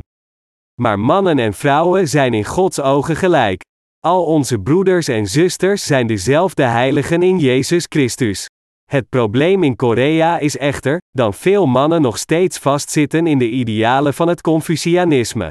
Maar 0.80 0.98
mannen 0.98 1.38
en 1.38 1.54
vrouwen 1.54 2.08
zijn 2.08 2.34
in 2.34 2.44
Gods 2.44 2.80
ogen 2.80 3.16
gelijk. 3.16 3.62
Al 4.00 4.24
onze 4.24 4.58
broeders 4.58 5.08
en 5.08 5.26
zusters 5.26 5.86
zijn 5.86 6.06
dezelfde 6.06 6.62
heiligen 6.62 7.22
in 7.22 7.38
Jezus 7.38 7.86
Christus. 7.88 8.48
Het 8.94 9.08
probleem 9.08 9.62
in 9.62 9.76
Korea 9.76 10.38
is 10.38 10.56
echter, 10.56 10.98
dat 11.10 11.36
veel 11.36 11.66
mannen 11.66 12.02
nog 12.02 12.18
steeds 12.18 12.58
vastzitten 12.58 13.26
in 13.26 13.38
de 13.38 13.50
idealen 13.50 14.14
van 14.14 14.28
het 14.28 14.40
Confucianisme. 14.40 15.50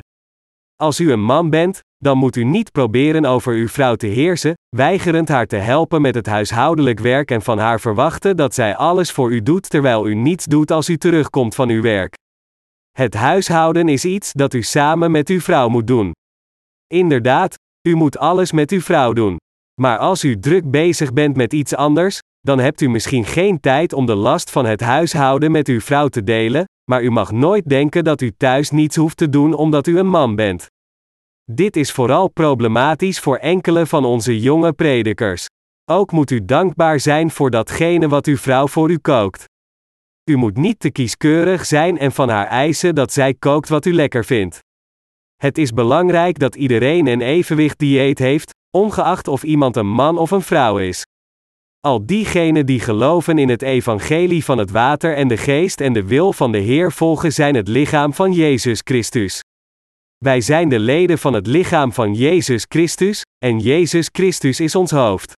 Als 0.75 0.99
u 0.99 1.12
een 1.12 1.23
man 1.23 1.49
bent, 1.49 1.79
dan 1.97 2.17
moet 2.17 2.36
u 2.36 2.43
niet 2.43 2.71
proberen 2.71 3.25
over 3.25 3.53
uw 3.53 3.67
vrouw 3.67 3.95
te 3.95 4.08
heersen, 4.08 4.53
weigerend 4.75 5.29
haar 5.29 5.45
te 5.45 5.56
helpen 5.56 6.01
met 6.01 6.15
het 6.15 6.25
huishoudelijk 6.25 6.99
werk 6.99 7.32
en 7.32 7.41
van 7.41 7.58
haar 7.58 7.79
verwachten 7.79 8.38
dat 8.38 8.53
zij 8.53 8.75
alles 8.75 9.12
voor 9.12 9.32
u 9.32 9.41
doet 9.41 9.69
terwijl 9.69 10.08
u 10.08 10.15
niets 10.15 10.45
doet 10.45 10.71
als 10.71 10.89
u 10.89 10.97
terugkomt 10.97 11.56
van 11.56 11.69
uw 11.69 11.82
werk. 11.82 12.13
Het 12.91 13.13
huishouden 13.13 13.88
is 13.88 14.06
iets 14.06 14.32
dat 14.32 14.53
u 14.53 14.62
samen 14.62 15.12
met 15.12 15.29
uw 15.29 15.39
vrouw 15.39 15.69
moet 15.69 15.88
doen. 15.88 16.12
Inderdaad, 16.88 17.56
u 17.88 17.95
moet 17.95 18.17
alles 18.17 18.51
met 18.51 18.71
uw 18.71 18.82
vrouw 18.82 19.13
doen. 19.13 19.38
Maar 19.82 19.97
als 19.97 20.23
u 20.23 20.39
druk 20.39 20.71
bezig 20.71 21.13
bent 21.13 21.36
met 21.36 21.53
iets 21.53 21.75
anders, 21.75 22.19
dan 22.43 22.60
hebt 22.60 22.82
u 22.82 22.89
misschien 22.89 23.25
geen 23.25 23.60
tijd 23.60 23.93
om 23.93 24.06
de 24.06 24.15
last 24.15 24.51
van 24.51 24.65
het 24.65 24.82
huishouden 24.82 25.51
met 25.51 25.67
uw 25.67 25.79
vrouw 25.79 26.08
te 26.08 26.23
delen, 26.23 26.65
maar 26.91 27.03
u 27.03 27.12
mag 27.12 27.32
nooit 27.32 27.69
denken 27.69 28.03
dat 28.03 28.21
u 28.21 28.32
thuis 28.38 28.69
niets 28.69 28.95
hoeft 28.95 29.17
te 29.17 29.29
doen 29.29 29.53
omdat 29.53 29.88
u 29.88 29.97
een 29.97 30.08
man 30.08 30.36
bent. 30.36 30.67
Dit 31.51 31.75
is 31.75 31.91
vooral 31.91 32.27
problematisch 32.27 33.19
voor 33.19 33.38
enkele 33.38 33.86
van 33.86 34.06
onze 34.06 34.39
jonge 34.39 34.73
predikers. 34.73 35.45
Ook 35.91 36.12
moet 36.12 36.32
u 36.32 36.45
dankbaar 36.45 36.99
zijn 36.99 37.32
voor 37.32 37.49
datgene 37.49 38.08
wat 38.08 38.25
uw 38.25 38.38
vrouw 38.38 38.67
voor 38.67 38.91
u 38.91 38.97
kookt. 38.97 39.45
U 40.29 40.36
moet 40.36 40.58
niet 40.58 40.79
te 40.79 40.91
kieskeurig 40.91 41.65
zijn 41.65 41.97
en 41.97 42.12
van 42.12 42.29
haar 42.29 42.47
eisen 42.47 42.95
dat 42.95 43.13
zij 43.13 43.34
kookt 43.34 43.69
wat 43.69 43.86
u 43.86 43.93
lekker 43.93 44.25
vindt. 44.25 44.60
Het 45.36 45.58
is 45.58 45.71
belangrijk 45.71 46.39
dat 46.39 46.56
iedereen 46.56 47.08
een 47.08 47.21
evenwicht 47.21 47.79
dieet 47.79 48.19
heeft, 48.19 48.51
ongeacht 48.77 49.27
of 49.27 49.43
iemand 49.43 49.75
een 49.75 49.89
man 49.89 50.17
of 50.17 50.32
een 50.32 50.41
vrouw 50.41 50.77
is. 50.77 51.03
Al 51.88 52.06
diegenen 52.06 52.65
die 52.65 52.80
geloven 52.80 53.38
in 53.38 53.50
het 53.50 53.62
evangelie 53.62 54.43
van 54.43 54.58
het 54.58 54.72
water 54.72 55.15
en 55.15 55.28
de 55.28 55.38
geest 55.38 55.82
en 55.82 55.93
de 55.93 56.04
wil 56.04 56.34
van 56.34 56.52
de 56.52 56.58
Heer 56.58 56.91
volgen 56.91 57.34
zijn 57.34 57.56
het 57.56 57.67
lichaam 57.67 58.13
van 58.13 58.32
Jezus 58.32 58.82
Christus. 58.84 59.39
Wij 60.17 60.41
zijn 60.41 60.69
de 60.69 60.80
leden 60.80 61.17
van 61.17 61.34
het 61.34 61.48
lichaam 61.48 61.93
van 61.93 62.13
Jezus 62.13 62.65
Christus, 62.67 63.22
en 63.46 63.60
Jezus 63.60 64.10
Christus 64.12 64.60
is 64.60 64.76
ons 64.76 64.91
hoofd. 64.91 65.34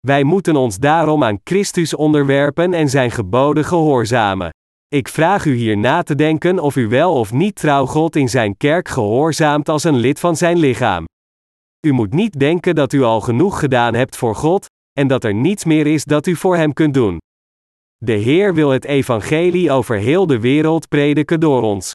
Wij 0.00 0.22
moeten 0.24 0.56
ons 0.56 0.78
daarom 0.78 1.24
aan 1.24 1.40
Christus 1.44 1.94
onderwerpen 1.94 2.74
en 2.74 2.88
zijn 2.88 3.10
geboden 3.10 3.64
gehoorzamen. 3.64 4.50
Ik 4.88 5.08
vraag 5.08 5.44
u 5.44 5.54
hier 5.54 5.76
na 5.76 6.02
te 6.02 6.14
denken 6.14 6.58
of 6.58 6.76
u 6.76 6.88
wel 6.88 7.14
of 7.14 7.32
niet 7.32 7.54
trouw 7.54 7.86
God 7.86 8.16
in 8.16 8.28
zijn 8.28 8.56
kerk 8.56 8.88
gehoorzaamt 8.88 9.68
als 9.68 9.84
een 9.84 9.96
lid 9.96 10.20
van 10.20 10.36
zijn 10.36 10.56
lichaam. 10.56 11.04
U 11.86 11.92
moet 11.92 12.12
niet 12.12 12.38
denken 12.38 12.74
dat 12.74 12.92
u 12.92 13.02
al 13.02 13.20
genoeg 13.20 13.58
gedaan 13.58 13.94
hebt 13.94 14.16
voor 14.16 14.34
God, 14.34 14.66
en 14.98 15.06
dat 15.06 15.24
er 15.24 15.34
niets 15.34 15.64
meer 15.64 15.86
is 15.86 16.04
dat 16.04 16.26
u 16.26 16.36
voor 16.36 16.56
Hem 16.56 16.72
kunt 16.72 16.94
doen. 16.94 17.18
De 17.96 18.12
Heer 18.12 18.54
wil 18.54 18.70
het 18.70 18.84
evangelie 18.84 19.70
over 19.70 19.96
heel 19.96 20.26
de 20.26 20.40
wereld 20.40 20.88
prediken 20.88 21.40
door 21.40 21.62
ons. 21.62 21.92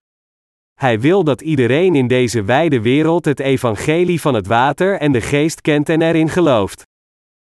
Hij 0.73 0.99
wil 0.99 1.23
dat 1.23 1.41
iedereen 1.41 1.95
in 1.95 2.07
deze 2.07 2.43
wijde 2.43 2.81
wereld 2.81 3.25
het 3.25 3.39
evangelie 3.39 4.21
van 4.21 4.33
het 4.33 4.47
water 4.47 4.99
en 4.99 5.11
de 5.11 5.21
geest 5.21 5.61
kent 5.61 5.89
en 5.89 6.01
erin 6.01 6.29
gelooft. 6.29 6.83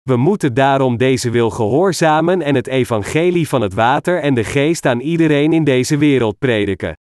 We 0.02 0.16
moeten 0.16 0.54
daarom 0.54 0.98
deze 0.98 1.30
wil 1.30 1.50
gehoorzamen 1.50 2.42
en 2.42 2.56
het 2.56 2.68
evangelie 2.68 3.48
van 3.48 3.62
het 3.62 3.74
water 3.74 4.20
en 4.22 4.34
de 4.34 4.44
geest 4.44 4.86
aan 4.86 5.00
iedereen 5.00 5.54
in 5.54 5.64
deze 5.64 5.98
wereld 5.98 6.38
prediken. 6.38 6.94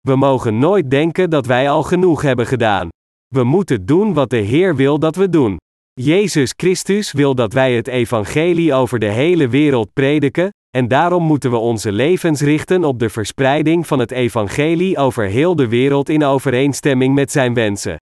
We 0.00 0.16
mogen 0.16 0.58
nooit 0.58 0.90
denken 0.90 1.30
dat 1.30 1.46
wij 1.46 1.70
al 1.70 1.82
genoeg 1.82 2.22
hebben 2.22 2.46
gedaan. 2.46 2.88
We 3.26 3.44
moeten 3.44 3.86
doen 3.86 4.14
wat 4.14 4.30
de 4.30 4.36
Heer 4.36 4.76
wil 4.76 4.98
dat 4.98 5.16
we 5.16 5.28
doen. 5.28 5.56
Jezus 6.00 6.52
Christus 6.56 7.12
wil 7.12 7.34
dat 7.34 7.52
wij 7.52 7.74
het 7.74 7.88
evangelie 7.88 8.74
over 8.74 8.98
de 8.98 9.10
hele 9.10 9.48
wereld 9.48 9.92
prediken, 9.92 10.48
en 10.70 10.88
daarom 10.88 11.22
moeten 11.22 11.50
we 11.50 11.56
onze 11.56 11.92
levens 11.92 12.40
richten 12.40 12.84
op 12.84 12.98
de 12.98 13.08
verspreiding 13.08 13.86
van 13.86 13.98
het 13.98 14.10
evangelie 14.10 14.98
over 14.98 15.24
heel 15.24 15.56
de 15.56 15.68
wereld 15.68 16.08
in 16.08 16.24
overeenstemming 16.24 17.14
met 17.14 17.32
zijn 17.32 17.54
wensen. 17.54 17.96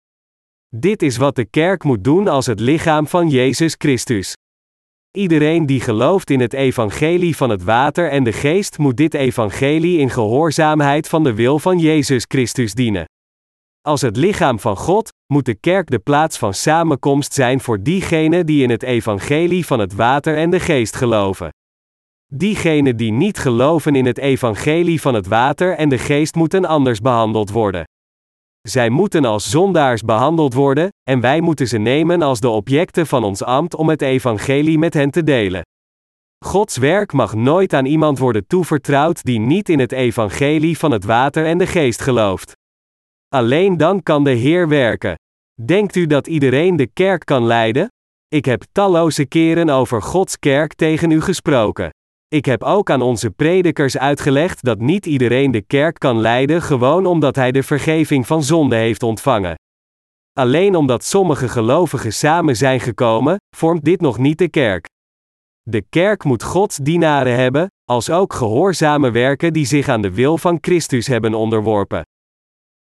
Dit 0.76 1.02
is 1.02 1.18
wat 1.18 1.36
de 1.36 1.46
kerk 1.46 1.84
moet 1.84 2.04
doen 2.04 2.28
als 2.28 2.46
het 2.46 2.60
lichaam 2.60 3.08
van 3.08 3.30
Jezus 3.30 3.76
Christus. 3.78 4.34
Iedereen 5.18 5.66
die 5.66 5.82
gelooft 5.82 6.30
in 6.30 6.40
het 6.40 6.54
evangelie 6.54 7.36
van 7.36 7.50
het 7.50 7.64
water 7.64 8.10
en 8.10 8.24
de 8.24 8.34
geest 8.34 8.78
moet 8.78 8.98
dit 8.98 9.14
evangelie 9.14 9.98
in 9.98 10.10
gehoorzaamheid 10.10 11.08
van 11.08 11.24
de 11.24 11.34
wil 11.34 11.60
van 11.60 11.80
Jezus 11.80 12.26
Christus 12.28 12.74
dienen. 12.74 13.06
Als 13.82 14.02
het 14.02 14.18
lichaam 14.18 14.60
van 14.60 14.78
God, 14.78 15.14
moet 15.34 15.46
de 15.46 15.56
kerk 15.56 15.90
de 15.90 16.00
plaats 16.00 16.38
van 16.38 16.54
samenkomst 16.54 17.34
zijn 17.34 17.60
voor 17.60 17.82
diegenen 17.84 18.46
die 18.46 18.64
in 18.64 18.70
het 18.70 18.84
evangelie 18.84 19.66
van 19.66 19.80
het 19.80 19.94
water 19.96 20.38
en 20.38 20.50
de 20.50 20.60
geest 20.60 20.96
geloven. 20.96 21.50
Diegenen 22.34 22.98
die 22.98 23.12
niet 23.12 23.38
geloven 23.38 23.96
in 23.96 24.06
het 24.06 24.18
evangelie 24.18 25.02
van 25.02 25.14
het 25.14 25.28
water 25.28 25.76
en 25.76 25.90
de 25.90 25.98
geest 25.98 26.36
moeten 26.36 26.66
anders 26.66 27.02
behandeld 27.02 27.50
worden. 27.52 27.84
Zij 28.62 28.90
moeten 28.90 29.26
als 29.26 29.50
zondaars 29.50 30.02
behandeld 30.02 30.54
worden, 30.54 30.90
en 31.04 31.20
wij 31.20 31.42
moeten 31.42 31.68
ze 31.68 31.78
nemen 31.78 32.22
als 32.22 32.40
de 32.40 32.50
objecten 32.50 33.08
van 33.08 33.24
ons 33.24 33.44
ambt 33.44 33.76
om 33.76 33.90
het 33.90 34.02
evangelie 34.02 34.78
met 34.78 34.94
hen 34.94 35.12
te 35.12 35.24
delen. 35.24 35.62
Gods 36.46 36.78
werk 36.78 37.14
mag 37.14 37.34
nooit 37.34 37.74
aan 37.74 37.86
iemand 37.86 38.20
worden 38.20 38.48
toevertrouwd 38.48 39.24
die 39.24 39.40
niet 39.40 39.70
in 39.70 39.80
het 39.80 39.92
evangelie 39.92 40.78
van 40.78 40.92
het 40.92 41.04
water 41.04 41.46
en 41.46 41.58
de 41.58 41.68
geest 41.68 42.02
gelooft. 42.02 42.58
Alleen 43.30 43.78
dan 43.78 44.04
kan 44.04 44.24
de 44.24 44.30
Heer 44.30 44.68
werken. 44.68 45.16
Denkt 45.66 45.96
u 45.96 46.06
dat 46.06 46.28
iedereen 46.28 46.76
de 46.76 46.88
kerk 46.88 47.26
kan 47.26 47.46
leiden? 47.46 47.88
Ik 48.28 48.46
heb 48.46 48.64
talloze 48.72 49.26
keren 49.26 49.70
over 49.70 50.02
Gods 50.02 50.40
kerk 50.40 50.74
tegen 50.74 51.12
u 51.12 51.22
gesproken. 51.22 51.90
Ik 52.28 52.46
heb 52.46 52.64
ook 52.64 52.90
aan 52.90 53.02
onze 53.02 53.30
predikers 53.30 53.98
uitgelegd 53.98 54.64
dat 54.64 54.80
niet 54.80 55.06
iedereen 55.06 55.52
de 55.52 55.62
kerk 55.62 56.00
kan 56.00 56.20
leiden 56.20 56.62
gewoon 56.62 57.06
omdat 57.06 57.36
hij 57.36 57.52
de 57.52 57.64
vergeving 57.64 58.28
van 58.28 58.44
zonde 58.44 58.76
heeft 58.76 59.04
ontvangen. 59.04 59.56
Alleen 60.34 60.76
omdat 60.76 61.04
sommige 61.04 61.48
gelovigen 61.50 62.14
samen 62.14 62.56
zijn 62.56 62.80
gekomen, 62.80 63.38
vormt 63.56 63.84
dit 63.84 64.02
nog 64.02 64.18
niet 64.18 64.38
de 64.38 64.50
kerk. 64.50 64.86
De 65.62 65.82
kerk 65.90 66.24
moet 66.24 66.44
Gods 66.44 66.78
dienaren 66.78 67.36
hebben, 67.36 67.68
als 67.90 68.10
ook 68.10 68.34
gehoorzame 68.34 69.12
werken 69.12 69.54
die 69.54 69.66
zich 69.66 69.88
aan 69.88 70.02
de 70.02 70.14
wil 70.14 70.38
van 70.38 70.58
Christus 70.62 71.08
hebben 71.08 71.34
onderworpen. 71.34 72.04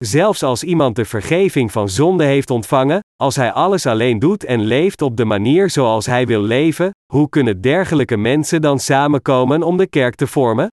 Zelfs 0.05 0.43
als 0.43 0.63
iemand 0.63 0.95
de 0.95 1.05
vergeving 1.05 1.71
van 1.71 1.89
zonde 1.89 2.23
heeft 2.23 2.49
ontvangen, 2.49 2.99
als 3.15 3.35
hij 3.35 3.51
alles 3.51 3.85
alleen 3.85 4.19
doet 4.19 4.43
en 4.43 4.61
leeft 4.61 5.01
op 5.01 5.17
de 5.17 5.25
manier 5.25 5.69
zoals 5.69 6.05
hij 6.05 6.25
wil 6.25 6.41
leven, 6.41 6.91
hoe 7.13 7.29
kunnen 7.29 7.61
dergelijke 7.61 8.17
mensen 8.17 8.61
dan 8.61 8.79
samenkomen 8.79 9.63
om 9.63 9.77
de 9.77 9.87
kerk 9.87 10.15
te 10.15 10.27
vormen? 10.27 10.67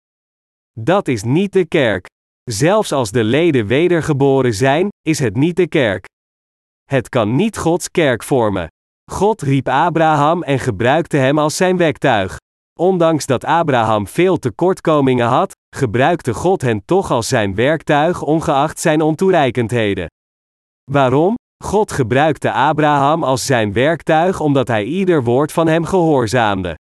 Dat 0.79 1.07
is 1.07 1.23
niet 1.23 1.53
de 1.53 1.65
kerk. 1.65 2.05
Zelfs 2.43 2.91
als 2.91 3.11
de 3.11 3.23
leden 3.23 3.67
wedergeboren 3.67 4.53
zijn, 4.53 4.87
is 5.01 5.19
het 5.19 5.35
niet 5.35 5.55
de 5.55 5.67
kerk. 5.67 6.05
Het 6.83 7.09
kan 7.09 7.35
niet 7.35 7.57
Gods 7.57 7.91
kerk 7.91 8.23
vormen. 8.23 8.67
God 9.11 9.41
riep 9.41 9.67
Abraham 9.67 10.43
en 10.43 10.59
gebruikte 10.59 11.17
hem 11.17 11.39
als 11.39 11.55
zijn 11.55 11.77
wektuig. 11.77 12.37
Ondanks 12.79 13.25
dat 13.25 13.45
Abraham 13.45 14.07
veel 14.07 14.37
tekortkomingen 14.39 15.27
had, 15.27 15.55
gebruikte 15.75 16.33
God 16.33 16.61
hen 16.61 16.85
toch 16.85 17.11
als 17.11 17.27
zijn 17.27 17.55
werktuig 17.55 18.21
ongeacht 18.21 18.79
zijn 18.79 19.01
ontoereikendheden. 19.01 20.07
Waarom? 20.91 21.35
God 21.63 21.91
gebruikte 21.91 22.51
Abraham 22.51 23.23
als 23.23 23.45
zijn 23.45 23.73
werktuig 23.73 24.39
omdat 24.39 24.67
hij 24.67 24.83
ieder 24.83 25.23
woord 25.23 25.51
van 25.51 25.67
hem 25.67 25.85
gehoorzaamde. 25.85 26.75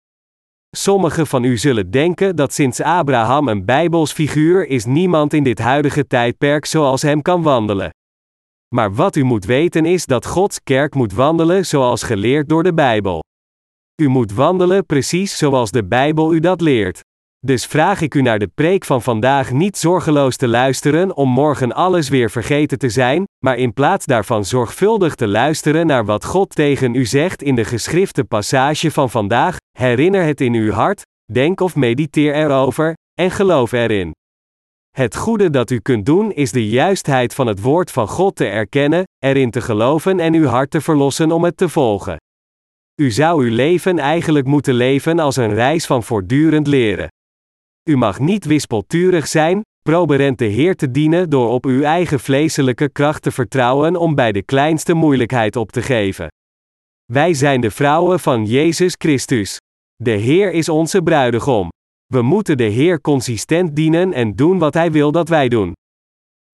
Sommigen 0.76 1.26
van 1.26 1.44
u 1.44 1.56
zullen 1.56 1.90
denken 1.90 2.36
dat 2.36 2.52
sinds 2.52 2.80
Abraham 2.80 3.48
een 3.48 3.64
Bijbels 3.64 4.12
figuur 4.12 4.66
is 4.66 4.84
niemand 4.84 5.32
in 5.32 5.42
dit 5.42 5.58
huidige 5.58 6.06
tijdperk 6.06 6.64
zoals 6.64 7.02
hem 7.02 7.22
kan 7.22 7.42
wandelen. 7.42 7.90
Maar 8.74 8.94
wat 8.94 9.16
u 9.16 9.22
moet 9.22 9.44
weten 9.44 9.84
is 9.84 10.06
dat 10.06 10.26
Gods 10.26 10.62
kerk 10.62 10.94
moet 10.94 11.12
wandelen 11.12 11.66
zoals 11.66 12.02
geleerd 12.02 12.48
door 12.48 12.62
de 12.62 12.74
Bijbel. 12.74 13.22
U 14.02 14.08
moet 14.08 14.32
wandelen 14.32 14.86
precies 14.86 15.38
zoals 15.38 15.70
de 15.70 15.84
Bijbel 15.84 16.34
u 16.34 16.40
dat 16.40 16.60
leert. 16.60 17.00
Dus 17.38 17.66
vraag 17.66 18.00
ik 18.00 18.14
u 18.14 18.22
naar 18.22 18.38
de 18.38 18.50
preek 18.54 18.84
van 18.84 19.02
vandaag 19.02 19.52
niet 19.52 19.76
zorgeloos 19.76 20.36
te 20.36 20.48
luisteren 20.48 21.16
om 21.16 21.28
morgen 21.28 21.72
alles 21.72 22.08
weer 22.08 22.30
vergeten 22.30 22.78
te 22.78 22.88
zijn, 22.88 23.24
maar 23.44 23.56
in 23.56 23.72
plaats 23.72 24.06
daarvan 24.06 24.44
zorgvuldig 24.44 25.14
te 25.14 25.28
luisteren 25.28 25.86
naar 25.86 26.04
wat 26.04 26.24
God 26.24 26.54
tegen 26.54 26.94
u 26.94 27.04
zegt 27.04 27.42
in 27.42 27.54
de 27.54 27.64
geschrifte 27.64 28.24
passage 28.24 28.90
van 28.90 29.10
vandaag, 29.10 29.56
herinner 29.78 30.24
het 30.24 30.40
in 30.40 30.54
uw 30.54 30.72
hart, 30.72 31.02
denk 31.32 31.60
of 31.60 31.76
mediteer 31.76 32.34
erover, 32.34 32.94
en 33.20 33.30
geloof 33.30 33.72
erin. 33.72 34.10
Het 34.90 35.16
goede 35.16 35.50
dat 35.50 35.70
u 35.70 35.78
kunt 35.78 36.06
doen 36.06 36.32
is 36.32 36.52
de 36.52 36.68
juistheid 36.68 37.34
van 37.34 37.46
het 37.46 37.60
woord 37.60 37.90
van 37.90 38.08
God 38.08 38.36
te 38.36 38.46
erkennen, 38.46 39.04
erin 39.18 39.50
te 39.50 39.60
geloven 39.60 40.20
en 40.20 40.34
uw 40.34 40.46
hart 40.46 40.70
te 40.70 40.80
verlossen 40.80 41.32
om 41.32 41.44
het 41.44 41.56
te 41.56 41.68
volgen. 41.68 42.16
U 43.00 43.10
zou 43.10 43.44
uw 43.44 43.54
leven 43.54 43.98
eigenlijk 43.98 44.46
moeten 44.46 44.74
leven 44.74 45.18
als 45.18 45.36
een 45.36 45.54
reis 45.54 45.86
van 45.86 46.02
voortdurend 46.02 46.66
leren. 46.66 47.08
U 47.88 47.96
mag 47.96 48.18
niet 48.18 48.44
wispelturig 48.44 49.28
zijn, 49.28 49.60
proberend 49.82 50.38
de 50.38 50.44
Heer 50.44 50.76
te 50.76 50.90
dienen 50.90 51.30
door 51.30 51.48
op 51.48 51.64
uw 51.64 51.82
eigen 51.82 52.20
vleeselijke 52.20 52.88
kracht 52.88 53.22
te 53.22 53.30
vertrouwen 53.30 53.96
om 53.96 54.14
bij 54.14 54.32
de 54.32 54.42
kleinste 54.42 54.94
moeilijkheid 54.94 55.56
op 55.56 55.72
te 55.72 55.82
geven. 55.82 56.28
Wij 57.12 57.34
zijn 57.34 57.60
de 57.60 57.70
vrouwen 57.70 58.20
van 58.20 58.46
Jezus 58.46 58.94
Christus. 58.98 59.56
De 59.94 60.10
Heer 60.10 60.52
is 60.52 60.68
onze 60.68 61.02
bruidegom. 61.02 61.68
We 62.06 62.22
moeten 62.22 62.56
de 62.56 62.64
Heer 62.64 63.00
consistent 63.00 63.76
dienen 63.76 64.12
en 64.12 64.36
doen 64.36 64.58
wat 64.58 64.74
Hij 64.74 64.92
wil 64.92 65.12
dat 65.12 65.28
wij 65.28 65.48
doen. 65.48 65.72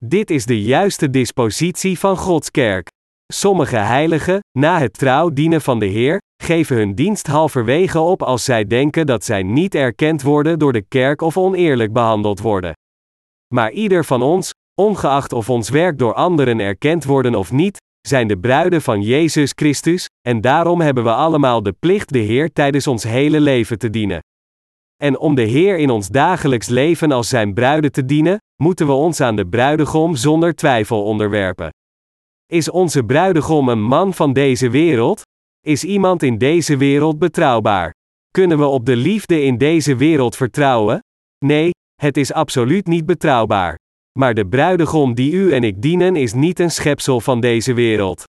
Dit 0.04 0.30
is 0.30 0.46
de 0.46 0.62
juiste 0.62 1.10
dispositie 1.10 1.98
van 1.98 2.16
Gods 2.16 2.50
kerk. 2.50 2.88
Sommige 3.32 3.76
heiligen, 3.76 4.40
na 4.58 4.78
het 4.78 4.92
trouw 4.92 5.30
dienen 5.30 5.60
van 5.60 5.78
de 5.78 5.86
Heer, 5.86 6.18
geven 6.48 6.76
hun 6.76 6.94
dienst 6.94 7.26
halverwege 7.26 8.00
op 8.00 8.22
als 8.22 8.44
zij 8.44 8.66
denken 8.66 9.06
dat 9.06 9.24
zij 9.24 9.42
niet 9.42 9.74
erkend 9.74 10.22
worden 10.22 10.58
door 10.58 10.72
de 10.72 10.82
kerk 10.82 11.22
of 11.22 11.36
oneerlijk 11.36 11.92
behandeld 11.92 12.40
worden. 12.40 12.72
Maar 13.54 13.70
ieder 13.70 14.04
van 14.04 14.22
ons, 14.22 14.54
ongeacht 14.80 15.32
of 15.32 15.50
ons 15.50 15.68
werk 15.68 15.98
door 15.98 16.14
anderen 16.14 16.60
erkend 16.60 17.04
worden 17.04 17.34
of 17.34 17.52
niet, 17.52 17.76
zijn 18.08 18.28
de 18.28 18.38
bruiden 18.38 18.82
van 18.82 19.02
Jezus 19.02 19.52
Christus, 19.54 20.06
en 20.28 20.40
daarom 20.40 20.80
hebben 20.80 21.04
we 21.04 21.12
allemaal 21.12 21.62
de 21.62 21.72
plicht 21.72 22.12
de 22.12 22.18
Heer 22.18 22.52
tijdens 22.52 22.86
ons 22.86 23.02
hele 23.02 23.40
leven 23.40 23.78
te 23.78 23.90
dienen. 23.90 24.18
En 24.96 25.18
om 25.18 25.34
de 25.34 25.42
Heer 25.42 25.78
in 25.78 25.90
ons 25.90 26.08
dagelijks 26.08 26.68
leven 26.68 27.12
als 27.12 27.28
zijn 27.28 27.54
bruiden 27.54 27.92
te 27.92 28.04
dienen, 28.04 28.38
moeten 28.62 28.86
we 28.86 28.92
ons 28.92 29.20
aan 29.20 29.36
de 29.36 29.46
bruidegom 29.46 30.16
zonder 30.16 30.54
twijfel 30.54 31.04
onderwerpen. 31.04 31.68
Is 32.46 32.70
onze 32.70 33.04
bruidegom 33.04 33.68
een 33.68 33.82
man 33.82 34.14
van 34.14 34.32
deze 34.32 34.70
wereld? 34.70 35.22
Is 35.66 35.84
iemand 35.84 36.22
in 36.22 36.38
deze 36.38 36.76
wereld 36.76 37.18
betrouwbaar? 37.18 37.94
Kunnen 38.30 38.58
we 38.58 38.66
op 38.66 38.86
de 38.86 38.96
liefde 38.96 39.42
in 39.42 39.58
deze 39.58 39.96
wereld 39.96 40.36
vertrouwen? 40.36 40.98
Nee, 41.44 41.70
het 41.94 42.16
is 42.16 42.32
absoluut 42.32 42.86
niet 42.86 43.06
betrouwbaar. 43.06 43.76
Maar 44.18 44.34
de 44.34 44.46
bruidegom 44.46 45.14
die 45.14 45.32
u 45.32 45.52
en 45.52 45.64
ik 45.64 45.82
dienen 45.82 46.16
is 46.16 46.32
niet 46.32 46.58
een 46.58 46.70
schepsel 46.70 47.20
van 47.20 47.40
deze 47.40 47.72
wereld. 47.72 48.24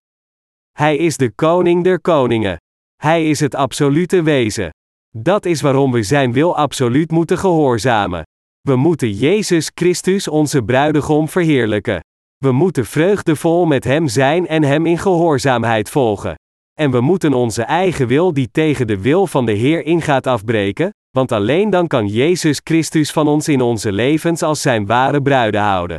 Hij 0.71 0.97
is 0.97 1.17
de 1.17 1.31
koning 1.31 1.83
der 1.83 2.01
koningen. 2.01 2.57
Hij 2.95 3.29
is 3.29 3.39
het 3.39 3.55
absolute 3.55 4.21
wezen. 4.21 4.69
Dat 5.17 5.45
is 5.45 5.61
waarom 5.61 5.91
we 5.91 6.03
zijn 6.03 6.33
wil 6.33 6.57
absoluut 6.57 7.11
moeten 7.11 7.37
gehoorzamen. 7.37 8.23
We 8.61 8.75
moeten 8.75 9.11
Jezus 9.11 9.71
Christus 9.73 10.27
onze 10.27 10.63
bruidegom 10.63 11.29
verheerlijken. 11.29 11.99
We 12.37 12.51
moeten 12.51 12.85
vreugdevol 12.85 13.65
met 13.65 13.83
Hem 13.83 14.07
zijn 14.07 14.47
en 14.47 14.63
Hem 14.63 14.85
in 14.85 14.97
gehoorzaamheid 14.97 15.89
volgen. 15.89 16.35
En 16.79 16.91
we 16.91 17.01
moeten 17.01 17.33
onze 17.33 17.63
eigen 17.63 18.07
wil 18.07 18.33
die 18.33 18.49
tegen 18.51 18.87
de 18.87 19.01
wil 19.01 19.27
van 19.27 19.45
de 19.45 19.51
Heer 19.51 19.85
ingaat 19.85 20.27
afbreken, 20.27 20.93
want 21.11 21.31
alleen 21.31 21.69
dan 21.69 21.87
kan 21.87 22.07
Jezus 22.07 22.61
Christus 22.63 23.11
van 23.11 23.27
ons 23.27 23.47
in 23.47 23.61
onze 23.61 23.91
levens 23.91 24.41
als 24.41 24.61
Zijn 24.61 24.85
ware 24.85 25.21
bruiden 25.21 25.61
houden. 25.61 25.97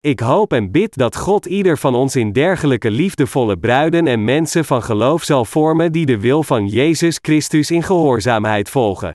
Ik 0.00 0.20
hoop 0.20 0.52
en 0.52 0.70
bid 0.70 0.96
dat 0.96 1.16
God 1.16 1.46
ieder 1.46 1.78
van 1.78 1.94
ons 1.94 2.16
in 2.16 2.32
dergelijke 2.32 2.90
liefdevolle 2.90 3.56
bruiden 3.56 4.06
en 4.06 4.24
mensen 4.24 4.64
van 4.64 4.82
geloof 4.82 5.22
zal 5.22 5.44
vormen 5.44 5.92
die 5.92 6.06
de 6.06 6.20
wil 6.20 6.42
van 6.42 6.66
Jezus 6.66 7.18
Christus 7.22 7.70
in 7.70 7.82
gehoorzaamheid 7.82 8.70
volgen. 8.70 9.12